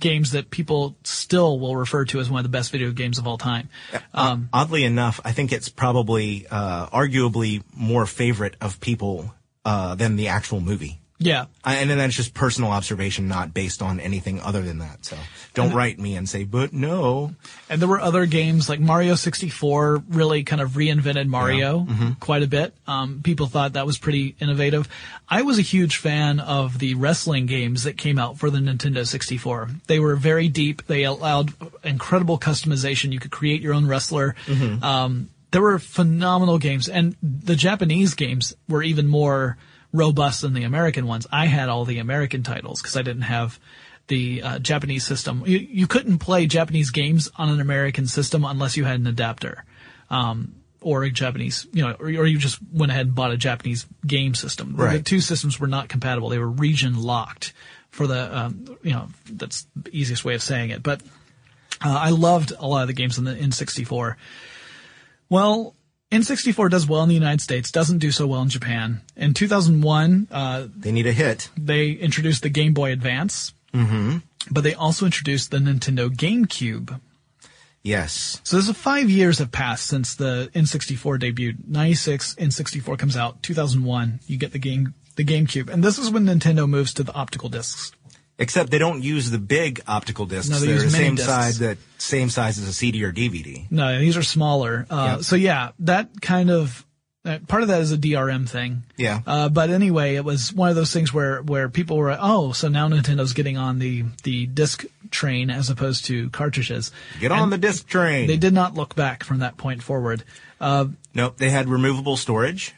games 0.01 0.33
that 0.33 0.51
people 0.51 0.97
still 1.05 1.59
will 1.59 1.77
refer 1.77 2.05
to 2.07 2.21
as 2.21 2.31
one 2.31 2.39
of 2.39 2.45
the 2.45 2.49
best 2.49 2.71
video 2.71 2.91
games 2.91 3.19
of 3.19 3.27
all 3.27 3.39
time. 3.39 3.69
Um, 4.15 4.49
Oddly 4.53 4.85
enough, 4.85 5.21
I 5.25 5.33
think 5.33 5.53
it's 5.53 5.69
probably, 5.69 6.47
uh, 6.51 6.87
arguably 6.89 7.63
more 7.75 8.07
favorite 8.07 8.57
of 8.61 8.81
people, 8.81 9.35
uh, 9.65 9.95
than 9.95 10.17
the 10.17 10.29
actual 10.29 10.61
movie. 10.61 11.01
Yeah. 11.19 11.47
I, 11.65 11.77
and 11.77 11.91
then 11.91 11.99
that's 11.99 12.15
just 12.15 12.33
personal 12.33 12.71
observation, 12.71 13.27
not 13.27 13.53
based 13.53 13.83
on 13.83 13.99
anything 13.99 14.41
other 14.41 14.63
than 14.63 14.79
that. 14.79 15.05
So 15.05 15.17
don't 15.53 15.75
write 15.75 15.99
me 15.99 16.15
and 16.15 16.29
say, 16.29 16.45
but 16.45 16.73
no. 16.73 17.35
And 17.69 17.83
there 17.83 17.89
were 17.89 18.01
other 18.01 18.25
games 18.27 18.69
like 18.69 18.79
Mario 18.79 19.17
64 19.17 20.05
really 20.09 20.45
kind 20.45 20.63
of 20.63 20.73
reinvented 20.73 21.27
Mario 21.27 21.87
quite 22.21 22.45
a 22.45 22.47
bit. 22.47 22.73
Um, 22.87 23.21
people 23.25 23.47
thought 23.47 23.73
that 23.73 23.85
was 23.85 23.99
pretty 23.99 24.37
innovative. 24.41 24.89
I 25.29 25.43
was 25.43 25.59
a 25.59 25.63
huge 25.63 25.97
fan 25.97 26.39
of 26.39 26.79
the 26.79 26.95
wrestling 26.95 27.47
games 27.47 27.83
that 27.83 27.99
came 27.99 28.19
out 28.19 28.39
for 28.39 28.49
the 28.49 28.59
Nintendo 28.59 29.05
64. 29.05 29.71
They 29.89 29.99
were 29.99 30.15
very 30.15 30.49
deep. 30.49 30.87
They 30.87 31.03
allowed 31.03 31.53
incredible 31.83 32.39
customization. 32.39 33.13
You 33.13 33.19
could 33.19 33.33
create 33.33 33.61
your 33.61 33.75
own 33.75 33.87
wrestler. 33.87 34.37
Um, 34.83 35.31
there 35.51 35.63
were 35.63 35.79
phenomenal 35.79 36.59
games 36.59 36.89
and 36.89 37.17
the 37.23 37.57
Japanese 37.57 38.15
games 38.15 38.55
were 38.69 38.83
even 38.83 39.09
more 39.09 39.57
robust 39.93 40.43
than 40.43 40.53
the 40.55 40.65
American 40.65 41.07
ones. 41.07 41.27
I 41.33 41.47
had 41.47 41.69
all 41.69 41.85
the 41.85 41.99
American 41.99 42.43
titles 42.43 42.81
because 42.83 42.97
I 42.97 43.03
didn't 43.03 43.23
have 43.23 43.59
the 44.09 44.43
uh, 44.43 44.59
Japanese 44.59 45.07
system. 45.07 45.43
You, 45.47 45.59
you 45.59 45.87
couldn't 45.87 46.19
play 46.19 46.47
Japanese 46.47 46.91
games 46.91 47.31
on 47.37 47.49
an 47.51 47.61
American 47.61 48.07
system 48.07 48.45
unless 48.45 48.77
you 48.77 48.85
had 48.85 49.01
an 49.01 49.07
adapter, 49.07 49.65
um, 50.11 50.55
or 50.81 51.03
a 51.05 51.11
Japanese, 51.11 51.67
you 51.73 51.83
know, 51.87 51.93
or, 51.99 52.07
or 52.07 52.27
you 52.27 52.39
just 52.39 52.59
went 52.73 52.93
ahead 52.93 53.07
and 53.07 53.15
bought 53.15 53.33
a 53.33 53.37
Japanese 53.37 53.87
game 54.07 54.35
system. 54.35 54.73
The- 54.73 54.77
The 54.79 54.85
Right. 54.85 55.05
two 55.05 55.21
systems 55.21 55.59
were 55.61 55.67
not 55.67 55.89
compatible. 55.89 56.29
They 56.29 56.39
were 56.39 56.49
region 56.49 57.03
locked 57.03 57.53
for 57.91 58.07
the, 58.07 58.39
um, 58.39 58.77
you 58.83 58.93
know, 58.93 59.09
that's 59.31 59.67
the 59.75 59.91
easiest 59.97 60.25
way 60.25 60.35
of 60.35 60.43
saying 60.43 60.71
it. 60.71 60.83
But 60.83 61.03
uh, 61.85 61.89
I 61.99 62.11
loved 62.11 62.53
a 62.59 62.67
lot 62.67 62.83
of 62.83 62.89
the 62.89 62.95
games 62.95 63.19
in 63.19 63.25
the 63.25 63.35
N64. 63.35 64.15
Well, 65.29 65.75
N64 66.11 66.71
does 66.71 66.87
well 66.89 67.03
in 67.03 67.09
the 67.09 67.15
United 67.15 67.41
States, 67.43 67.71
doesn't 67.71 67.99
do 67.99 68.11
so 68.11 68.27
well 68.27 68.41
in 68.43 68.49
Japan. 68.49 69.03
In 69.17 69.35
2001, 69.35 70.29
uh, 70.31 70.67
They 70.77 70.91
need 70.93 71.07
a 71.07 71.13
hit. 71.13 71.51
they 71.57 71.91
introduced 71.91 72.43
the 72.43 72.49
Game 72.49 72.73
Boy 72.73 72.93
Advance. 72.93 73.53
Mm-hmm. 73.75 74.19
But 74.51 74.63
they 74.65 74.73
also 74.73 75.05
introduced 75.05 75.51
the 75.51 75.59
Nintendo 75.59 76.09
GameCube. 76.09 76.99
Yes. 77.83 78.41
So 78.45 78.57
there's 78.57 78.69
a 78.71 78.75
five 78.75 79.11
years 79.11 79.39
have 79.39 79.53
passed 79.53 79.87
since 79.87 80.15
the 80.15 80.51
N64 80.55 81.19
debuted. 81.21 81.69
96, 81.69 82.35
N64 82.37 82.99
comes 82.99 83.17
out. 83.17 83.43
2001, 83.43 84.21
you 84.27 84.39
get 84.39 84.53
the 84.53 84.59
game, 84.59 84.95
the 85.17 85.25
GameCube. 85.25 85.69
And 85.69 85.85
this 85.85 85.99
is 85.99 86.11
when 86.11 86.25
Nintendo 86.25 86.69
moves 86.69 86.95
to 86.95 87.03
the 87.03 87.13
optical 87.15 87.49
discs. 87.51 87.93
Except 88.41 88.71
they 88.71 88.79
don't 88.79 89.03
use 89.03 89.31
the 89.31 89.39
big 89.39 89.81
optical 89.89 90.25
discs. 90.27 90.49
No, 90.51 90.59
they 90.61 90.67
They're 90.67 90.75
use 90.77 90.85
the 90.85 90.91
same 90.91 91.17
discs. 91.17 91.29
size 91.29 91.59
that 91.59 91.79
same 91.99 92.31
size 92.31 92.59
as 92.59 92.69
a 92.69 92.73
CD 92.73 93.03
or 93.05 93.13
DVD. 93.13 93.67
No, 93.71 93.99
these 93.99 94.17
are 94.17 94.23
smaller. 94.23 94.87
Uh, 94.89 95.15
Yep. 95.17 95.25
so 95.25 95.35
yeah, 95.37 95.71
that 95.81 96.21
kind 96.23 96.49
of, 96.51 96.87
uh, 97.25 97.39
part 97.49 97.63
of 97.63 97.69
that 97.69 97.81
is 97.81 97.91
a 97.91 97.99
DRM 97.99 98.49
thing. 98.49 98.85
Yeah. 98.97 99.21
Uh, 99.27 99.49
but 99.49 99.71
anyway, 99.71 100.15
it 100.15 100.25
was 100.25 100.53
one 100.53 100.69
of 100.71 100.77
those 100.77 100.93
things 100.93 101.13
where, 101.13 101.43
where 101.43 101.69
people 101.69 101.97
were, 101.97 102.17
oh, 102.19 102.53
so 102.53 102.69
now 102.69 102.89
Nintendo's 102.89 103.33
getting 103.33 103.57
on 103.59 103.81
the, 103.81 104.05
the 104.23 104.47
disc 104.47 104.85
train 105.11 105.51
as 105.51 105.69
opposed 105.69 106.05
to 106.05 106.31
cartridges. 106.31 106.93
Get 107.19 107.33
on 107.33 107.51
the 107.51 107.59
disc 107.59 107.89
train. 107.89 108.29
They 108.29 108.37
did 108.37 108.55
not 108.55 108.75
look 108.75 108.95
back 108.95 109.25
from 109.25 109.41
that 109.41 109.57
point 109.57 109.83
forward. 109.83 110.23
Uh, 110.61 110.87
Nope. 111.13 111.39
They 111.39 111.51
had 111.51 111.69
removable 111.69 112.17
storage 112.17 112.73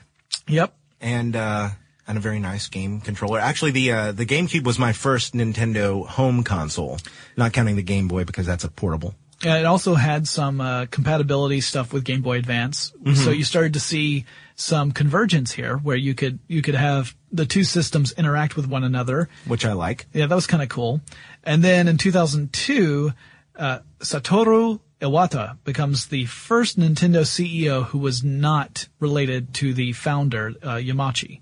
yep. 0.48 0.74
and 1.02 1.36
uh, 1.36 1.68
and 2.10 2.18
a 2.18 2.20
very 2.20 2.38
nice 2.40 2.68
game 2.68 3.00
controller. 3.00 3.38
Actually, 3.40 3.70
the 3.70 3.92
uh, 3.92 4.12
the 4.12 4.26
GameCube 4.26 4.64
was 4.64 4.78
my 4.78 4.92
first 4.92 5.32
Nintendo 5.32 6.06
home 6.06 6.42
console, 6.44 6.98
not 7.36 7.52
counting 7.54 7.76
the 7.76 7.82
Game 7.82 8.06
Boy 8.08 8.24
because 8.24 8.44
that's 8.46 8.64
a 8.64 8.68
portable. 8.68 9.14
Uh, 9.44 9.50
It 9.60 9.64
also 9.64 9.94
had 9.94 10.28
some 10.28 10.60
uh, 10.60 10.84
compatibility 10.90 11.62
stuff 11.62 11.94
with 11.94 12.04
Game 12.04 12.20
Boy 12.20 12.36
Advance, 12.38 12.92
so 13.14 13.30
you 13.30 13.44
started 13.44 13.72
to 13.72 13.80
see 13.80 14.26
some 14.54 14.92
convergence 14.92 15.50
here, 15.52 15.78
where 15.78 15.96
you 15.96 16.14
could 16.14 16.38
you 16.48 16.60
could 16.60 16.74
have 16.74 17.14
the 17.32 17.46
two 17.46 17.64
systems 17.64 18.12
interact 18.12 18.54
with 18.56 18.66
one 18.66 18.84
another. 18.84 19.28
which 19.46 19.64
I 19.64 19.72
like. 19.72 20.04
Yeah, 20.12 20.26
that 20.26 20.34
was 20.34 20.46
kind 20.46 20.62
of 20.62 20.68
cool. 20.68 21.00
And 21.42 21.64
then 21.64 21.88
in 21.88 21.96
2002, 21.96 23.12
uh, 23.56 23.78
Satoru 24.00 24.80
Iwata 25.00 25.56
becomes 25.64 26.06
the 26.06 26.26
first 26.26 26.78
Nintendo 26.78 27.22
CEO 27.22 27.86
who 27.86 27.98
was 27.98 28.22
not 28.22 28.88
related 28.98 29.54
to 29.54 29.72
the 29.74 29.92
founder 29.92 30.54
uh, 30.62 30.74
Yamauchi. 30.76 31.40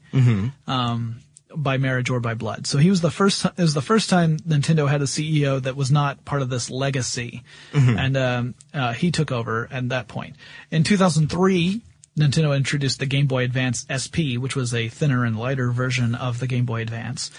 Um, 0.66 1.20
by 1.56 1.78
marriage 1.78 2.10
or 2.10 2.20
by 2.20 2.34
blood. 2.34 2.66
So 2.66 2.78
he 2.78 2.90
was 2.90 3.00
the 3.00 3.10
first, 3.10 3.44
it 3.44 3.56
was 3.56 3.74
the 3.74 3.80
first 3.80 4.10
time 4.10 4.38
Nintendo 4.38 4.88
had 4.88 5.00
a 5.00 5.06
CEO 5.06 5.62
that 5.62 5.76
was 5.76 5.90
not 5.90 6.24
part 6.24 6.42
of 6.42 6.50
this 6.50 6.70
legacy. 6.70 7.42
And, 7.98 8.16
um, 8.16 8.54
uh, 8.74 8.92
he 8.92 9.10
took 9.10 9.32
over 9.32 9.66
at 9.70 9.88
that 9.88 10.08
point. 10.08 10.36
In 10.70 10.84
2003, 10.84 11.80
Nintendo 12.18 12.56
introduced 12.56 12.98
the 12.98 13.06
Game 13.06 13.26
Boy 13.26 13.44
Advance 13.44 13.86
SP, 13.88 14.36
which 14.38 14.56
was 14.56 14.74
a 14.74 14.88
thinner 14.88 15.24
and 15.24 15.38
lighter 15.38 15.70
version 15.70 16.14
of 16.14 16.38
the 16.38 16.46
Game 16.46 16.64
Boy 16.64 16.82
Advance. 16.82 17.30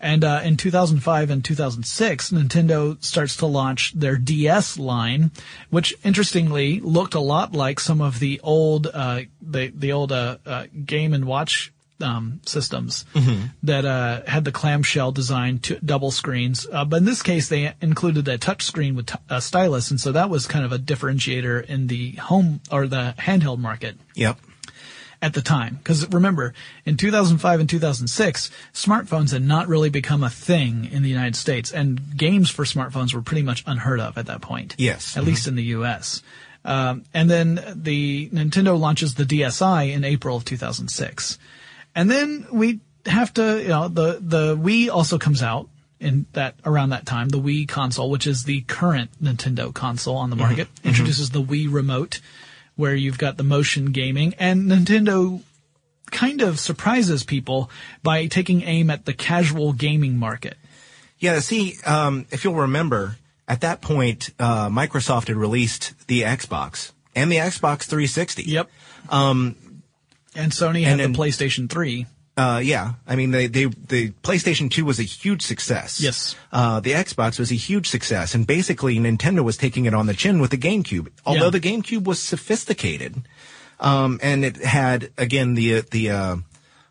And, 0.00 0.24
uh, 0.24 0.40
in 0.44 0.56
2005 0.56 1.30
and 1.30 1.44
2006, 1.44 2.30
Nintendo 2.30 3.02
starts 3.02 3.36
to 3.38 3.46
launch 3.46 3.92
their 3.94 4.16
DS 4.16 4.78
line, 4.78 5.30
which 5.70 5.94
interestingly 6.04 6.80
looked 6.80 7.14
a 7.14 7.20
lot 7.20 7.52
like 7.52 7.80
some 7.80 8.00
of 8.00 8.18
the 8.20 8.40
old, 8.42 8.86
uh, 8.86 9.22
the, 9.40 9.72
the 9.74 9.92
old, 9.92 10.12
uh, 10.12 10.38
uh, 10.46 10.66
game 10.84 11.12
and 11.14 11.24
watch 11.24 11.72
um, 12.00 12.40
systems 12.46 13.04
that 13.62 13.84
uh, 13.84 14.22
had 14.26 14.44
the 14.44 14.52
clamshell 14.52 15.12
design, 15.12 15.58
to 15.60 15.78
double 15.80 16.10
screens. 16.10 16.66
Uh, 16.70 16.84
but 16.84 16.98
in 16.98 17.04
this 17.04 17.22
case, 17.22 17.48
they 17.48 17.72
included 17.80 18.28
a 18.28 18.38
touch 18.38 18.62
screen 18.62 18.94
with 18.94 19.06
t- 19.06 19.14
a 19.28 19.40
stylus, 19.40 19.90
and 19.90 20.00
so 20.00 20.12
that 20.12 20.30
was 20.30 20.46
kind 20.46 20.64
of 20.64 20.72
a 20.72 20.78
differentiator 20.78 21.64
in 21.64 21.88
the 21.88 22.12
home 22.12 22.60
or 22.70 22.86
the 22.86 23.14
handheld 23.18 23.58
market 23.58 23.96
Yep. 24.14 24.38
At 25.20 25.34
the 25.34 25.42
time. 25.42 25.76
Because 25.76 26.08
remember, 26.10 26.54
in 26.84 26.96
2005 26.96 27.60
and 27.60 27.68
2006, 27.68 28.50
smartphones 28.72 29.32
had 29.32 29.42
not 29.42 29.68
really 29.68 29.90
become 29.90 30.22
a 30.22 30.30
thing 30.30 30.88
in 30.90 31.02
the 31.02 31.08
United 31.08 31.36
States, 31.36 31.72
and 31.72 32.16
games 32.16 32.50
for 32.50 32.64
smartphones 32.64 33.14
were 33.14 33.22
pretty 33.22 33.42
much 33.42 33.64
unheard 33.66 34.00
of 34.00 34.16
at 34.18 34.26
that 34.26 34.40
point. 34.40 34.74
Yes. 34.78 35.16
At 35.16 35.24
least 35.24 35.42
mm-hmm. 35.42 35.50
in 35.50 35.56
the 35.56 35.62
U.S. 35.64 36.22
Um, 36.64 37.04
and 37.14 37.30
then 37.30 37.60
the 37.74 38.28
Nintendo 38.30 38.78
launches 38.78 39.14
the 39.14 39.24
DSi 39.24 39.92
in 39.92 40.04
April 40.04 40.36
of 40.36 40.44
2006. 40.44 41.38
And 41.94 42.10
then 42.10 42.46
we 42.52 42.80
have 43.06 43.32
to, 43.34 43.60
you 43.60 43.68
know, 43.68 43.88
the, 43.88 44.18
the 44.20 44.56
Wii 44.56 44.90
also 44.90 45.18
comes 45.18 45.42
out 45.42 45.68
in 46.00 46.26
that, 46.32 46.54
around 46.64 46.90
that 46.90 47.06
time, 47.06 47.28
the 47.28 47.40
Wii 47.40 47.66
console, 47.66 48.10
which 48.10 48.26
is 48.26 48.44
the 48.44 48.60
current 48.62 49.10
Nintendo 49.22 49.72
console 49.74 50.16
on 50.16 50.30
the 50.30 50.36
mm-hmm. 50.36 50.44
market, 50.44 50.74
mm-hmm. 50.74 50.88
introduces 50.88 51.30
the 51.30 51.42
Wii 51.42 51.72
remote, 51.72 52.20
where 52.78 52.94
you've 52.94 53.18
got 53.18 53.36
the 53.36 53.42
motion 53.42 53.86
gaming, 53.86 54.34
and 54.38 54.70
Nintendo 54.70 55.42
kind 56.12 56.40
of 56.40 56.60
surprises 56.60 57.24
people 57.24 57.68
by 58.04 58.26
taking 58.26 58.62
aim 58.62 58.88
at 58.88 59.04
the 59.04 59.12
casual 59.12 59.72
gaming 59.72 60.16
market. 60.16 60.56
Yeah. 61.18 61.40
See, 61.40 61.74
um, 61.84 62.26
if 62.30 62.44
you'll 62.44 62.54
remember, 62.54 63.16
at 63.48 63.62
that 63.62 63.80
point, 63.80 64.30
uh, 64.38 64.68
Microsoft 64.68 65.26
had 65.26 65.36
released 65.36 65.92
the 66.06 66.22
Xbox 66.22 66.92
and 67.16 67.32
the 67.32 67.38
Xbox 67.38 67.82
360. 67.82 68.44
Yep. 68.44 68.70
Um, 69.10 69.56
and 70.36 70.52
Sony 70.52 70.84
had 70.84 71.00
and 71.00 71.14
the 71.14 71.18
PlayStation 71.18 71.68
3. 71.68 72.06
Uh, 72.38 72.58
yeah. 72.60 72.92
I 73.04 73.16
mean, 73.16 73.32
they, 73.32 73.48
they, 73.48 73.64
the 73.64 74.10
PlayStation 74.22 74.70
2 74.70 74.84
was 74.84 75.00
a 75.00 75.02
huge 75.02 75.42
success. 75.42 76.00
Yes. 76.00 76.36
Uh, 76.52 76.78
the 76.78 76.92
Xbox 76.92 77.36
was 77.38 77.50
a 77.50 77.56
huge 77.56 77.88
success. 77.88 78.32
And 78.32 78.46
basically, 78.46 78.96
Nintendo 78.98 79.42
was 79.42 79.56
taking 79.56 79.86
it 79.86 79.92
on 79.92 80.06
the 80.06 80.14
chin 80.14 80.40
with 80.40 80.52
the 80.52 80.56
GameCube. 80.56 81.08
Although 81.26 81.46
Yeah. 81.46 81.50
the 81.50 81.60
GameCube 81.60 82.04
was 82.04 82.22
sophisticated, 82.22 83.22
um, 83.80 84.20
and 84.22 84.44
it 84.44 84.56
had, 84.64 85.10
again, 85.18 85.54
the, 85.54 85.80
the, 85.90 86.10
uh, 86.10 86.36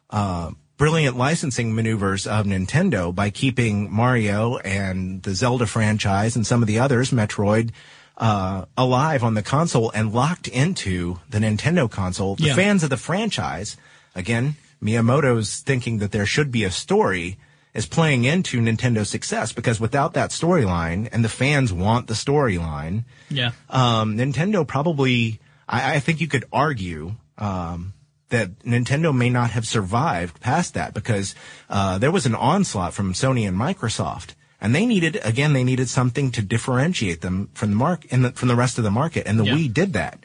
uh, 0.10 0.52
brilliant 0.76 1.16
licensing 1.18 1.74
maneuvers 1.74 2.28
of 2.28 2.46
Nintendo 2.46 3.16
by 3.16 3.30
keeping 3.30 3.90
Mario 3.92 4.58
and 4.58 5.24
the 5.24 5.34
Zelda 5.34 5.66
franchise 5.66 6.36
and 6.36 6.46
some 6.46 6.62
of 6.62 6.68
the 6.68 6.78
others, 6.80 7.12
Metroid, 7.12 7.72
uh, 8.18 8.66
alive 8.78 9.24
on 9.24 9.34
the 9.34 9.42
console 9.44 9.92
and 9.92 10.14
locked 10.14 10.48
into 10.50 11.20
the 11.30 11.40
Nintendo 11.40 11.90
console. 11.90 12.36
The 12.36 12.48
Yeah. 12.48 12.56
fans 12.56 12.84
of 12.84 12.90
the 12.90 12.98
franchise, 12.98 13.78
again, 14.14 14.56
Miyamoto's 14.82 15.60
thinking 15.60 15.98
that 16.00 16.12
there 16.12 16.26
should 16.26 16.52
be 16.52 16.64
a 16.64 16.72
story 16.72 17.38
is 17.74 17.86
playing 17.86 18.24
into 18.26 18.60
Nintendo's 18.60 19.10
success 19.10 19.52
because 19.54 19.80
without 19.80 20.14
that 20.14 20.32
storyline 20.32 21.08
and 21.12 21.24
the 21.24 21.30
fans 21.30 21.72
want 21.72 22.08
the 22.08 22.14
storyline, 22.16 23.04
Yeah. 23.30 23.52
um, 23.70 24.18
Nintendo 24.18 24.66
probably, 24.68 25.40
I, 25.70 25.96
I 25.96 26.00
think 26.00 26.20
you 26.22 26.28
could 26.28 26.46
argue, 26.52 27.16
um, 27.38 27.94
that 28.30 28.60
Nintendo 28.60 29.16
may 29.16 29.30
not 29.30 29.52
have 29.52 29.66
survived 29.68 30.42
past 30.42 30.74
that 30.74 30.94
because, 30.94 31.34
uh, 31.70 31.98
there 31.98 32.12
was 32.12 32.26
an 32.26 32.36
onslaught 32.36 32.94
from 32.94 33.14
Sony 33.14 33.48
and 33.48 33.56
Microsoft. 33.58 34.34
And 34.60 34.74
they 34.74 34.88
needed, 34.88 35.20
again, 35.24 35.54
they 35.54 35.64
needed 35.64 35.88
something 35.88 36.32
to 36.32 36.42
differentiate 36.42 37.22
them 37.22 37.50
from 37.54 37.70
the 37.70 37.76
mark, 37.76 38.08
and 38.10 38.26
the, 38.26 38.32
from 38.32 38.48
the 38.48 38.56
rest 38.56 38.80
of 38.80 38.84
the 38.84 38.90
market. 38.92 39.28
And 39.28 39.40
the 39.40 39.44
Yeah. 39.46 39.54
Wii 39.54 39.72
did 39.72 39.94
that. 39.94 40.24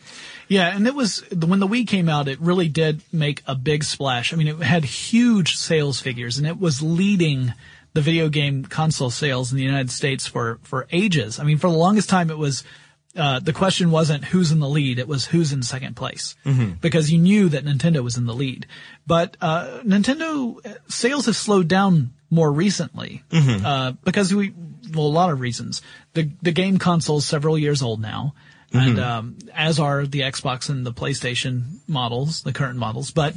Yeah, 0.53 0.77
and 0.77 0.87
it 0.87 0.95
was 0.95 1.25
when 1.33 1.61
the 1.61 1.67
Wii 1.67 1.87
came 1.89 2.11
out, 2.11 2.29
it 2.29 2.39
really 2.39 2.69
did 2.69 3.01
make 3.11 3.43
a 3.47 3.55
big 3.55 3.85
splash. 3.85 4.35
I 4.35 4.37
mean, 4.37 4.49
it 4.49 4.59
had 4.59 4.85
huge 4.85 5.57
sales 5.57 5.99
figures, 5.99 6.37
and 6.37 6.47
it 6.47 6.61
was 6.61 6.83
leading 6.83 7.55
the 7.95 8.03
video 8.03 8.29
game 8.29 8.67
console 8.67 9.09
sales 9.09 9.51
in 9.51 9.57
the 9.57 9.65
United 9.65 9.91
States 9.91 10.27
for 10.27 10.59
for 10.63 10.87
ages. 10.93 11.41
I 11.41 11.45
mean, 11.45 11.57
for 11.57 11.71
the 11.71 11.77
longest 11.77 12.11
time, 12.11 12.31
it 12.31 12.37
was. 12.37 12.65
Uh, 13.15 13.41
the 13.41 13.53
question 13.53 13.91
wasn't 13.91 14.25
who's 14.25 14.53
in 14.53 14.59
the 14.59 14.69
lead; 14.69 14.99
it 14.99 15.09
was 15.09 15.25
who's 15.25 15.55
in 15.55 15.63
second 15.63 15.97
place, 15.97 16.35
because 16.81 17.11
you 17.11 17.19
knew 17.19 17.49
that 17.49 17.65
Nintendo 17.65 18.03
was 18.03 18.19
in 18.19 18.27
the 18.27 18.35
lead. 18.35 18.67
But 19.07 19.39
uh, 19.41 19.81
Nintendo 19.85 20.57
uh, 20.67 20.79
sales 20.89 21.27
have 21.27 21.37
slowed 21.37 21.69
down 21.69 22.13
more 22.31 22.51
recently 22.53 23.23
uh, 23.65 23.93
because 24.05 24.35
we, 24.35 24.53
well, 24.95 25.07
a 25.07 25.09
lot 25.09 25.31
of 25.31 25.41
reasons. 25.41 25.81
The 26.13 26.31
the 26.43 26.53
game 26.53 26.79
console 26.79 27.19
is 27.19 27.27
several 27.27 27.59
years 27.59 27.83
old 27.83 28.01
now 28.01 28.35
and 28.73 28.99
um, 28.99 29.39
as 29.55 29.79
are 29.79 30.07
the 30.07 30.21
Xbox 30.21 30.69
and 30.69 30.87
the 30.87 30.93
PlayStation 30.93 31.79
models, 31.87 32.43
the 32.43 32.53
current 32.53 32.79
models. 32.79 33.11
But 33.11 33.35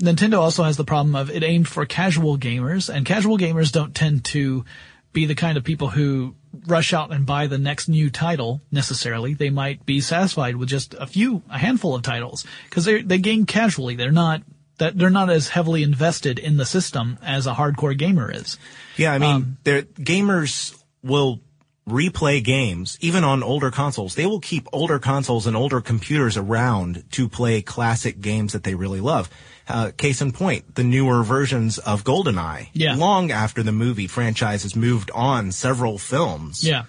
Nintendo 0.00 0.38
also 0.38 0.62
has 0.64 0.76
the 0.76 0.84
problem 0.84 1.14
of 1.14 1.30
it 1.30 1.42
aimed 1.42 1.68
for 1.68 1.86
casual 1.86 2.38
gamers, 2.38 2.92
and 2.94 3.06
casual 3.06 3.38
gamers 3.38 3.72
don't 3.72 3.94
tend 3.94 4.24
to 4.26 4.64
be 5.12 5.26
the 5.26 5.34
kind 5.34 5.56
of 5.56 5.64
people 5.64 5.88
who 5.88 6.34
rush 6.66 6.92
out 6.92 7.12
and 7.12 7.24
buy 7.24 7.46
the 7.46 7.58
next 7.58 7.88
new 7.88 8.10
title 8.10 8.60
necessarily. 8.70 9.34
They 9.34 9.50
might 9.50 9.86
be 9.86 10.00
satisfied 10.00 10.56
with 10.56 10.68
just 10.68 10.94
a 10.94 11.06
few, 11.06 11.42
a 11.48 11.58
handful 11.58 11.94
of 11.94 12.02
titles 12.02 12.46
because 12.68 12.84
they 12.84 13.02
they 13.02 13.18
game 13.18 13.46
casually. 13.46 13.94
They're 13.96 14.12
not 14.12 14.42
that 14.78 14.98
they're 14.98 15.08
not 15.08 15.30
as 15.30 15.48
heavily 15.48 15.82
invested 15.82 16.38
in 16.38 16.58
the 16.58 16.66
system 16.66 17.18
as 17.22 17.46
a 17.46 17.54
hardcore 17.54 17.96
gamer 17.96 18.30
is. 18.30 18.58
Yeah, 18.98 19.12
I 19.14 19.18
mean, 19.18 19.34
Um, 19.34 19.56
they're, 19.64 19.82
gamers 19.82 20.76
will 21.02 21.40
replay 21.88 22.42
games, 22.42 22.98
even 23.00 23.22
on 23.22 23.42
older 23.42 23.70
consoles. 23.70 24.14
They 24.14 24.26
will 24.26 24.40
keep 24.40 24.68
older 24.72 24.98
consoles 24.98 25.46
and 25.46 25.56
older 25.56 25.80
computers 25.80 26.36
around 26.36 27.04
to 27.12 27.28
play 27.28 27.62
classic 27.62 28.20
games 28.20 28.52
that 28.52 28.64
they 28.64 28.74
really 28.74 29.00
love. 29.00 29.30
Uh, 29.68 29.90
case 29.96 30.20
in 30.20 30.32
point, 30.32 30.74
the 30.74 30.84
newer 30.84 31.22
versions 31.22 31.78
of 31.78 32.04
GoldenEye. 32.04 32.68
Yeah. 32.72 32.94
Long 32.96 33.30
after 33.30 33.62
the 33.62 33.72
movie 33.72 34.06
franchise 34.06 34.62
has 34.62 34.76
moved 34.76 35.10
on 35.12 35.52
several 35.52 35.98
films. 35.98 36.66
Yeah. 36.66 36.84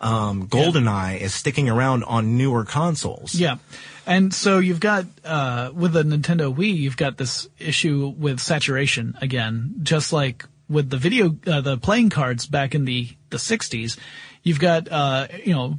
Um, 0.00 0.48
GoldenEye 0.48 1.20
is 1.20 1.32
sticking 1.32 1.68
around 1.68 2.04
on 2.04 2.36
newer 2.36 2.64
consoles. 2.64 3.34
Yeah. 3.34 3.56
And 4.06 4.34
so 4.34 4.58
you've 4.58 4.80
got, 4.80 5.06
uh, 5.24 5.70
with 5.72 5.92
the 5.92 6.02
Nintendo 6.02 6.54
Wii, 6.54 6.74
you've 6.74 6.96
got 6.96 7.18
this 7.18 7.48
issue 7.58 8.12
with 8.16 8.40
saturation 8.40 9.14
again, 9.20 9.74
just 9.82 10.12
like 10.12 10.46
with 10.72 10.90
the 10.90 10.96
video, 10.96 11.36
uh, 11.46 11.60
the 11.60 11.76
playing 11.78 12.10
cards 12.10 12.46
back 12.46 12.74
in 12.74 12.84
the, 12.84 13.08
the 13.30 13.36
60s. 13.36 13.98
You've 14.42 14.58
got, 14.58 14.90
uh, 14.90 15.28
you 15.44 15.54
know, 15.54 15.76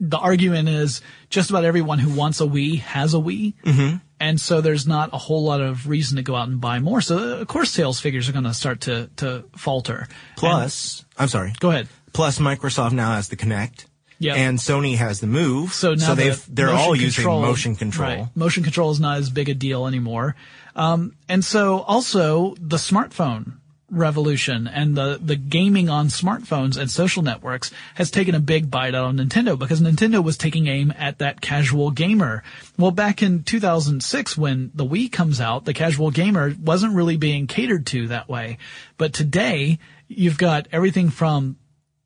the 0.00 0.18
argument 0.18 0.68
is 0.68 1.00
just 1.30 1.50
about 1.50 1.64
everyone 1.64 1.98
who 1.98 2.14
wants 2.14 2.40
a 2.40 2.44
Wii 2.44 2.80
has 2.80 3.14
a 3.14 3.18
Wii. 3.18 3.54
Mm-hmm. 3.64 3.96
And 4.20 4.40
so 4.40 4.60
there's 4.60 4.86
not 4.86 5.10
a 5.12 5.18
whole 5.18 5.42
lot 5.42 5.60
of 5.60 5.88
reason 5.88 6.16
to 6.16 6.22
go 6.22 6.36
out 6.36 6.48
and 6.48 6.60
buy 6.60 6.78
more. 6.78 7.00
So 7.00 7.40
of 7.40 7.48
course 7.48 7.70
sales 7.70 7.98
figures 7.98 8.28
are 8.28 8.32
going 8.32 8.44
to 8.44 8.54
start 8.54 8.82
to, 8.82 9.10
to 9.16 9.44
falter. 9.56 10.06
Plus, 10.36 11.04
I'm 11.18 11.28
sorry. 11.28 11.52
Go 11.58 11.70
ahead. 11.70 11.88
Plus, 12.12 12.38
Microsoft 12.38 12.92
now 12.92 13.14
has 13.14 13.28
the 13.28 13.36
Kinect. 13.36 13.86
Yeah. 14.18 14.34
And 14.34 14.58
Sony 14.58 14.96
has 14.96 15.18
the 15.18 15.26
Move. 15.26 15.72
So 15.72 15.94
now 15.94 16.14
they've, 16.14 16.46
the 16.46 16.52
they're 16.52 16.70
all 16.70 16.94
using 16.94 17.22
control- 17.22 17.42
motion 17.42 17.74
control. 17.74 18.08
Right. 18.08 18.36
Motion 18.36 18.62
control 18.62 18.92
is 18.92 19.00
not 19.00 19.18
as 19.18 19.30
big 19.30 19.48
a 19.48 19.54
deal 19.54 19.88
anymore. 19.88 20.36
Um, 20.76 21.16
and 21.28 21.44
so 21.44 21.80
also 21.80 22.54
the 22.60 22.76
smartphone 22.76 23.54
revolution 23.92 24.66
and 24.66 24.96
the, 24.96 25.20
the 25.22 25.36
gaming 25.36 25.88
on 25.88 26.08
smartphones 26.08 26.78
and 26.78 26.90
social 26.90 27.22
networks 27.22 27.70
has 27.94 28.10
taken 28.10 28.34
a 28.34 28.40
big 28.40 28.70
bite 28.70 28.94
out 28.94 29.10
of 29.10 29.14
Nintendo 29.14 29.56
because 29.58 29.80
Nintendo 29.80 30.24
was 30.24 30.36
taking 30.36 30.66
aim 30.66 30.92
at 30.96 31.18
that 31.18 31.40
casual 31.40 31.90
gamer. 31.90 32.42
Well, 32.78 32.90
back 32.90 33.22
in 33.22 33.42
2006 33.42 34.36
when 34.36 34.70
the 34.74 34.86
Wii 34.86 35.12
comes 35.12 35.40
out, 35.40 35.66
the 35.66 35.74
casual 35.74 36.10
gamer 36.10 36.54
wasn't 36.60 36.94
really 36.94 37.18
being 37.18 37.46
catered 37.46 37.86
to 37.88 38.08
that 38.08 38.28
way. 38.28 38.58
But 38.96 39.12
today, 39.12 39.78
you've 40.08 40.38
got 40.38 40.68
everything 40.72 41.10
from 41.10 41.58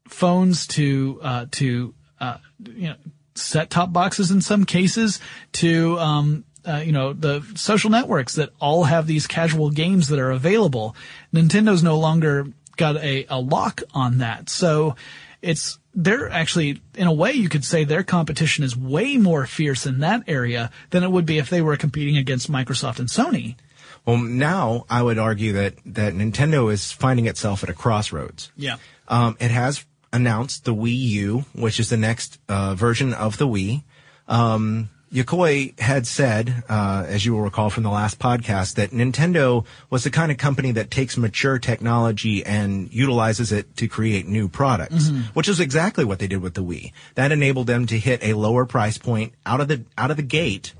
phones 0.09 0.67
to 0.67 1.21
uh, 1.23 1.47
to 1.53 1.95
uh, 2.21 2.39
you 2.65 2.89
know 2.89 2.97
set 3.35 3.71
top 3.71 3.93
boxes 3.93 4.31
in 4.31 4.41
some 4.41 4.65
cases 4.65 5.21
to 5.53 5.99
um, 5.99 6.45
uh, 6.67 6.83
you 6.85 6.93
know 6.93 7.13
the 7.13 7.45
social 7.55 7.91
networks 7.91 8.35
that 8.35 8.51
all 8.61 8.85
have 8.85 9.07
these 9.07 9.27
casual 9.27 9.71
games 9.71 10.09
that 10.09 10.19
are 10.19 10.31
available. 10.31 10.97
Nintendo's 11.33 11.83
no 11.83 11.99
longer 11.99 12.47
got 12.77 12.97
a, 12.97 13.27
a 13.29 13.41
lock 13.41 13.83
on 13.95 14.19
that, 14.19 14.49
so 14.49 14.97
it's 15.43 15.79
they're 15.95 16.29
actually 16.31 16.81
in 16.95 17.07
a 17.07 17.13
way 17.13 17.33
you 17.33 17.49
could 17.49 17.65
say 17.65 17.85
their 17.85 18.03
competition 18.03 18.65
is 18.65 18.77
way 18.77 19.17
more 19.17 19.47
fierce 19.47 19.87
in 19.87 20.01
that 20.01 20.25
area 20.27 20.71
than 20.91 21.03
it 21.03 21.11
would 21.11 21.25
be 21.25 21.39
if 21.39 21.49
they 21.49 21.63
were 21.63 21.77
competing 21.77 22.17
against 22.17 22.51
Microsoft 22.51 22.99
and 22.99 23.09
Sony. 23.09 23.57
Well, 24.05 24.19
now 24.19 24.87
I 24.89 25.03
would 25.03 25.19
argue 25.19 25.55
that, 25.55 25.75
that 25.87 26.15
Nintendo 26.15 26.73
is 26.73 26.93
finding 26.93 27.27
itself 27.27 27.65
at 27.65 27.71
a 27.71 27.75
crossroads. 27.75 28.53
Yeah. 28.57 28.77
Um, 29.09 29.37
it 29.41 29.51
has 29.51 29.85
announced 30.13 30.65
the 30.65 30.75
Wii 30.75 30.97
U, 30.97 31.45
which 31.55 31.81
is 31.81 31.91
the 31.91 31.97
next 31.97 32.39
uh, 32.49 32.75
version 32.77 33.13
of 33.13 33.37
the 33.39 33.49
Wii. 33.49 33.83
Um, 34.29 34.91
Yokoi 35.17 35.81
had 35.81 36.07
said, 36.07 36.63
uh, 36.69 37.07
as 37.09 37.25
you 37.25 37.33
will 37.33 37.41
recall 37.41 37.71
from 37.71 37.85
the 37.85 37.91
last 37.91 38.19
podcast, 38.19 38.75
that 38.75 38.91
Nintendo 38.91 39.65
was 39.89 40.05
the 40.05 40.11
kind 40.11 40.31
of 40.31 40.37
company 40.37 40.73
that 40.73 40.91
takes 40.91 41.17
mature 41.17 41.59
technology 41.59 42.45
and 42.45 42.93
utilizes 42.93 43.51
it 43.51 43.75
to 43.79 43.89
create 43.89 44.29
new 44.29 44.47
products, 44.47 45.09
which 45.33 45.49
is 45.49 45.59
exactly 45.59 46.05
what 46.05 46.19
they 46.19 46.27
did 46.27 46.43
with 46.43 46.53
the 46.53 46.63
Wii. 46.63 46.93
That 47.15 47.33
enabled 47.33 47.67
them 47.67 47.87
to 47.87 47.99
hit 47.99 48.23
a 48.23 48.35
lower 48.35 48.67
price 48.67 48.99
point 48.99 49.33
out 49.47 49.63
of 49.63 49.69
the 49.69 49.85
out 49.97 50.11
of 50.11 50.19
the 50.19 50.23
gate. 50.23 50.75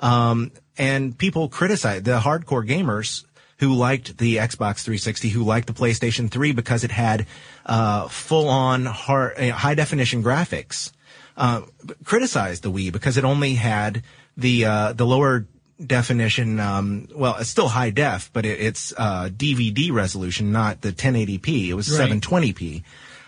Um, 0.00 0.50
and 0.76 1.16
people 1.16 1.48
criticized 1.48 2.06
the 2.06 2.18
hardcore 2.18 2.68
gamers 2.68 3.24
who 3.58 3.72
liked 3.72 4.18
the 4.18 4.36
Xbox 4.36 4.82
360, 4.82 5.28
who 5.28 5.44
liked 5.44 5.68
the 5.68 5.72
PlayStation 5.72 6.28
3 6.28 6.50
because 6.50 6.82
it 6.82 6.90
had 6.90 7.24
uh, 7.64 8.08
full-on 8.08 8.84
hard, 8.84 9.38
uh, 9.38 9.52
high-definition 9.52 10.24
graphics. 10.24 10.90
Uh, 11.36 11.62
criticized 12.04 12.62
the 12.62 12.70
Wii 12.70 12.90
because 12.92 13.18
it 13.18 13.24
only 13.24 13.54
had 13.54 14.02
the 14.36 14.64
uh, 14.64 14.92
the 14.94 15.04
lower 15.06 15.46
definition. 15.84 16.58
Um, 16.58 17.08
well, 17.14 17.36
it's 17.38 17.50
still 17.50 17.68
high 17.68 17.90
def, 17.90 18.30
but 18.32 18.46
it, 18.46 18.60
it's 18.60 18.94
uh, 18.96 19.28
DVD 19.30 19.92
resolution, 19.92 20.50
not 20.52 20.80
the 20.80 20.92
1080p. 20.92 21.68
It 21.68 21.74
was 21.74 21.90
Right. 21.98 22.10
720p, 22.10 22.82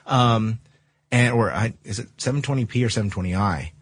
um, 0.06 0.58
and 1.12 1.34
or 1.34 1.50
I, 1.52 1.74
is 1.84 1.98
it 1.98 2.08
720p 2.16 2.84
or 2.84 2.88
720i? 2.88 3.72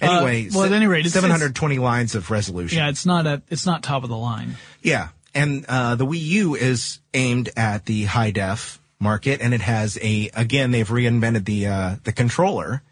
Anyway, 0.00 0.46
Uh, 0.48 0.50
well, 0.54 0.64
at 0.64 0.72
any 0.72 0.86
rate, 0.86 1.00
it's- 1.06 1.12
720 1.12 1.78
lines 1.78 2.14
of 2.14 2.30
resolution. 2.30 2.78
Yeah, 2.78 2.88
it's 2.88 3.06
not 3.06 3.26
a 3.26 3.42
it's 3.50 3.66
not 3.66 3.82
top 3.82 4.02
of 4.02 4.08
the 4.08 4.16
line. 4.16 4.56
Yeah, 4.82 5.08
and 5.34 5.64
uh, 5.68 5.94
the 5.96 6.06
Wii 6.06 6.20
U 6.20 6.54
is 6.54 7.00
aimed 7.12 7.50
at 7.56 7.84
the 7.86 8.04
high 8.04 8.30
def 8.30 8.80
market, 8.98 9.40
and 9.42 9.52
it 9.54 9.60
has 9.60 9.98
a 10.02 10.30
again 10.34 10.70
they've 10.70 10.88
reinvented 10.88 11.44
the 11.44 11.66
uh, 11.66 11.96
the 12.04 12.12
controller. 12.12 12.82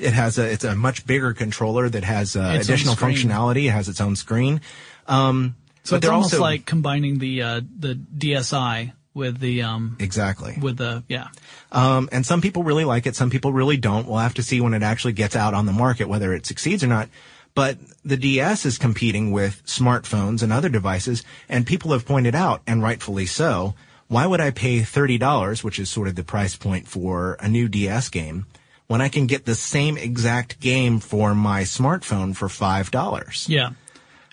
It 0.00 0.12
has 0.12 0.38
a 0.38 0.50
it's 0.50 0.64
a 0.64 0.74
much 0.74 1.06
bigger 1.06 1.32
controller 1.32 1.88
that 1.88 2.04
has 2.04 2.36
uh, 2.36 2.58
additional 2.60 2.94
functionality. 2.94 3.66
It 3.66 3.70
has 3.70 3.88
its 3.88 4.00
own 4.00 4.16
screen. 4.16 4.60
Um, 5.06 5.56
So 5.82 5.92
but 5.92 5.96
it's 5.96 6.06
they're 6.06 6.12
almost 6.14 6.34
also 6.34 6.42
like 6.42 6.66
combining 6.66 7.18
the 7.18 7.42
uh, 7.42 7.60
the 7.78 7.94
DSi 7.94 8.92
with 9.14 9.40
the 9.40 9.62
um 9.62 9.96
exactly. 9.98 10.56
with 10.60 10.76
the 10.76 11.02
yeah. 11.08 11.28
Um, 11.72 12.08
and 12.12 12.24
some 12.24 12.40
people 12.40 12.62
really 12.62 12.84
like 12.84 13.06
it. 13.06 13.16
Some 13.16 13.30
people 13.30 13.52
really 13.52 13.76
don't. 13.76 14.06
We'll 14.06 14.18
have 14.18 14.34
to 14.34 14.42
see 14.42 14.60
when 14.60 14.74
it 14.74 14.82
actually 14.82 15.12
gets 15.14 15.36
out 15.36 15.54
on 15.54 15.66
the 15.66 15.72
market 15.72 16.08
whether 16.08 16.32
it 16.32 16.46
succeeds 16.46 16.84
or 16.84 16.86
not. 16.88 17.08
But 17.54 17.78
the 18.04 18.16
DS 18.16 18.64
is 18.64 18.78
competing 18.78 19.32
with 19.32 19.62
smartphones 19.66 20.42
and 20.42 20.52
other 20.52 20.68
devices, 20.68 21.24
and 21.48 21.66
people 21.66 21.90
have 21.92 22.06
pointed 22.06 22.34
out, 22.34 22.62
and 22.66 22.82
rightfully 22.82 23.26
so, 23.26 23.74
why 24.06 24.26
would 24.26 24.40
I 24.40 24.50
pay 24.50 24.80
$30, 24.80 25.64
which 25.64 25.78
is 25.78 25.90
sort 25.90 26.06
of 26.06 26.14
the 26.14 26.22
price 26.22 26.54
point 26.54 26.86
for 26.86 27.36
a 27.40 27.48
new 27.48 27.68
DS 27.68 28.08
game, 28.08 28.46
when 28.90 29.00
I 29.00 29.08
can 29.08 29.28
get 29.28 29.44
the 29.44 29.54
same 29.54 29.96
exact 29.96 30.58
game 30.58 30.98
for 30.98 31.32
my 31.32 31.62
smartphone 31.62 32.34
for 32.34 32.48
$5? 32.48 33.48
Yeah. 33.48 33.70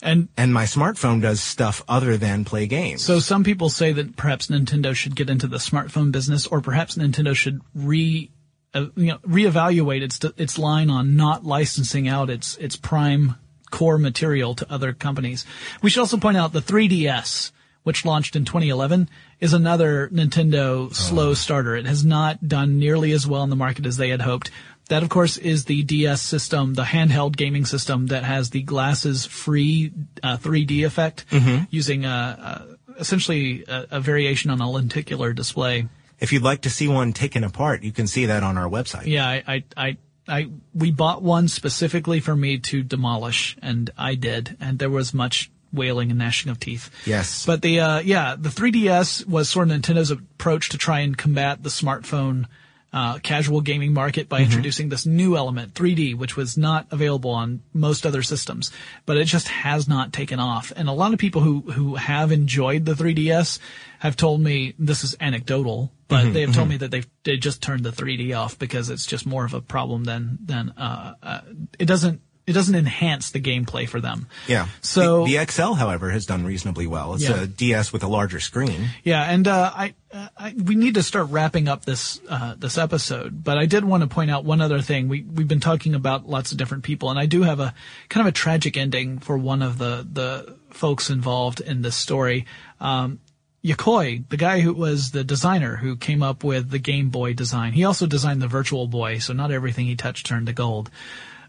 And 0.01 0.29
And 0.35 0.51
my 0.51 0.63
smartphone 0.63 1.21
does 1.21 1.41
stuff 1.41 1.83
other 1.87 2.17
than 2.17 2.43
play 2.43 2.65
games. 2.65 3.03
so 3.03 3.19
some 3.19 3.43
people 3.43 3.69
say 3.69 3.93
that 3.93 4.15
perhaps 4.15 4.47
Nintendo 4.47 4.95
should 4.95 5.15
get 5.15 5.29
into 5.29 5.45
the 5.45 5.57
smartphone 5.57 6.11
business 6.11 6.47
or 6.47 6.59
perhaps 6.59 6.95
Nintendo 6.97 7.35
should 7.35 7.61
re 7.75 8.31
uh, 8.73 8.87
you 8.95 9.11
know 9.11 9.19
reevaluate 9.19 10.01
its 10.01 10.19
its 10.37 10.57
line 10.57 10.89
on 10.89 11.15
not 11.15 11.45
licensing 11.45 12.07
out 12.07 12.31
its 12.31 12.57
its 12.57 12.75
prime 12.75 13.35
core 13.69 13.99
material 13.99 14.55
to 14.55 14.71
other 14.71 14.91
companies. 14.91 15.45
We 15.83 15.91
should 15.91 15.99
also 15.99 16.17
point 16.17 16.37
out 16.37 16.51
the 16.51 16.61
3DS 16.61 17.51
which 17.87 18.03
launched 18.03 18.35
in 18.35 18.43
2011 18.43 19.07
is 19.39 19.53
another 19.53 20.09
Nintendo 20.09 20.93
slow 20.93 21.33
starter. 21.33 21.73
It 21.73 21.85
has 21.85 22.03
not 22.03 22.45
done 22.45 22.79
nearly 22.79 23.13
as 23.13 23.25
well 23.25 23.43
in 23.43 23.49
the 23.49 23.55
market 23.55 23.85
as 23.85 23.95
they 23.95 24.09
had 24.09 24.19
hoped. 24.19 24.51
That, 24.89 25.03
of 25.03 25.09
course, 25.09 25.37
is 25.37 25.63
the 25.63 25.83
DS 25.83 26.21
system, 26.21 26.73
the 26.73 26.83
handheld 26.83 27.37
gaming 27.37 27.63
system 27.63 28.07
that 28.07 28.25
has 28.25 28.49
the 28.49 28.61
glasses 28.61 29.25
free 29.25 29.93
uh, 30.21 30.35
3D 30.35 30.85
effect 30.85 31.23
using 31.69 32.05
uh, 32.05 32.65
uh, 32.69 32.75
essentially 32.99 33.63
a, 33.69 33.85
a 33.91 33.99
variation 34.01 34.51
on 34.51 34.59
a 34.59 34.69
lenticular 34.69 35.31
display. 35.31 35.87
if 36.19 36.33
you'd 36.33 36.43
like 36.43 36.63
to 36.63 36.69
see 36.69 36.89
one 36.89 37.13
taken 37.13 37.45
apart, 37.45 37.83
you 37.83 37.93
can 37.93 38.07
see 38.07 38.25
that 38.25 38.43
on 38.43 38.57
our 38.57 38.67
website. 38.67 39.05
Yeah, 39.05 39.25
I, 39.25 39.43
I, 39.47 39.63
I, 39.77 39.97
I, 40.27 40.49
we 40.73 40.91
bought 40.91 41.23
one 41.23 41.47
specifically 41.47 42.19
for 42.19 42.35
me 42.35 42.57
to 42.57 42.83
demolish, 42.83 43.55
and 43.61 43.89
I 43.97 44.15
did, 44.15 44.57
and 44.59 44.77
there 44.77 44.89
was 44.89 45.13
much 45.13 45.49
wailing 45.73 46.09
and 46.09 46.19
gnashing 46.19 46.51
of 46.51 46.59
teeth. 46.59 46.89
Yes. 47.05 47.45
But 47.45 47.61
the, 47.61 47.79
uh, 47.79 47.99
yeah, 47.99 48.35
the 48.37 48.49
3DS 48.49 49.27
was 49.27 49.49
sort 49.49 49.69
of 49.69 49.79
Nintendo's 49.79 50.11
approach 50.11 50.69
to 50.69 50.77
try 50.77 50.99
and 50.99 51.17
combat 51.17 51.63
the 51.63 51.69
smartphone, 51.69 52.45
uh, 52.93 53.19
casual 53.19 53.61
gaming 53.61 53.93
market 53.93 54.29
by 54.29 54.39
introducing 54.39 54.89
this 54.89 55.05
new 55.05 55.35
element, 55.35 55.73
3D, 55.73 56.15
which 56.15 56.37
was 56.37 56.57
not 56.57 56.87
available 56.89 57.31
on 57.31 57.61
most 57.73 58.05
other 58.05 58.23
systems, 58.23 58.71
but 59.05 59.17
it 59.17 59.25
just 59.25 59.49
has 59.49 59.87
not 59.87 60.13
taken 60.13 60.39
off. 60.39 60.71
And 60.75 60.87
a 60.87 60.93
lot 60.93 61.13
of 61.13 61.19
people 61.19 61.41
who, 61.41 61.61
who 61.61 61.95
have 61.95 62.31
enjoyed 62.31 62.85
the 62.85 62.93
3DS 62.93 63.59
have 63.99 64.15
told 64.15 64.41
me, 64.41 64.73
this 64.79 65.03
is 65.03 65.15
anecdotal, 65.19 65.91
but 66.07 66.31
they 66.33 66.41
have 66.41 66.55
told 66.55 66.69
me 66.69 66.77
that 66.77 66.89
they've, 66.89 67.07
they 67.23 67.35
just 67.35 67.61
turned 67.61 67.83
the 67.83 67.91
3D 67.91 68.35
off 68.35 68.57
because 68.57 68.89
it's 68.89 69.05
just 69.05 69.25
more 69.25 69.43
of 69.43 69.53
a 69.53 69.61
problem 69.61 70.05
than, 70.05 70.39
than, 70.45 70.69
uh, 70.77 71.15
uh, 71.21 71.41
it 71.77 71.85
doesn't, 71.85 72.21
it 72.47 72.53
doesn't 72.53 72.75
enhance 72.75 73.31
the 73.31 73.41
gameplay 73.41 73.87
for 73.87 73.99
them. 73.99 74.27
Yeah. 74.47 74.67
So- 74.81 75.25
the, 75.25 75.37
the 75.37 75.45
XL, 75.51 75.73
however, 75.73 76.09
has 76.11 76.25
done 76.25 76.45
reasonably 76.45 76.87
well. 76.87 77.13
It's 77.13 77.23
Yeah. 77.23 77.41
a 77.41 77.45
DS 77.47 77.91
with 77.91 78.03
a 78.03 78.07
larger 78.07 78.39
screen. 78.39 78.87
Yeah, 79.03 79.21
and 79.21 79.47
uh, 79.47 79.71
I, 79.75 79.93
uh, 80.13 80.29
I 80.37 80.55
we 80.57 80.75
need 80.75 80.93
to 80.95 81.03
start 81.03 81.29
wrapping 81.29 81.67
up 81.67 81.83
this 81.85 82.19
uh, 82.29 82.55
this 82.57 82.77
episode. 82.77 83.43
But 83.43 83.57
I 83.57 83.65
did 83.65 83.83
want 83.83 84.01
to 84.01 84.07
point 84.07 84.31
out 84.31 84.45
one 84.45 84.61
other 84.61 84.81
thing. 84.81 85.09
We 85.09 85.23
we've 85.23 85.47
been 85.47 85.59
talking 85.59 85.93
about 85.93 86.27
lots 86.29 86.51
of 86.53 86.57
different 86.57 86.83
people, 86.85 87.09
and 87.09 87.19
I 87.19 87.25
do 87.25 87.43
have 87.43 87.59
a 87.59 87.73
kind 88.09 88.25
of 88.25 88.29
a 88.31 88.33
tragic 88.35 88.77
ending 88.77 89.19
for 89.19 89.37
one 89.37 89.61
of 89.61 89.77
the 89.77 90.07
the 90.09 90.55
folks 90.71 91.09
involved 91.09 91.59
in 91.59 91.81
this 91.81 91.95
story. 91.97 92.45
Um, 92.79 93.19
Yokoi, 93.65 94.29
the 94.29 94.37
guy 94.37 94.61
who 94.61 94.73
was 94.73 95.11
the 95.11 95.23
designer 95.25 95.75
who 95.75 95.97
came 95.97 96.23
up 96.23 96.43
with 96.45 96.69
the 96.69 96.79
Game 96.79 97.09
Boy 97.09 97.33
design, 97.33 97.73
he 97.73 97.83
also 97.83 98.05
designed 98.05 98.41
the 98.41 98.47
Virtual 98.47 98.87
Boy, 98.87 99.17
so 99.17 99.33
not 99.33 99.51
everything 99.51 99.85
he 99.87 99.95
touched 99.97 100.25
turned 100.27 100.45
to 100.47 100.53
gold. 100.53 100.89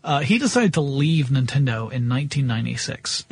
Uh, 0.09 0.21
he 0.21 0.39
decided 0.39 0.73
to 0.73 0.81
leave 0.81 1.27
Nintendo 1.27 1.93
in 1.93 2.09
1996 2.09 3.27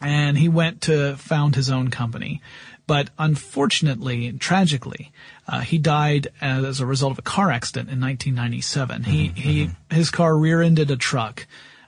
and 0.00 0.36
he 0.36 0.48
went 0.48 0.82
to 0.82 1.14
found 1.16 1.54
his 1.54 1.70
own 1.70 1.88
company. 1.88 2.42
But 2.86 3.10
unfortunately, 3.16 4.32
tragically, 4.32 5.12
uh, 5.48 5.60
he 5.60 5.78
died 5.78 6.28
as 6.40 6.80
a 6.80 6.86
result 6.86 7.12
of 7.12 7.18
a 7.20 7.22
car 7.22 7.52
accident 7.52 7.90
in 7.90 8.00
1997. 8.00 9.04
He, 9.04 9.28
he, 9.28 9.70
his 9.88 10.10
car 10.10 10.36
rear-ended 10.36 10.90
a 10.90 10.96
truck. 10.96 11.46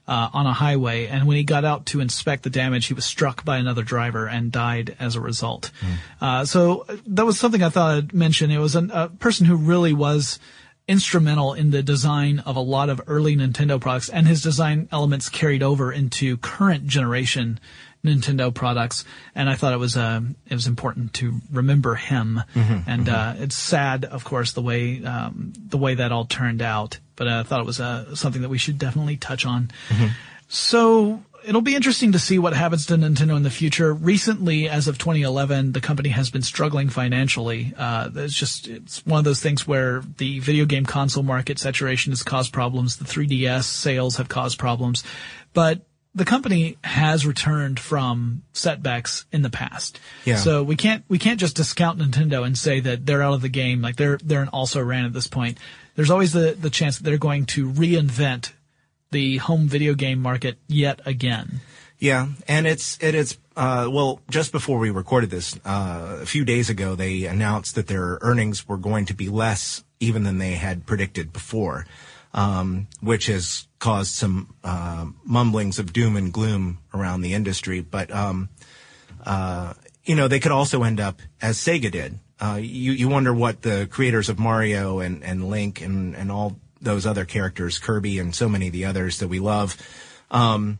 Uh, 0.09 0.31
on 0.33 0.47
a 0.47 0.53
highway, 0.53 1.09
and 1.09 1.27
when 1.27 1.37
he 1.37 1.43
got 1.43 1.65
out 1.65 1.87
to 1.87 1.99
inspect 1.99 2.45
the 2.45 2.49
damage, 2.49 2.87
he 2.87 2.95
was 2.95 3.05
struck 3.05 3.45
by 3.45 3.57
another 3.57 3.83
driver 3.83 4.29
and 4.29 4.53
died 4.53 4.95
as 5.01 5.17
a 5.17 5.21
result. 5.21 5.73
Uh, 6.21 6.45
so 6.45 6.87
that 7.09 7.27
was 7.27 7.41
something 7.41 7.61
I 7.61 7.71
thought 7.71 7.97
I'd 7.97 8.15
mention. 8.15 8.53
It 8.53 8.59
was 8.59 8.77
an, 8.77 8.93
a 8.93 9.09
person 9.09 9.47
who 9.47 9.57
really 9.57 9.93
was 9.93 10.39
instrumental 10.89 11.53
in 11.53 11.71
the 11.71 11.83
design 11.83 12.39
of 12.41 12.57
a 12.57 12.61
lot 12.61 12.89
of 12.89 13.01
early 13.07 13.37
Nintendo 13.37 13.81
products, 13.81 14.09
and 14.09 14.27
his 14.27 14.43
design 14.43 14.89
elements 14.93 15.29
carried 15.29 15.63
over 15.63 15.93
into 15.93 16.37
current 16.37 16.87
generation 16.87 17.59
Nintendo 18.05 18.55
products. 18.55 19.05
And 19.35 19.51
I 19.51 19.57
thought 19.57 19.73
it 19.73 19.79
was 19.79 19.97
uh, 19.97 20.21
it 20.49 20.55
was 20.55 20.67
important 20.69 21.13
to 21.15 21.41
remember 21.51 21.97
him. 21.97 22.41
and 22.87 23.09
Uh, 23.09 23.35
it's 23.39 23.57
sad, 23.57 24.05
of 24.05 24.23
course, 24.25 24.53
the 24.53 24.63
way 24.63 25.05
um, 25.05 25.53
the 25.57 25.79
way 25.79 25.97
that 25.97 26.13
all 26.13 26.25
turned 26.25 26.63
out. 26.63 27.01
But 27.17 27.27
I 27.27 27.43
thought 27.43 27.61
it 27.61 27.67
was 27.67 27.81
uh, 27.81 28.15
something 28.15 28.43
that 28.43 28.49
we 28.49 28.59
should 28.59 28.79
definitely 28.79 29.17
touch 29.17 29.45
on. 29.45 29.71
So 30.49 31.23
it'll 31.47 31.63
be 31.63 31.77
interesting 31.77 32.13
to 32.13 32.19
see 32.19 32.39
what 32.39 32.55
happens 32.55 32.87
to 32.87 32.95
Nintendo 32.95 33.37
in 33.37 33.43
the 33.43 33.51
future. 33.51 33.95
Recently, 33.95 34.69
as 34.69 34.89
of 34.89 34.99
2011, 34.99 35.73
the 35.73 35.81
company 35.81 36.09
has 36.09 36.31
been 36.31 36.43
struggling 36.43 36.89
financially. 36.89 37.73
Uh, 37.77 38.11
it's 38.15 38.35
just, 38.35 38.67
it's 38.67 39.07
one 39.07 39.19
of 39.19 39.25
those 39.25 39.41
things 39.41 39.67
where 39.67 40.03
the 40.19 40.41
video 40.41 40.65
game 40.65 40.85
console 40.85 41.23
market 41.23 41.59
saturation 41.59 42.13
has 42.13 42.23
caused 42.23 42.53
problems. 42.53 42.97
The 42.97 43.05
3DS 43.05 43.65
sales 43.65 44.17
have 44.17 44.29
caused 44.29 44.59
problems, 44.59 45.05
but 45.55 45.87
the 46.15 46.25
company 46.25 46.79
has 46.83 47.27
returned 47.27 47.79
from 47.79 48.43
setbacks 48.53 49.27
in 49.31 49.43
the 49.43 49.51
past. 49.51 50.01
Yeah. 50.25 50.37
So 50.37 50.63
we 50.63 50.75
can't, 50.75 51.05
we 51.09 51.19
can't 51.19 51.39
just 51.39 51.57
discount 51.57 52.01
Nintendo 52.01 52.45
and 52.45 52.57
say 52.57 52.81
that 52.81 53.07
they're 53.07 53.23
out 53.23 53.35
of 53.35 53.43
the 53.43 53.49
game. 53.49 53.83
Like 53.83 53.97
they're, 53.97 54.19
they're 54.25 54.43
an 54.43 54.49
also 54.49 54.83
ran 54.83 55.05
at 55.05 55.13
this 55.13 55.27
point. 55.27 55.59
There's 55.95 56.11
always 56.11 56.33
the, 56.33 56.57
the 56.59 56.71
chance 56.71 56.99
that 56.99 57.05
they're 57.05 57.19
going 57.19 57.47
to 57.47 57.71
reinvent 57.71 58.53
the 59.17 59.39
home 59.39 59.67
video 59.67 59.95
game 59.95 60.21
market 60.21 60.59
yet 60.69 61.01
again. 61.07 61.61
Yeah, 61.99 62.29
and 62.47 62.67
it's 62.67 63.03
it 63.03 63.15
is 63.15 63.39
uh, 63.57 63.89
well 63.91 64.21
just 64.29 64.53
before 64.53 64.79
we 64.79 64.91
recorded 64.91 65.31
this 65.31 65.59
uh, 65.65 66.19
a 66.21 66.27
few 66.27 66.45
days 66.45 66.69
ago, 66.69 66.95
they 66.95 67.25
announced 67.25 67.77
that 67.77 67.87
their 67.87 68.19
earnings 68.21 68.69
were 68.69 68.77
going 68.77 69.07
to 69.07 69.15
be 69.15 69.31
less 69.31 69.83
even 69.99 70.25
than 70.25 70.37
they 70.37 70.53
had 70.53 70.85
predicted 70.85 71.33
before, 71.33 71.87
um, 72.35 72.89
which 73.01 73.27
has 73.27 73.67
caused 73.79 74.13
some 74.13 74.55
uh, 74.63 75.07
mumblings 75.25 75.79
of 75.79 75.95
doom 75.95 76.17
and 76.17 76.31
gloom 76.31 76.79
around 76.93 77.23
the 77.23 77.33
industry. 77.33 77.81
But 77.81 78.11
um, 78.11 78.51
uh, 79.25 79.73
you 80.05 80.15
know, 80.15 80.29
they 80.29 80.41
could 80.41 80.53
also 80.53 80.83
end 80.83 81.01
up 81.01 81.23
as 81.41 81.57
Sega 81.57 81.91
did. 81.91 82.19
Uh, 82.39 82.59
you 82.61 82.93
you 82.93 83.09
wonder 83.09 83.33
what 83.33 83.63
the 83.63 83.89
creators 83.91 84.29
of 84.29 84.39
Mario 84.39 84.99
and 84.99 85.25
and 85.25 85.49
Link 85.49 85.81
and 85.81 86.15
and 86.15 86.31
all 86.31 86.61
those 86.81 87.07
other 87.07 87.25
characters, 87.25 87.79
Kirby 87.79 88.19
and 88.19 88.35
so 88.35 88.49
many 88.49 88.67
of 88.69 88.73
the 88.73 88.85
others 88.85 89.19
that 89.19 89.29
we 89.29 89.41
love. 89.41 89.77
Um, 90.31 90.79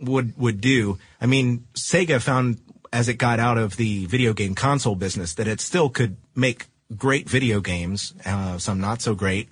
would 0.00 0.36
would 0.36 0.60
do. 0.60 0.98
I 1.20 1.26
mean, 1.26 1.66
Sega 1.74 2.20
found 2.20 2.58
as 2.92 3.08
it 3.08 3.14
got 3.14 3.40
out 3.40 3.56
of 3.56 3.76
the 3.76 4.06
video 4.06 4.32
game 4.34 4.54
console 4.54 4.94
business 4.94 5.34
that 5.34 5.48
it 5.48 5.60
still 5.60 5.88
could 5.88 6.16
make 6.34 6.66
great 6.96 7.28
video 7.28 7.60
games, 7.60 8.12
uh, 8.26 8.58
some 8.58 8.80
not 8.80 9.00
so 9.00 9.14
great, 9.14 9.48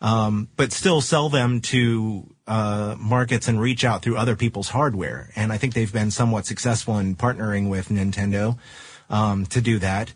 um, 0.00 0.48
but 0.56 0.72
still 0.72 1.00
sell 1.00 1.28
them 1.28 1.60
to 1.60 2.32
uh, 2.46 2.94
markets 2.98 3.48
and 3.48 3.60
reach 3.60 3.84
out 3.84 4.02
through 4.02 4.16
other 4.16 4.36
people's 4.36 4.68
hardware. 4.68 5.30
And 5.34 5.52
I 5.52 5.58
think 5.58 5.74
they've 5.74 5.92
been 5.92 6.12
somewhat 6.12 6.46
successful 6.46 6.98
in 6.98 7.16
partnering 7.16 7.68
with 7.68 7.88
Nintendo 7.88 8.56
um, 9.10 9.46
to 9.46 9.60
do 9.60 9.78
that. 9.80 10.12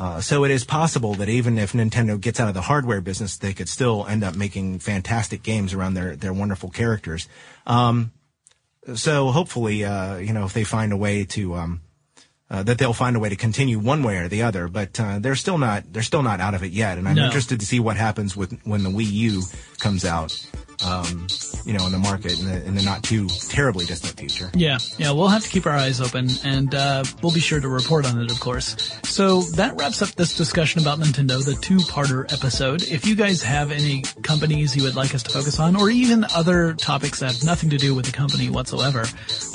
Uh, 0.00 0.18
so 0.18 0.44
it 0.44 0.50
is 0.50 0.64
possible 0.64 1.14
that 1.16 1.28
even 1.28 1.58
if 1.58 1.72
Nintendo 1.74 2.18
gets 2.18 2.40
out 2.40 2.48
of 2.48 2.54
the 2.54 2.62
hardware 2.62 3.02
business, 3.02 3.36
they 3.36 3.52
could 3.52 3.68
still 3.68 4.06
end 4.08 4.24
up 4.24 4.34
making 4.34 4.78
fantastic 4.78 5.42
games 5.42 5.74
around 5.74 5.92
their 5.92 6.16
their 6.16 6.32
wonderful 6.32 6.70
characters. 6.70 7.28
Um, 7.66 8.10
so 8.94 9.30
hopefully, 9.30 9.84
uh, 9.84 10.16
you 10.16 10.32
know, 10.32 10.44
if 10.46 10.54
they 10.54 10.64
find 10.64 10.92
a 10.92 10.96
way 10.96 11.24
to, 11.26 11.54
um, 11.54 11.80
uh, 12.48 12.62
that 12.62 12.78
they'll 12.78 12.94
find 12.94 13.14
a 13.14 13.20
way 13.20 13.28
to 13.28 13.36
continue 13.36 13.78
one 13.78 14.02
way 14.02 14.16
or 14.16 14.26
the 14.28 14.42
other, 14.42 14.68
but 14.68 14.98
uh, 14.98 15.18
they're 15.18 15.36
still 15.36 15.58
not 15.58 15.92
they're 15.92 16.02
still 16.02 16.22
not 16.22 16.40
out 16.40 16.54
of 16.54 16.62
it 16.64 16.72
yet, 16.72 16.96
and 16.96 17.06
I'm 17.06 17.16
No. 17.16 17.26
interested 17.26 17.60
to 17.60 17.66
see 17.66 17.78
what 17.78 17.96
happens 17.98 18.34
with 18.34 18.58
when 18.64 18.82
the 18.82 18.90
Wii 18.90 19.12
U 19.12 19.42
comes 19.78 20.06
out, 20.06 20.32
um, 20.84 21.26
you 21.64 21.72
know, 21.72 21.86
in 21.86 21.92
the 21.92 21.98
market 21.98 22.38
in 22.38 22.46
the, 22.46 22.64
in 22.64 22.74
the 22.74 22.82
not 22.82 23.02
too 23.02 23.28
terribly 23.48 23.84
distant 23.84 24.18
future. 24.18 24.50
Yeah, 24.54 24.78
yeah, 24.98 25.12
we'll 25.12 25.28
have 25.28 25.42
to 25.42 25.48
keep 25.48 25.66
our 25.66 25.72
eyes 25.72 26.00
open, 26.00 26.28
and 26.44 26.74
uh, 26.74 27.04
we'll 27.22 27.32
be 27.32 27.40
sure 27.40 27.60
to 27.60 27.68
report 27.68 28.06
on 28.06 28.20
it, 28.20 28.30
of 28.30 28.40
course. 28.40 28.76
So 29.04 29.42
that 29.56 29.76
wraps 29.78 30.02
up 30.02 30.10
this 30.10 30.36
discussion 30.36 30.80
about 30.80 30.98
Nintendo, 30.98 31.44
the 31.44 31.54
two-parter 31.54 32.32
episode. 32.32 32.82
If 32.82 33.06
you 33.06 33.14
guys 33.14 33.42
have 33.42 33.70
any 33.70 34.02
companies 34.22 34.74
you 34.76 34.82
would 34.84 34.96
like 34.96 35.14
us 35.14 35.22
to 35.24 35.30
focus 35.30 35.60
on, 35.60 35.76
or 35.76 35.90
even 35.90 36.24
other 36.34 36.74
topics 36.74 37.20
that 37.20 37.32
have 37.32 37.44
nothing 37.44 37.70
to 37.70 37.76
do 37.76 37.94
with 37.94 38.06
the 38.06 38.12
company 38.12 38.48
whatsoever, 38.48 39.04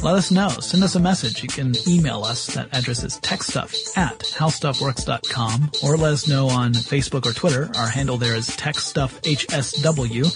let 0.03 0.15
us 0.15 0.31
know. 0.31 0.49
Send 0.49 0.83
us 0.83 0.95
a 0.95 0.99
message. 0.99 1.41
You 1.41 1.49
can 1.49 1.73
email 1.87 2.23
us. 2.23 2.47
That 2.47 2.69
address 2.73 3.03
is 3.03 3.19
techstuff 3.19 3.97
at 3.97 4.19
howstuffworks.com, 4.19 5.71
or 5.83 5.97
let 5.97 6.13
us 6.13 6.27
know 6.27 6.49
on 6.49 6.73
Facebook 6.73 7.25
or 7.25 7.33
Twitter. 7.33 7.71
Our 7.77 7.87
handle 7.87 8.17
there 8.17 8.35
is 8.35 8.49
techstuffhsw, 8.49 10.35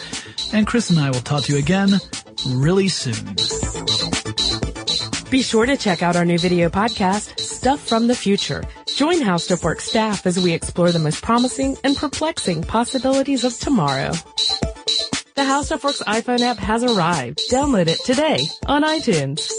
and 0.54 0.68
Chris 0.68 0.79
and 0.88 1.00
I 1.00 1.10
will 1.10 1.20
talk 1.20 1.44
to 1.44 1.52
you 1.52 1.60
again 1.60 1.90
really 2.48 2.88
soon. 2.88 3.36
Be 5.30 5.42
sure 5.42 5.66
to 5.66 5.76
check 5.76 6.02
out 6.02 6.16
our 6.16 6.24
new 6.24 6.38
video 6.38 6.70
podcast, 6.70 7.38
Stuff 7.38 7.86
from 7.86 8.08
the 8.08 8.16
Future. 8.16 8.64
Join 8.88 9.22
How 9.22 9.36
Stuff 9.36 9.64
Works 9.64 9.84
staff 9.84 10.26
as 10.26 10.40
we 10.40 10.54
explore 10.54 10.92
the 10.92 11.00
most 11.00 11.22
promising 11.22 11.76
and 11.84 11.98
perplexing 11.98 12.64
possibilities 12.64 13.44
of 13.44 13.60
tomorrow. 13.60 14.14
The 15.36 15.44
How 15.44 15.64
Stuff 15.64 15.84
Works 15.84 16.02
iPhone 16.08 16.40
app 16.40 16.58
has 16.58 16.84
arrived. 16.84 17.42
Download 17.52 17.88
it 17.88 18.00
today 18.06 18.48
on 18.66 18.84
iTunes. 18.84 19.52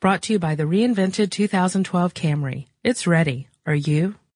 Brought 0.00 0.20
to 0.22 0.34
you 0.34 0.38
by 0.38 0.54
the 0.54 0.64
reinvented 0.64 1.30
2012 1.30 2.12
Camry. 2.12 2.66
It's 2.82 3.06
ready. 3.06 3.48
Are 3.64 3.74
you? 3.74 4.16